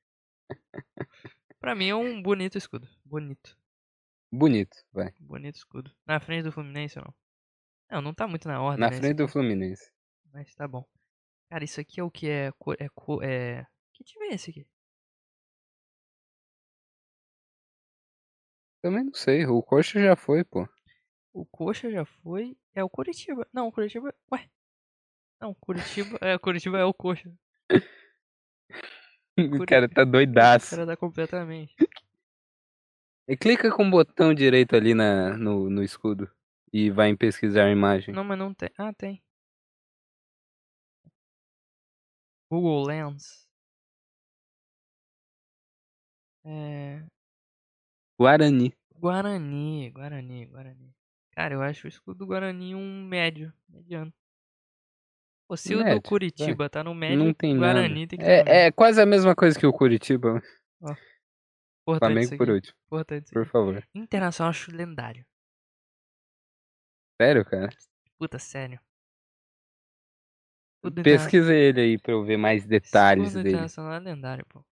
[1.60, 2.88] pra mim é um bonito escudo.
[3.06, 3.58] Bonito.
[4.36, 5.14] Bonito, vai.
[5.20, 5.96] Bonito escudo.
[6.08, 7.14] Na frente do Fluminense ou não?
[7.92, 8.98] Não, não tá muito na ordem, Na né?
[8.98, 9.92] frente do Fluminense.
[10.34, 10.84] Mas tá bom.
[11.52, 12.48] Cara, isso aqui é o que é.
[12.80, 12.88] É.
[13.22, 13.68] é...
[13.94, 14.66] Que time é esse aqui?
[18.82, 20.68] Também não sei, o Coxa já foi, pô.
[21.32, 22.58] O Coxa já foi.
[22.74, 23.48] É o Curitiba.
[23.54, 24.12] Não, o Curitiba.
[24.32, 24.50] Ué.
[25.40, 26.18] Não, o Curitiba.
[26.22, 27.32] É, o Curitiba é o Coxa.
[29.36, 30.70] O cara tá O doidaço.
[30.72, 31.76] cara dá completamente.
[33.28, 36.30] E clica com o botão direito ali na, no, no escudo
[36.74, 38.14] e vai em pesquisar a imagem.
[38.14, 38.70] Não, mas não tem.
[38.78, 39.24] Ah, tem.
[42.52, 43.48] Google Lens.
[46.46, 47.04] É.
[48.20, 48.74] Guarani.
[48.96, 50.94] Guarani, Guarani, Guarani.
[51.32, 54.14] Cara, eu acho o escudo do Guarani um médio, mediano.
[55.48, 58.08] Pô, se o Médio, do Curitiba tá no médio, não o tem Guarani nada.
[58.08, 58.26] tem que.
[58.26, 60.42] É, é quase a mesma coisa que o Curitiba.
[61.84, 63.88] Importante Flamengo por último, Importante por favor.
[63.94, 65.26] Internacional acho lendário.
[67.22, 67.70] Sério, cara?
[68.18, 68.80] Puta, sério.
[70.82, 73.56] Do Pesquisa ele aí pra eu ver mais detalhes Escudo dele.
[73.56, 74.64] Internacional é lendário, pô.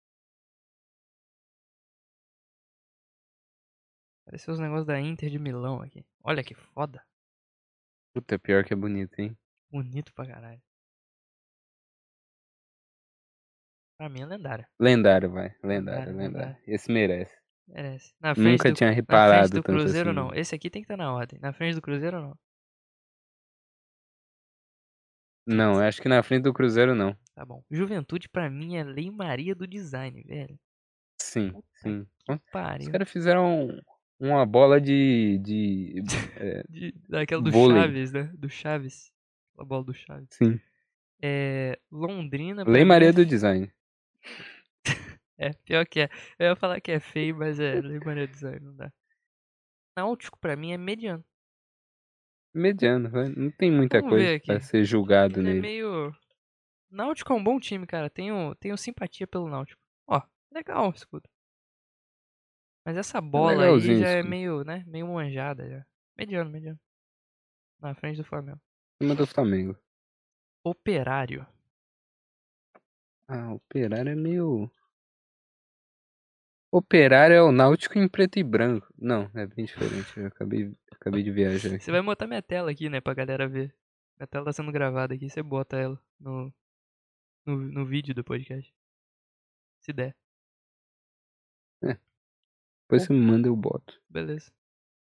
[4.26, 6.06] Pareceu os negócios da Inter de Milão aqui.
[6.24, 7.06] Olha que foda.
[8.14, 9.38] Puta, pior que é bonito, hein?
[9.70, 10.62] Bonito pra caralho.
[14.02, 14.66] Pra mim é lendário.
[14.80, 15.54] Lendário, vai.
[15.64, 16.58] Lendário, Lendário, lendário.
[16.66, 17.32] Esse merece.
[17.68, 18.16] Merece.
[18.20, 20.16] Na frente Nunca do, tinha na frente reparado do Cruzeiro assim.
[20.16, 20.34] não.
[20.34, 21.40] Esse aqui tem que estar na ordem.
[21.40, 22.36] Na frente do Cruzeiro não.
[25.46, 27.16] Não, acho que na frente do Cruzeiro não.
[27.36, 27.64] Tá bom.
[27.70, 30.60] Juventude pra mim é lei maria do design, velho.
[31.22, 32.08] Sim, Puta sim.
[32.26, 32.92] Que Os pariu.
[32.92, 33.68] caras fizeram
[34.20, 35.38] uma bola de.
[35.44, 36.04] de.
[36.38, 37.80] é, De, daquela do Vôlei.
[37.84, 38.32] Chaves, né?
[38.34, 39.12] Do Chaves.
[39.60, 40.28] A bola do Chaves.
[40.32, 40.60] sim.
[41.22, 41.78] É.
[41.92, 42.64] Londrina.
[42.64, 43.72] Lei mim Maria é do Design.
[45.38, 46.10] É, pior que é.
[46.38, 48.94] Eu ia falar que é feio, mas é Lei Maria do Design, não dá.
[49.98, 51.26] Náutico pra mim é mediano.
[52.54, 55.62] Mediano, não tem muita Vamos coisa pra ser julgado Ele é nele.
[55.62, 56.16] meio.
[56.92, 58.08] Náutico é um bom time, cara.
[58.08, 59.82] Tenho, tenho simpatia pelo Náutico.
[60.08, 60.22] Ó,
[60.54, 61.28] legal escudo.
[62.86, 64.84] Mas essa bola aí legalzinho já é meio, né?
[64.86, 65.84] Meio manjada já.
[66.16, 66.80] Mediano, mediano.
[67.80, 68.62] Na frente do Flamengo.
[69.02, 69.76] Cima do Flamengo.
[70.64, 71.48] Operário.
[73.34, 74.70] Ah, operário é meio.
[76.74, 78.88] Operário é o Náutico em preto e branco.
[78.98, 80.18] Não, é bem diferente.
[80.18, 81.84] Eu acabei, acabei de viajar aqui.
[81.84, 83.00] Você vai botar minha tela aqui, né?
[83.02, 83.74] Pra galera ver.
[84.18, 85.30] Minha tela tá sendo gravada aqui.
[85.30, 86.54] Você bota ela no,
[87.46, 88.74] no, no vídeo do podcast.
[89.82, 90.16] Se der.
[91.82, 94.02] Depois você me manda eu boto.
[94.10, 94.52] Beleza.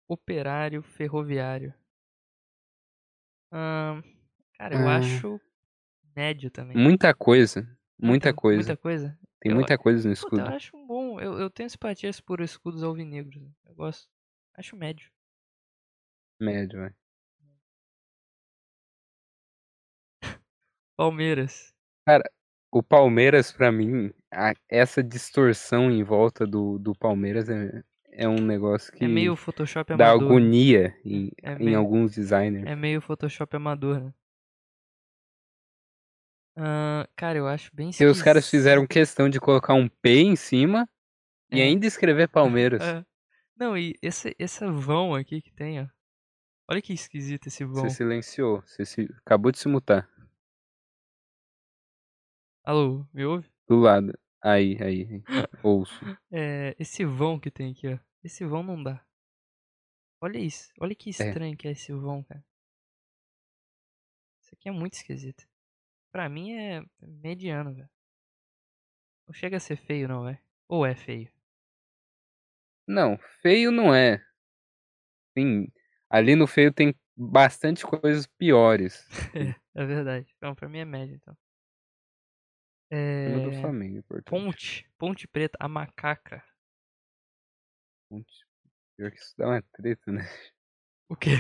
[0.08, 1.72] Operário ferroviário.
[3.52, 4.02] Ahn,
[4.58, 4.96] cara, eu Ah.
[4.98, 5.40] acho
[6.16, 6.76] médio também.
[6.76, 7.75] Muita coisa.
[7.98, 8.58] Muita coisa.
[8.58, 9.18] Muita coisa.
[9.40, 10.40] Tem eu- muita coisa no Puta, escudo.
[10.42, 11.20] eu acho um bom.
[11.20, 13.40] Eu, eu tenho simpatias por escudos alvinegros.
[13.42, 13.50] né?
[13.64, 14.08] Eu gosto.
[14.54, 15.10] Acho médio.
[16.40, 16.94] Médio, vai.
[20.96, 21.74] Palmeiras.
[22.72, 27.82] O Palmeiras, pra mim, a- essa distorção em volta do, do Palmeiras é,
[28.12, 30.28] é um negócio que É meio Photoshop dá amador.
[30.30, 32.66] agonia em, É em meio- alguns designers.
[32.66, 34.14] É meio Photoshop amador, né?
[36.56, 38.50] Ah, cara, eu acho bem E os caras esquisito.
[38.62, 40.88] fizeram questão de colocar um P em cima
[41.50, 41.64] e É.
[41.64, 42.82] ainda escrever Palmeiras.
[42.82, 43.04] É.
[43.54, 45.86] Não, e esse, esse vão aqui que tem, ó.
[46.68, 47.84] Olha que esquisito esse vão.
[47.84, 50.08] Você silenciou, você se- acabou de se mutar.
[52.64, 53.48] Alô, me ouve?
[53.68, 54.18] Do lado.
[54.42, 55.02] Aí, aí.
[55.04, 55.22] aí.
[55.62, 55.94] Ouço.
[56.30, 57.98] É, esse vão que tem aqui, ó.
[58.24, 59.04] Esse vão não dá.
[60.20, 60.72] Olha isso.
[60.80, 62.44] Olha que estranho que é esse vão, cara.
[64.42, 65.46] Isso aqui é muito esquisito.
[66.16, 67.90] Pra mim é mediano, velho.
[69.28, 70.38] Não chega a ser feio, não, velho.
[70.66, 71.30] Ou é feio?
[72.88, 74.24] Não, feio não é.
[75.36, 75.70] Sim,
[76.08, 79.06] ali no feio tem bastante coisas piores.
[79.74, 80.34] É verdade.
[80.40, 81.36] Não, pra mim é médio, então.
[82.90, 83.60] Cima do É...
[83.60, 84.30] Flamengo, importante.
[84.30, 84.90] Ponte.
[84.96, 85.58] Ponte Preta.
[85.60, 86.42] A macaca.
[88.08, 88.46] Ponte.
[88.96, 90.22] Pior que isso dá uma treta, né?
[91.10, 91.32] O quê?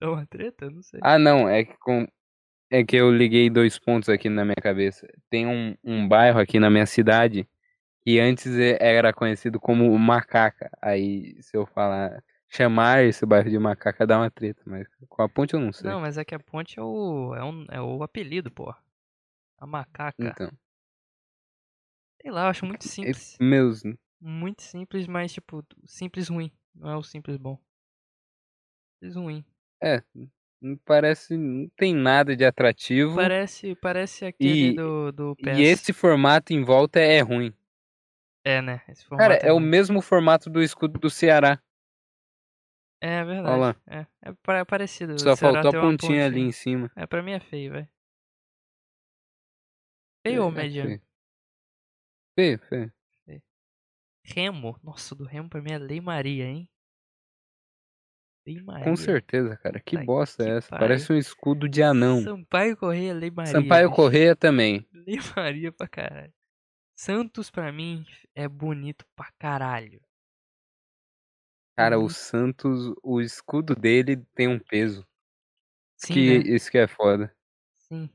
[0.00, 0.70] É uma treta?
[0.70, 1.00] Não sei.
[1.02, 2.06] Ah, não, é que com.
[2.74, 5.06] É que eu liguei dois pontos aqui na minha cabeça.
[5.28, 7.46] Tem um, um bairro aqui na minha cidade
[8.00, 10.70] que antes é, era conhecido como Macaca.
[10.80, 15.28] Aí, se eu falar, chamar esse bairro de Macaca dá uma treta, mas com a
[15.28, 15.90] ponte eu não sei.
[15.90, 18.74] Não, mas é que a ponte é o, é, um, é o apelido, pô.
[19.58, 20.14] A macaca.
[20.18, 20.50] Então,
[22.22, 23.36] Sei lá, eu acho muito é- simples.
[23.38, 23.82] meus,
[24.18, 26.50] Muito simples, mas tipo, simples ruim.
[26.74, 27.58] Não é o simples bom.
[28.94, 29.44] Simples ruim.
[29.82, 30.02] é,
[30.62, 33.16] não parece, não tem nada de atrativo.
[33.16, 35.58] Parece, parece aquele E- do, do PES.
[35.58, 37.52] E esse formato em volta é ruim.
[38.44, 38.78] É, né?
[38.78, 41.60] Cara, formato é o mesmo formato do escudo do Ceará.
[43.00, 43.48] É verdade.
[43.48, 43.76] Olha lá.
[43.86, 45.18] É, é pa- parecido.
[45.18, 46.90] Só faltou a pontinha ali em cima.
[46.94, 47.88] É, pra mim é feio, velho.
[50.26, 50.88] Feio ou É, mediano?
[50.88, 51.02] feio.
[52.38, 52.92] Feio, feio.
[54.24, 54.78] Remo.
[54.84, 56.68] Nossa, o do Remo pra mim é Lei Maria, hein?
[58.46, 58.84] Lei Maria.
[58.84, 59.78] Com certeza, cara.
[59.80, 60.68] Que Puta bosta que é essa?
[60.70, 62.22] Parece um escudo de anão.
[62.22, 63.52] Sampaio Correia, Lei Maria.
[63.52, 63.96] Sampaio bicho.
[63.96, 64.86] Correia também.
[64.92, 66.32] Lei Maria pra caralho.
[66.96, 68.04] Santos pra mim
[68.34, 70.00] é bonito pra caralho.
[71.76, 72.14] Cara, o Bonito.
[72.14, 75.06] Santos, o escudo dele tem um peso.
[75.96, 76.54] Sim, que né?
[76.54, 77.34] isso que é foda.
[77.78, 78.08] Sim.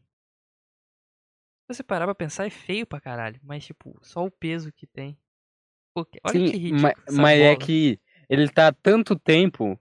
[1.69, 3.39] Se você parar pra pensar, é feio pra caralho.
[3.43, 5.17] Mas, tipo, só o peso que tem.
[5.93, 6.81] Pô, que- olha Sim, que ridículo.
[6.81, 7.99] ma- essa mas é que
[8.29, 9.79] ele tá há tanto tempo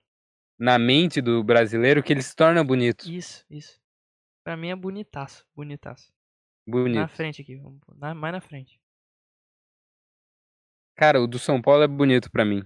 [0.59, 3.09] na mente do brasileiro que ele se torna bonito.
[3.11, 3.81] Isso, isso.
[4.45, 5.47] Pra mim é bonitaço.
[5.55, 6.13] Bonitaço.
[6.67, 7.09] Na Bonito.
[7.09, 7.57] frente aqui.
[7.57, 8.81] vamos na- mais na frente.
[10.97, 12.63] Cara, o do São Paulo é bonito pra mim.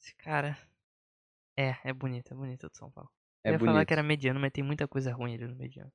[0.00, 0.56] Esse cara.
[1.56, 3.10] É, é bonito, é bonito o de São Paulo.
[3.42, 3.86] É Eu ia falar bonito.
[3.88, 5.92] que era mediano, mas tem muita coisa ruim ali no mediano.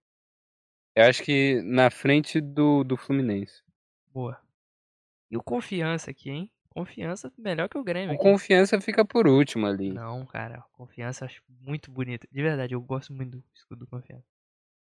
[0.96, 3.64] Eu acho que na frente do, do Fluminense.
[4.12, 4.42] Boa.
[5.32, 6.52] E o confiança aqui, hein?
[6.72, 8.14] Confiança melhor que o Grêmio.
[8.14, 8.24] O aqui.
[8.24, 10.02] Confiança fica por último ali.
[10.02, 12.28] Não, cara, confiança eu acho muito bonito.
[12.32, 14.26] De verdade, eu gosto muito do escudo do confiança.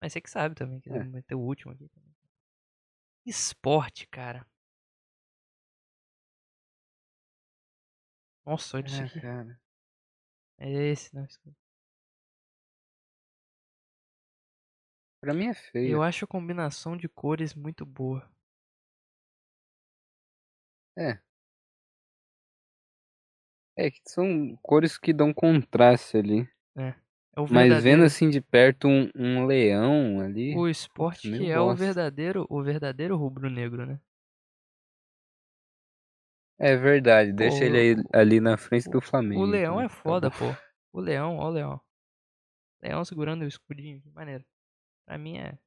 [0.01, 1.05] Mas você que sabe também, que É.
[1.05, 2.15] meter o último aqui também.
[3.25, 4.47] Esporte, cara.
[8.45, 9.21] Nossa, olha isso Ah, aqui.
[9.21, 9.59] cara.
[10.59, 11.23] É esse, não.
[11.25, 11.55] escudo.
[15.23, 15.97] Pra mim é feio.
[15.97, 18.29] Eu acho a combinação de cores muito boa.
[20.97, 21.24] É
[23.91, 26.49] que são cores que dão contraste ali.
[27.35, 30.55] É o Mas vendo assim de perto um, um leão ali.
[30.55, 33.99] O esporte que é o verdadeiro, o verdadeiro rubro-negro, né?
[36.57, 39.41] É verdade, deixa Pô, ele aí, ali na frente do Flamengo.
[39.41, 40.45] O leão então, é foda, pô.
[40.93, 41.81] O leão, ó o leão.
[42.81, 44.45] Leão segurando o escudinho, que maneiro.
[45.05, 45.59] Pra mim é.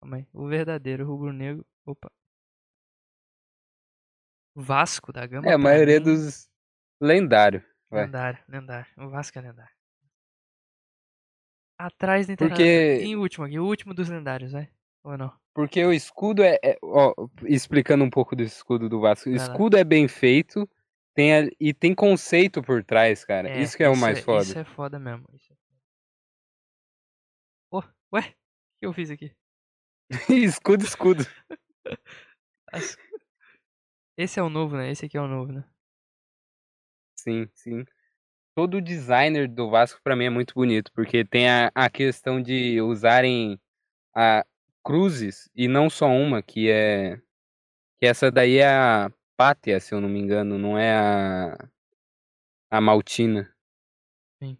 [0.00, 0.26] Calma aí.
[0.32, 1.64] O verdadeiro rubro-negro.
[1.86, 2.10] Opa.
[4.56, 5.48] Vasco da Gama.
[5.48, 6.49] É, a maioria mim, dos
[7.00, 7.64] lendário.
[7.90, 8.04] vai.
[8.04, 8.86] Lendário, lendário.
[8.98, 9.72] O Vasco é lendário.
[11.78, 13.00] Atrás do Porque-.
[13.02, 14.70] Em último aqui, o último dos lendários, vai?
[15.02, 15.32] Ou não?
[15.54, 17.14] Porque o escudo é, é- ó,
[17.44, 19.30] explicando um pouco do escudo do Vasco.
[19.30, 20.68] O escudo é bem feito
[21.14, 23.60] tem a- e tem conceito por trás, cara.
[23.60, 24.42] isso que é o mais foda.
[24.42, 25.26] Isso é foda mesmo.
[25.34, 25.70] Isso é foda.
[27.70, 27.82] Pô,
[28.16, 28.20] ué?
[28.20, 29.34] O que eu fiz aqui?
[30.60, 31.24] escudo, escudo.
[34.16, 34.90] Esse é o novo, né?
[34.90, 35.64] Esse aqui é o novo, né?
[37.22, 37.84] Sim, sim.
[38.54, 42.42] Todo o designer do Vasco pra mim é muito bonito, porque tem a, a questão
[42.42, 43.60] de usarem
[44.14, 44.44] a
[44.82, 47.16] cruzes e não só uma, que é
[47.98, 51.68] que essa daí é a Pátia, se eu não me engano, não é a
[52.70, 53.52] a Maltina.
[54.42, 54.56] Sim.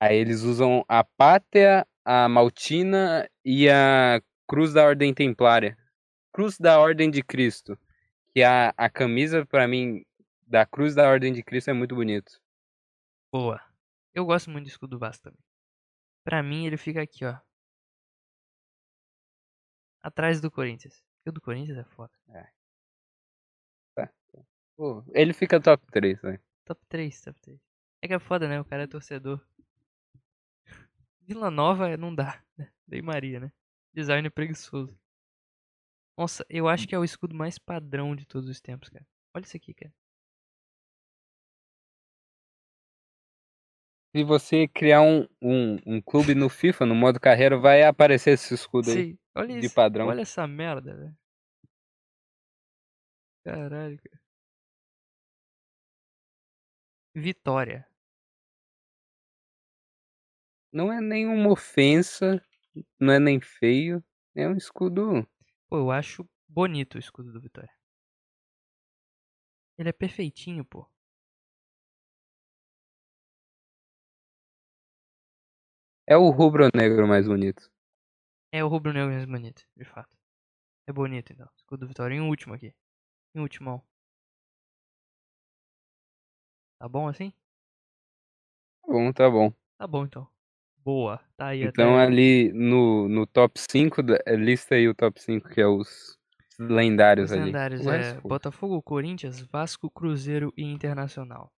[0.00, 5.76] Aí eles usam a Pátia, a Maltina e a Cruz da Ordem Templária.
[6.32, 7.76] Cruz da Ordem de Cristo,
[8.32, 10.04] que a, a camisa pra mim
[10.50, 12.42] da Cruz da Ordem de Cristo é muito bonito.
[13.32, 13.64] Boa.
[14.12, 15.38] Eu gosto muito do escudo do Vasco também.
[16.24, 17.38] Pra mim, ele fica aqui, ó.
[20.02, 21.04] Atrás do Corinthians.
[21.24, 22.12] O do Corinthians é foda.
[24.76, 26.40] Pô, ele fica top 3, né?
[26.64, 27.60] Top 3, top 3.
[28.02, 28.58] É que é foda, né?
[28.60, 29.46] O cara é torcedor.
[31.20, 32.72] Vila Nova não dá, né?
[32.88, 33.52] Dei Maria, né?
[33.92, 34.98] Design preguiçoso.
[36.18, 39.06] Nossa, eu acho que é o escudo mais padrão de todos os tempos, cara.
[39.34, 39.94] Olha isso aqui, cara.
[44.14, 48.52] Se você criar um, um, um clube no FIFA, no modo carreira, vai aparecer esse
[48.52, 49.12] escudo aí.
[49.12, 49.74] Sim, olha de isso.
[49.74, 50.08] padrão.
[50.08, 51.16] Olha essa merda, velho.
[53.44, 54.20] Caralho, cara.
[57.14, 57.86] Vitória.
[60.72, 62.42] Não é nenhuma ofensa,
[62.98, 64.02] não é nem feio.
[64.34, 65.26] É um escudo.
[65.68, 67.72] Pô, eu acho bonito o escudo do Vitória.
[69.78, 70.86] Ele é perfeitinho, pô.
[76.10, 77.70] É o rubro-negro mais bonito.
[78.50, 80.18] É o rubro-negro mais bonito, de fato.
[80.88, 81.48] É bonito, então.
[81.56, 82.16] Escudo do Vitória.
[82.16, 82.74] Em último aqui.
[83.32, 83.80] Em último.
[86.80, 87.32] Tá bom assim?
[88.82, 89.52] Tá bom, tá bom.
[89.78, 90.26] Tá bom, então.
[90.78, 91.18] Boa.
[91.36, 92.06] Tá aí Então até...
[92.06, 96.18] ali no, no top 5, da- eh, lista aí o top 5, que é os
[96.58, 97.44] lendários Os ali.
[97.46, 98.20] lendários é.
[98.20, 101.52] Botafogo, Corinthians, Vasco, Cruzeiro e Internacional.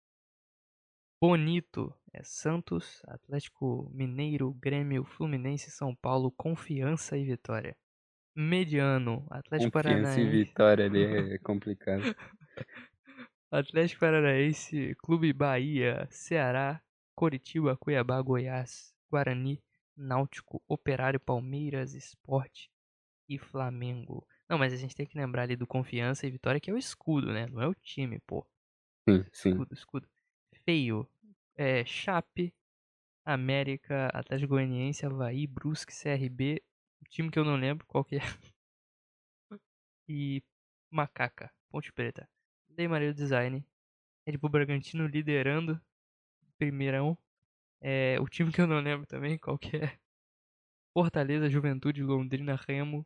[1.23, 7.75] Bonito é Santos, Atlético Mineiro, Grêmio, Fluminense, São Paulo, Confiança e Vitória.
[8.35, 11.03] Mediano, Atlético Confiança e Paranaense, vitória ali
[11.35, 12.15] é complicado.
[13.51, 16.81] Atlético Paranaense, Clube Bahia, Ceará,
[17.13, 19.61] Coritiba, Cuiabá, Goiás, Guarani,
[19.97, 22.71] Náutico, Operário, Palmeiras, Esporte
[23.27, 24.25] e Flamengo.
[24.49, 26.77] Não, mas a gente tem que lembrar ali do Confiança e Vitória, que é o
[26.77, 27.47] escudo, né?
[27.47, 28.45] Não é o time, pô.
[29.07, 29.49] Sim, sim.
[29.49, 30.07] Escudo, escudo.
[30.65, 31.07] Feio.
[31.55, 32.53] É, Chape,
[33.25, 36.61] América, Atlético Goianiense, Havaí, Brusque, CRB.
[37.01, 38.21] O time que eu não lembro qual que é.
[40.07, 40.43] E
[40.89, 42.27] Macaca, Ponte Preta.
[42.69, 43.65] Lei Maria Design.
[44.25, 45.79] Red Bull Bragantino liderando.
[46.57, 47.17] Primeirão.
[47.79, 49.97] É, o time que eu não lembro também qual que é.
[50.93, 53.05] Fortaleza, Juventude, Londrina, Remo.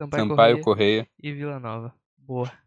[0.00, 1.10] Sampaio, Sampaio Corrêa Correia.
[1.18, 1.94] e Vila Nova.
[2.16, 2.63] Boa.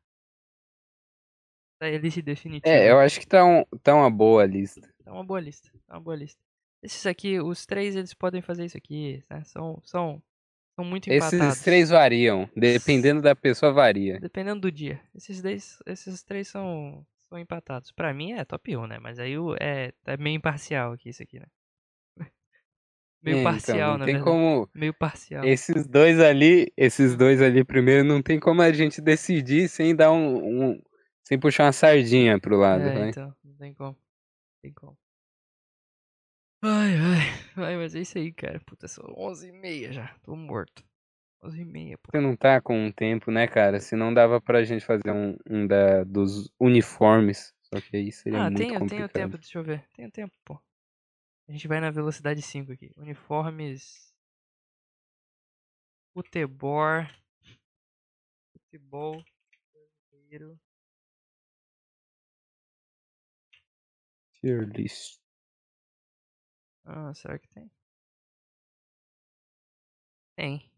[1.79, 2.73] Tá aí a lista definitiva.
[2.73, 4.81] É, eu acho que tá, um, tá uma boa lista.
[5.03, 5.69] Tá uma boa lista.
[5.87, 6.39] Tá uma boa lista.
[6.81, 9.43] Esses aqui, os três, eles podem fazer isso aqui, né?
[9.45, 10.21] São, são,
[10.75, 11.47] são muito empatados.
[11.47, 12.49] Esses três variam.
[12.55, 14.19] Dependendo da pessoa, varia.
[14.19, 14.99] Dependendo do dia.
[15.15, 17.91] Esses, três, esses três são, são empatados.
[17.91, 18.99] Pra mim é top 1, né?
[18.99, 21.45] Mas aí é, é meio imparcial aqui isso aqui, né?
[23.21, 24.35] Meio É, então, parcial, não na tem verdade.
[24.35, 24.69] como.
[24.73, 25.43] Meio parcial.
[25.43, 30.11] Esses dois ali, esses dois ali primeiro, não tem como a gente decidir sem dar
[30.11, 30.37] um.
[30.71, 30.81] um-
[31.27, 33.09] sem puxar uma sardinha pro lado, É, vai.
[33.09, 33.91] então, não tem como.
[33.91, 34.97] Não tem como.
[36.63, 37.65] Ai, ai.
[37.65, 38.59] Ai, mas é isso aí, cara.
[38.61, 40.15] Puta, são 11h30 já.
[40.23, 40.83] Tô morto.
[41.43, 42.11] 11h30, pô.
[42.11, 43.79] Você não tá com um tempo, né, cara?
[43.79, 47.53] Se não dava pra gente fazer um, um da, dos uniformes.
[47.61, 49.11] Só que aí seria Ah, muito tenho, tenho complicado.
[49.13, 49.85] tempo, deixa eu ver.
[49.95, 50.57] Tenho tempo, pô.
[51.47, 52.91] A gente vai na velocidade 5 aqui.
[52.97, 54.13] Uniformes.
[56.13, 57.05] Futebol.
[58.53, 59.23] Futebol.
[60.11, 60.59] brasileiro.
[64.41, 65.19] Tier list.
[66.85, 67.69] Ah, será que tem?
[70.35, 70.71] Tem.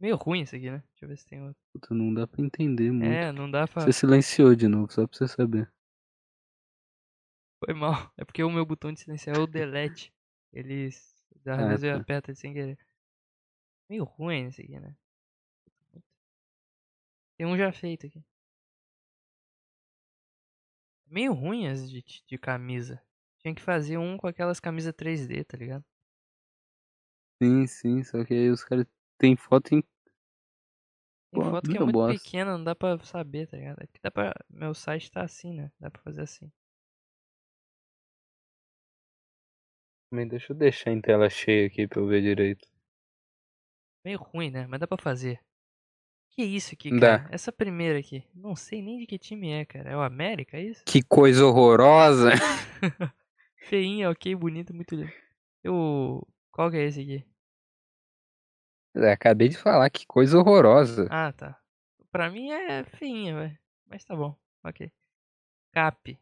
[0.00, 0.82] Meio ruim isso aqui, né?
[0.90, 1.60] Deixa eu ver se tem outro.
[1.72, 3.06] Puta, não dá pra entender muito.
[3.12, 3.82] É, não dá pra.
[3.82, 5.72] Você silenciou de novo, só pra você saber.
[7.64, 7.92] Foi mal.
[8.16, 10.12] É porque o meu botão de silenciar é o delete.
[10.52, 10.88] Ele.
[10.88, 12.00] Às Ah, vezes eu tá.
[12.00, 12.78] aperto sem querer.
[13.88, 14.94] Meio ruim esse aqui, né?
[17.36, 18.22] Tem um já feito aqui.
[21.06, 23.02] Meio ruim as de, de camisa.
[23.38, 25.84] Tinha que fazer um com aquelas camisas 3D, tá ligado?
[27.40, 28.86] Sim, sim, só que aí os caras
[29.18, 29.82] têm foto em.
[31.30, 32.24] Tem Pô, foto que é muito bosta.
[32.24, 33.82] pequena, não dá pra saber, tá ligado?
[33.82, 34.32] Aqui dá pra.
[34.48, 35.70] Meu site tá assim, né?
[35.78, 36.50] Dá pra fazer assim.
[40.30, 42.66] Deixa eu deixar em tela cheia aqui pra eu ver direito.
[44.02, 44.66] Meio ruim, né?
[44.66, 45.40] Mas dá pra fazer.
[46.36, 47.20] Que isso aqui, Dá.
[47.20, 47.34] cara?
[47.34, 48.24] Essa primeira aqui.
[48.34, 49.90] Não sei nem de que time é, cara.
[49.90, 50.82] É o América, é isso?
[50.84, 52.30] Que coisa horrorosa!
[53.68, 55.12] Feinha, ok, bonita, muito lindo.
[55.62, 56.26] Eu.
[56.50, 57.24] Qual que é esse aqui?
[58.96, 61.06] É, Acabei de falar, que coisa horrorosa.
[61.10, 61.58] Ah, tá.
[62.10, 63.58] Pra mim é feinha, velho.
[63.86, 64.36] Mas tá bom.
[64.62, 64.90] Ok.
[65.72, 66.18] Cap.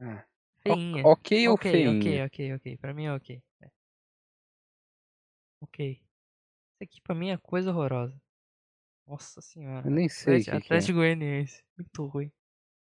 [0.00, 0.24] Ah,
[0.62, 1.02] Feinha.
[1.06, 1.90] ok ou ok, feinha?
[1.98, 2.76] ok, ok, ok.
[2.78, 3.42] Pra mim é ok.
[3.62, 3.70] É.
[5.60, 6.00] Ok.
[6.80, 8.18] Isso aqui pra mim é coisa horrorosa.
[9.06, 9.86] Nossa senhora.
[9.86, 10.76] Eu nem sei Atlético, que, que é.
[10.76, 11.64] Atlético Goianiense.
[11.76, 12.32] Muito ruim.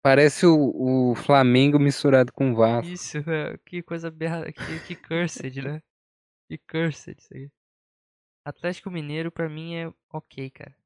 [0.03, 2.91] Parece o, o Flamengo misturado com o Vasco.
[2.91, 3.59] Isso, né?
[3.67, 4.51] que coisa berra...
[4.51, 5.83] que, que cursed, né?
[6.49, 7.51] Que cursed isso aí.
[8.47, 10.77] Atlético Mineiro pra mim é ok, cara.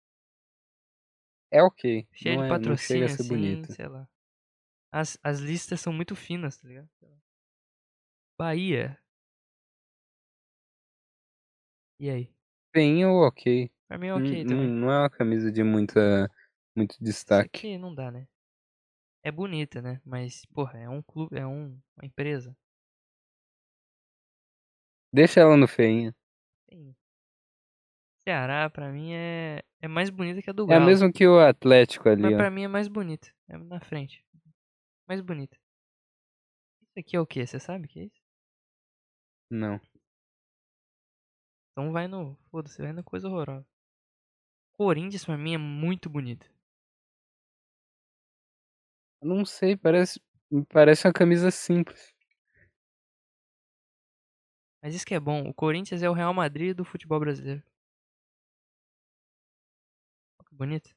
[1.52, 2.08] É ok.
[2.12, 3.72] Cheio não de é, patrocínio ser assim, bonito.
[3.72, 4.08] sei lá.
[4.92, 6.88] As, as listas são muito finas, tá ligado?
[8.36, 9.00] Bahia.
[12.00, 12.37] E aí?
[12.72, 13.70] Feinho ou ok.
[13.88, 14.68] Pra mim é Não- ok não, também.
[14.68, 16.30] não é uma camisa de muita,
[16.76, 17.48] muito destaque.
[17.58, 18.26] aqui não dá, né?
[19.22, 20.00] É bonita, né?
[20.04, 22.56] Mas, porra, é um clube, é um, uma empresa.
[25.12, 26.14] Deixa ela no feinho.
[26.66, 26.94] Tem.
[28.22, 30.84] Ceará, pra mim, é, é mais bonita que a do É Galo.
[30.86, 32.36] mesma que o Atlético ali, Mas ó.
[32.36, 33.28] pra mim é mais bonita.
[33.48, 34.22] É na frente.
[35.08, 35.56] Mais bonita.
[36.82, 37.46] Isso aqui é o que?
[37.46, 38.20] Você sabe o que é isso?
[39.50, 39.80] Não.
[41.78, 42.36] Então vai no.
[42.50, 43.64] Foda-se, vai na coisa horrorosa.
[44.72, 46.50] Corinthians pra mim é muito bonito.
[49.22, 50.20] Não sei, parece,
[50.70, 52.12] parece uma camisa simples.
[54.82, 55.48] Mas isso que é bom.
[55.48, 57.62] O Corinthians é o Real Madrid do futebol brasileiro.
[60.36, 60.96] Olha que bonito.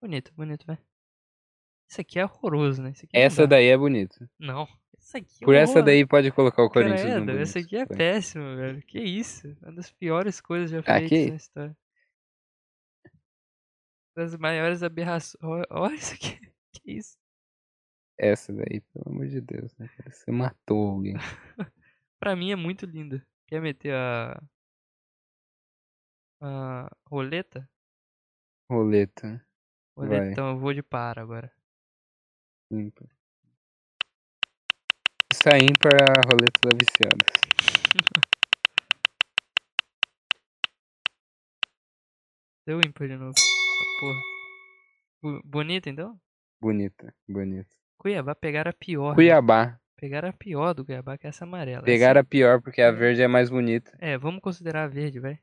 [0.00, 0.78] Bonito, bonito, vai.
[1.88, 2.90] Isso aqui é horroroso, né?
[2.90, 4.30] Não Essa daí é bonita.
[4.38, 4.68] Não.
[5.06, 5.86] Isso aqui Por essa horroroso.
[5.86, 7.96] daí pode colocar o Corinthians Credo, no essa aqui é Foi.
[7.96, 8.82] péssima, velho.
[8.82, 9.46] Que isso?
[9.62, 11.76] Uma das piores coisas já feitas que- na história.
[14.16, 15.36] Das maiores aberrações.
[15.70, 16.40] Olha- isso aqui.
[16.72, 17.16] Que isso?
[18.18, 19.88] Essa daí, pelo amor de Deus, né?
[20.10, 21.14] Você matou alguém.
[22.20, 23.24] Pra mim é muito linda.
[23.46, 24.42] Quer meter a.
[26.42, 27.68] A roleta?
[28.70, 29.44] Roleta.
[29.96, 30.08] Vai.
[30.08, 31.50] Roletão, eu vou de par agora.
[32.70, 33.08] Ímpar.
[35.44, 37.24] É ímpar a roleta da viciada.
[42.66, 43.34] Deu ímpar de novo.
[44.00, 44.20] Porra.
[45.44, 46.20] Bonita então?
[46.60, 47.70] Bonita, bonita.
[47.98, 49.10] Cuiabá pegaram a pior.
[49.10, 49.14] né?
[49.14, 49.78] Cuiabá.
[49.96, 51.78] Pegaram a pior do Cuiabá, que é essa amarela.
[51.78, 53.96] Essa- Pegaram a pior porque a verde é mais bonita.
[54.00, 55.38] É, vamos considerar a verde, vai.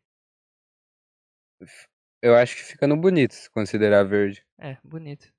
[2.21, 4.45] Eu acho que fica no bonito se considerar a verde.
[4.59, 5.31] É, bonito.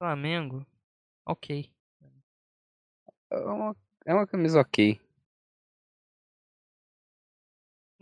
[0.00, 0.64] Flamengo,
[1.26, 1.72] ok.
[3.30, 3.76] É uma,
[4.06, 5.00] é uma camisa ok.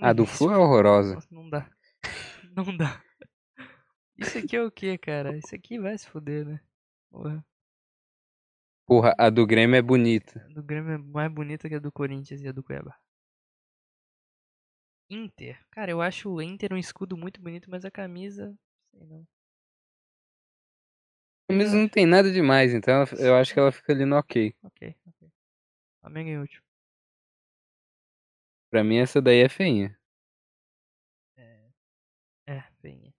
[0.01, 1.15] A do Hum, Flu é horrorosa.
[1.15, 1.71] Nossa, não dá.
[2.57, 3.03] Não dá.
[4.17, 5.37] Isso aqui é o que, cara?
[5.37, 6.61] Isso aqui vai se fuder, né?
[7.11, 7.45] Porra.
[8.87, 10.41] Porra, a do Grêmio é bonita.
[10.49, 12.97] A do Grêmio é mais bonita que a do Corinthians e a do Cuiabá.
[15.11, 15.59] Inter.
[15.71, 18.57] Cara, eu acho o Inter um escudo muito bonito, mas a camisa.
[18.91, 19.27] Sei não.
[21.49, 24.55] A camisa não tem nada demais, então eu acho que ela fica ali no ok.
[24.63, 25.16] Ok, ok.
[26.07, 26.63] Flamengo em último.
[28.71, 29.99] Pra mim essa daí é feinha.
[32.49, 33.13] É, bem.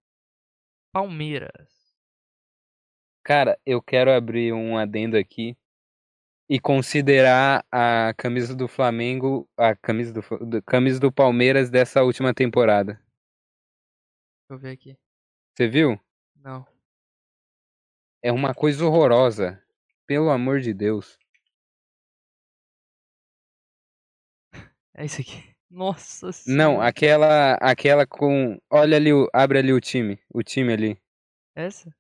[0.94, 1.94] Palmeiras.
[3.26, 5.58] Cara, eu quero abrir um adendo aqui
[6.50, 12.34] e considerar a camisa do Flamengo, a camisa do, do- camisa do Palmeiras dessa última
[12.34, 12.94] temporada.
[12.94, 14.98] Deixa eu ver aqui.
[15.54, 16.00] Você viu?
[16.38, 16.66] Não.
[18.24, 19.62] É uma coisa horrorosa.
[20.06, 21.20] Pelo amor de Deus.
[24.98, 25.56] É isso aqui.
[25.69, 26.34] Nossa Não,
[26.76, 26.88] senhora.
[26.88, 31.02] aquela aquela com, olha ali, o- abre ali o time, o time ali.
[31.56, 31.94] Essa?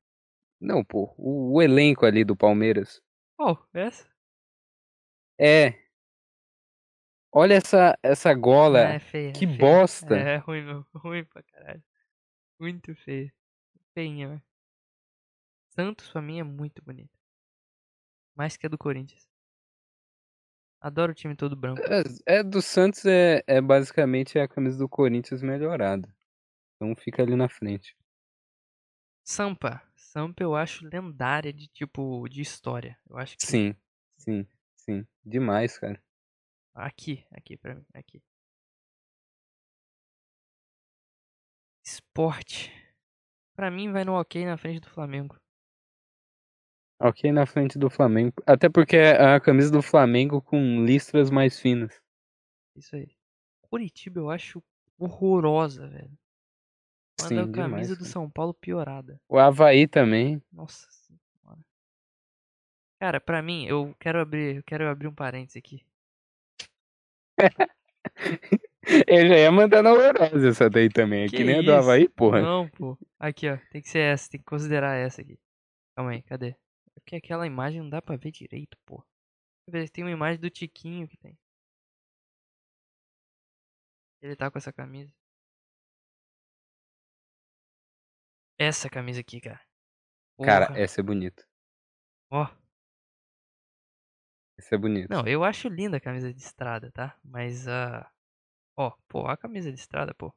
[0.59, 3.01] Não, pô, o, o elenco ali do Palmeiras.
[3.37, 3.67] Qual?
[3.73, 4.09] Essa?
[5.39, 5.73] É.
[7.31, 8.87] Olha essa essa gola.
[8.87, 9.29] Ah, é feia.
[9.29, 9.59] é que feia.
[9.59, 10.17] bosta.
[10.17, 10.85] É, é ruim, meu.
[10.95, 11.83] Ruim pra caralho.
[12.59, 13.31] Muito feia.
[13.93, 14.43] Feinha, velho.
[15.71, 17.15] Santos pra mim é muito bonito.
[18.35, 19.27] Mais que a do Corinthians.
[20.79, 21.81] Adoro o time todo branco.
[22.27, 26.07] É, é do Santos é, é basicamente a camisa do Corinthians melhorada.
[26.75, 27.95] Então fica ali na frente.
[29.23, 29.81] Sampa.
[29.95, 32.97] Sampa eu acho lendária de tipo de história.
[33.09, 33.75] Eu acho que Sim,
[34.17, 35.05] sim, sim.
[35.25, 36.01] Demais, cara.
[36.73, 38.21] aqui, aqui pra mim, aqui.
[41.83, 42.71] Esporte.
[43.55, 45.35] Pra mim vai no ok na frente do Flamengo.
[46.99, 48.33] Ok na frente do Flamengo.
[48.45, 52.01] Até porque é a camisa do Flamengo com listras mais finas.
[52.75, 53.15] Isso aí.
[53.61, 54.63] Curitiba eu acho
[54.97, 56.11] horrorosa, velho.
[57.19, 58.11] Uma Sim, demais, camisa do cara.
[58.11, 59.19] São Paulo piorada.
[59.27, 60.41] O Havaí também.
[60.51, 61.59] Nossa senhora.
[62.99, 65.85] Cara, pra mim, eu quero abrir, eu quero abrir um parênteses aqui.
[69.05, 71.25] Eu já ia mandar na horrorosa essa daí também.
[71.25, 71.71] É que, Que nem a do isso?
[71.73, 72.41] Havaí, porra.
[72.41, 72.97] Não, pô.
[73.19, 73.57] Aqui, ó.
[73.69, 75.37] Tem que ser essa, tem que considerar essa aqui.
[75.93, 76.55] Calma aí, cadê?
[76.97, 79.05] É porque aquela imagem não dá pra ver direito, pô.
[79.93, 81.37] Tem uma imagem do Tiquinho que tem.
[84.19, 85.13] Ele tá com essa camisa.
[88.57, 89.61] Essa camisa aqui, cara.
[90.43, 90.79] Cara, Porra.
[90.79, 91.47] essa é bonita.
[92.31, 92.47] Ó.
[94.57, 95.13] Essa é bonita.
[95.13, 97.19] Não, eu acho linda a camisa de estrada, tá?
[97.23, 98.11] Mas a.
[98.75, 100.33] Ó, pô, a camisa de estrada, pô.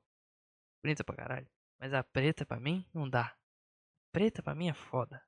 [0.84, 1.50] Bonita pra caralho.
[1.78, 3.34] Mas a preta pra mim não dá.
[4.12, 5.24] Preta pra mim é foda.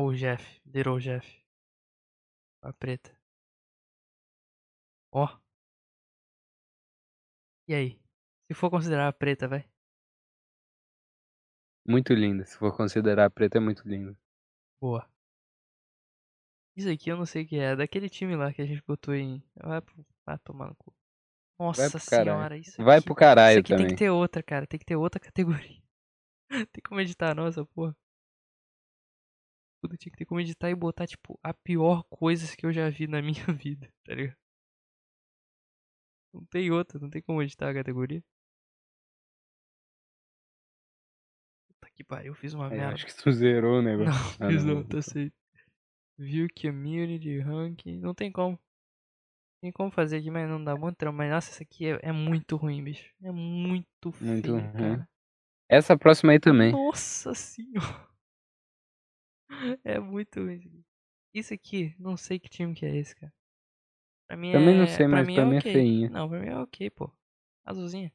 [0.00, 1.44] Ou o Jeff, Little Jeff.
[2.62, 3.14] A preta.
[5.12, 5.28] Ó.
[7.68, 8.00] E aí?
[8.48, 9.68] Se for considerar a preta, vai.
[11.86, 12.46] Muito linda.
[12.46, 14.16] Se for considerar a preta, é muito linda.
[14.80, 15.06] Boa.
[16.74, 17.72] Isso aqui eu não sei o que é.
[17.72, 19.44] É daquele time lá que a gente botou em.
[19.54, 20.06] Vai, pro...
[20.24, 20.94] vai tomar no cu.
[21.58, 23.04] Nossa senhora, isso Vai aqui.
[23.04, 23.90] pro caralho Isso aqui tem também.
[23.90, 24.66] que ter outra, cara.
[24.66, 25.82] Tem que ter outra categoria.
[26.72, 27.66] tem como editar não essa
[29.80, 32.88] Puta, tinha que ter como editar e botar, tipo, a pior coisa que eu já
[32.90, 34.36] vi na minha vida, tá ligado?
[36.34, 38.20] Não tem outra, não tem como editar a categoria.
[41.68, 42.94] Puta que pariu, eu fiz uma É, merda.
[42.94, 44.12] acho que tu zerou o negócio.
[44.40, 45.32] Não, Ah, fiz não, não, tá certo.
[46.18, 47.98] View Community Ranking.
[47.98, 48.58] Não tem como.
[49.62, 51.18] Tem como fazer aqui, mas não dá muito trampo.
[51.18, 53.10] Mas nossa, essa aqui é, é muito ruim, bicho.
[53.22, 55.08] É muito feio, Muito cara.
[55.68, 56.72] Essa próxima aí também.
[56.72, 58.09] Nossa senhora.
[59.84, 60.84] É muito ruim isso aqui.
[61.34, 63.32] Isso aqui, não sei que time que é esse, cara.
[64.28, 64.78] Pra mim Também é...
[64.78, 65.72] não sei, mas mim pra é mim é ok.
[65.72, 66.10] feinha.
[66.10, 67.12] Não, pra mim é ok, pô.
[67.64, 68.12] Azulzinha.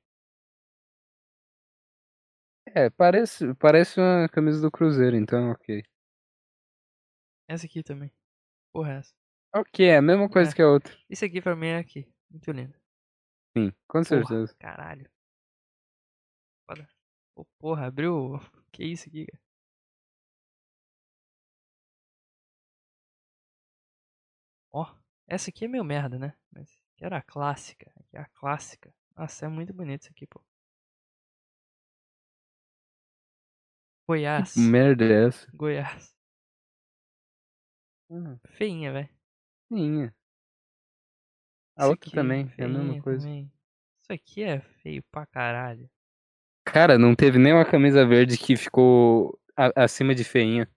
[2.73, 5.83] É, parece, parece uma camisa do Cruzeiro, então ok.
[7.47, 8.11] Essa aqui também.
[8.73, 9.13] Porra, é essa.
[9.55, 10.53] Ok, é a mesma coisa É.
[10.53, 10.93] que a outra.
[11.09, 12.07] Isso aqui pra mim é aqui.
[12.29, 12.73] Muito lindo.
[13.57, 14.55] Sim, com Porra, certeza.
[14.59, 15.09] caralho.
[16.67, 16.87] Foda.
[17.35, 18.39] Ô, porra, abriu.
[18.71, 19.44] Que isso aqui, cara?
[25.27, 26.33] Essa aqui é meio merda, né?
[26.51, 27.91] Mas que era a clássica.
[27.99, 28.93] Aqui é a clássica.
[29.15, 30.41] Nossa, é muito bonito isso aqui, pô.
[34.07, 34.55] Goiás.
[34.57, 35.47] Merda é essa?
[35.53, 36.15] Goiás.
[38.09, 39.09] Hum, Feinha, velho.
[39.69, 40.13] feinha.
[41.75, 43.25] A Isso outra aqui, também, é a mesma coisa.
[43.25, 43.51] também.
[44.01, 45.89] Isso aqui é feio pra caralho.
[46.63, 50.69] Cara, não teve nenhuma camisa verde que ficou a- acima de feinha.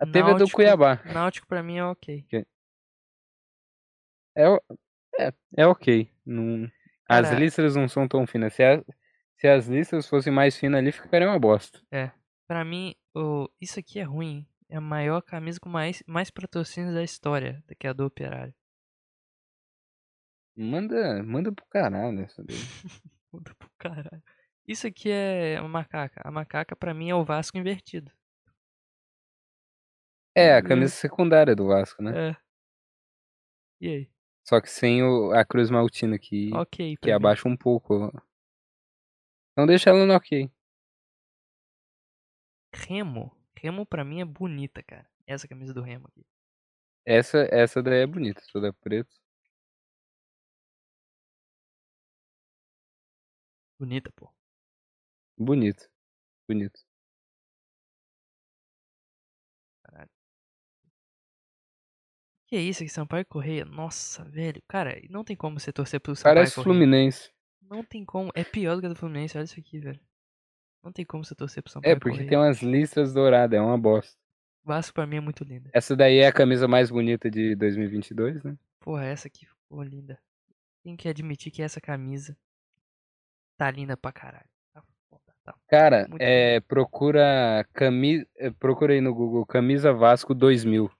[0.00, 1.00] A teve a do Náutico- Cuiabá.
[1.12, 2.26] Náutico pra mim é ok.
[4.36, 4.46] É,
[5.18, 6.10] é, é ok.
[6.24, 6.70] Não,
[7.08, 8.54] as listras não são tão finas.
[8.54, 8.82] Se, a-
[9.36, 11.80] se as listras fossem mais finas ali, ficaria uma bosta.
[12.48, 13.48] Pra mim, o...
[13.60, 14.46] isso aqui é ruim.
[14.68, 18.54] É a maior camisa com mais, mais patrocínios da história, que é a do Operário.
[20.56, 22.56] Manda, manda pro caralho essa daí.
[23.30, 24.22] Puta pro caralho.
[24.66, 26.20] Isso aqui é a macaca.
[26.24, 28.10] A macaca pra mim é o Vasco invertido.
[30.40, 30.64] É, a Hum.
[30.68, 32.30] camisa secundária do Vasco, né?
[32.30, 32.36] É.
[33.80, 34.10] E aí?
[34.46, 37.12] Só que sem o, a Cruz Maltina que, que mim.
[37.12, 38.10] abaixa um pouco.
[39.52, 40.50] Então deixa ela no ok.
[42.72, 43.30] Remo.
[43.56, 45.08] Remo pra mim é bonita, cara.
[45.26, 46.24] Essa camisa do Remo aqui.
[47.04, 49.10] Essa, essa daí é bonita, toda preta.
[53.78, 54.30] Bonita, pô.
[55.36, 55.88] Bonito.
[56.48, 56.80] Bonito.
[62.50, 63.64] Que é isso aqui, Sampaio Correia?
[63.64, 64.60] Nossa, velho.
[64.66, 66.74] Cara, não tem como você torcer pro Sampaio Parece Correia.
[66.74, 67.30] Fluminense.
[67.62, 68.32] Não tem como.
[68.34, 69.38] É pior do que a do Fluminense.
[69.38, 70.00] Olha isso aqui, velho.
[70.82, 72.28] Não tem como você torcer pro Sampaio É, porque Correia.
[72.28, 74.18] tem umas listras douradas, é uma bosta.
[74.64, 75.70] Vasco pra mim é muito linda.
[75.72, 78.56] Essa daí é a camisa mais bonita de 2022, né?
[78.80, 80.18] Porra, essa aqui ficou linda.
[80.82, 82.36] Tem que admitir que essa camisa
[83.56, 84.48] tá linda pra caralho.
[84.74, 85.54] Tá foda, tá.
[85.68, 88.26] Cara, é, procura camisa,
[88.58, 90.90] procura aí no Google camisa Vasco 2000.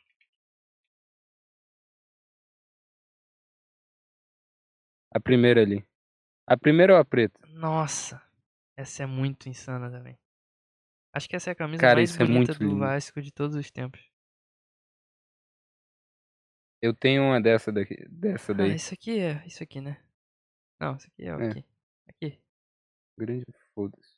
[5.13, 5.85] A primeira ali.
[6.47, 7.41] A primeira ou a preta?
[7.49, 8.23] Nossa,
[8.77, 10.19] essa é muito insana também.
[11.13, 12.79] Acho que essa é a camisa Cara, mais é bonita muito do lindo.
[12.79, 14.01] Vasco de todos os tempos.
[16.83, 18.75] Eu tenho uma dessa daqui, dessa Ah, daí.
[18.75, 19.45] isso aqui é.
[19.47, 20.03] Isso aqui, né?
[20.81, 21.35] Não, isso aqui é É.
[21.35, 21.65] ok.
[22.09, 22.43] Aqui.
[23.19, 24.17] Grande foda-se.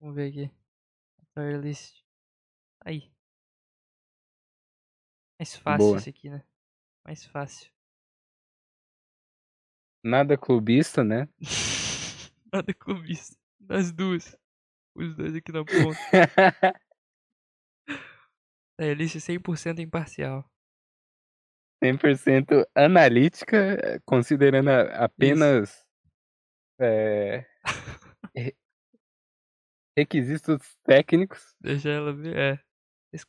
[0.00, 0.50] Vamos ver aqui.
[1.34, 2.02] Player list.
[2.80, 3.12] Aí.
[5.38, 5.96] Mais fácil Boa.
[5.98, 6.42] esse aqui, né?
[7.04, 7.70] Mais fácil.
[10.02, 11.28] Nada clubista, né?
[12.52, 12.74] Nada
[13.06, 13.36] isso.
[13.58, 14.36] Das duas.
[14.94, 15.98] Os dois aqui na ponta.
[18.76, 20.50] Player list 100% imparcial.
[21.82, 25.86] 100% analítica, considerando a- apenas
[26.78, 27.46] é,
[28.34, 28.56] re-
[29.96, 31.54] requisitos técnicos.
[31.60, 32.36] Deixa ela ver.
[32.36, 32.58] É.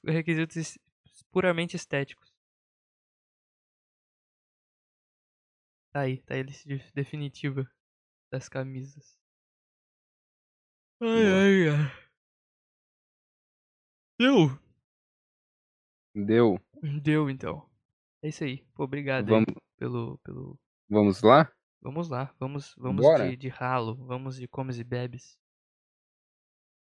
[0.06, 0.78] Requisitos
[1.32, 2.31] puramente estéticos.
[5.92, 7.70] Tá aí, tá aí a lista de- definitiva
[8.32, 9.18] das camisas.
[11.02, 12.12] Ai, ai, ai.
[14.20, 14.60] Deu?
[16.16, 16.60] Deu.
[17.02, 17.70] Deu então.
[18.22, 18.64] É isso aí.
[18.74, 20.60] Pô, obrigado aí Vamos, pelo, pelo.
[20.90, 21.52] vamos lá?
[21.82, 23.30] Vamos lá, vamos, vamos Bora.
[23.32, 25.40] de, de ralo, vamos de comes e bebes.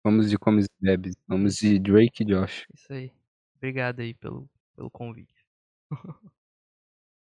[0.03, 1.15] Vamos de Comes e Bebes.
[1.27, 2.67] Vamos de Drake e Josh.
[2.73, 3.13] Isso aí.
[3.57, 5.35] Obrigado aí pelo, pelo convite.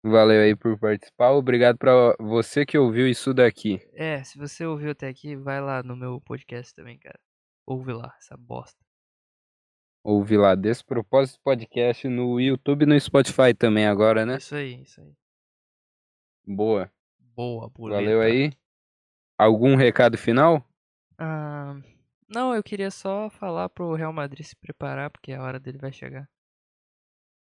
[0.03, 1.31] Valeu aí por participar.
[1.31, 3.79] Obrigado pra você que ouviu isso daqui.
[3.93, 7.17] É, se você ouviu até aqui, vai lá no meu podcast também, cara.
[7.65, 8.77] Ouve lá, essa bosta.
[10.03, 14.35] Ouvi lá Despropósito Podcast no YouTube e no Spotify também agora, né?
[14.35, 15.13] Isso aí, isso aí.
[16.45, 16.91] Boa.
[17.17, 18.01] Boa, boleta.
[18.01, 18.51] Valeu aí.
[19.37, 20.67] Algum recado final?
[21.17, 21.81] Ah,
[22.27, 25.93] não, eu queria só falar pro Real Madrid se preparar, porque a hora dele vai
[25.93, 26.29] chegar.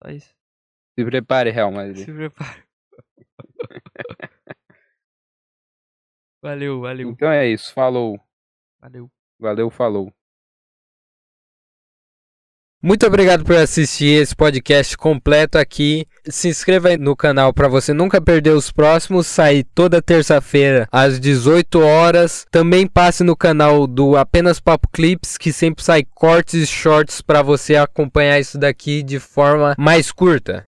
[0.01, 0.33] Só isso.
[0.99, 2.05] Se prepare, Real Madrid.
[2.05, 2.67] Se prepara.
[6.43, 7.73] valeu, valeu, Então é isso.
[7.73, 8.21] Falou.
[8.81, 9.11] valeu.
[9.39, 10.13] Valeu, falou.
[12.85, 16.05] Muito obrigado por assistir esse podcast completo aqui.
[16.29, 19.29] Se inscreva no canal para você nunca perder os próximos.
[19.29, 22.45] Sair toda terça-feira às 18 horas.
[22.51, 27.41] Também passe no canal do Apenas Papo Clips, que sempre sai cortes e shorts para
[27.41, 30.65] você acompanhar isso daqui de forma mais curta.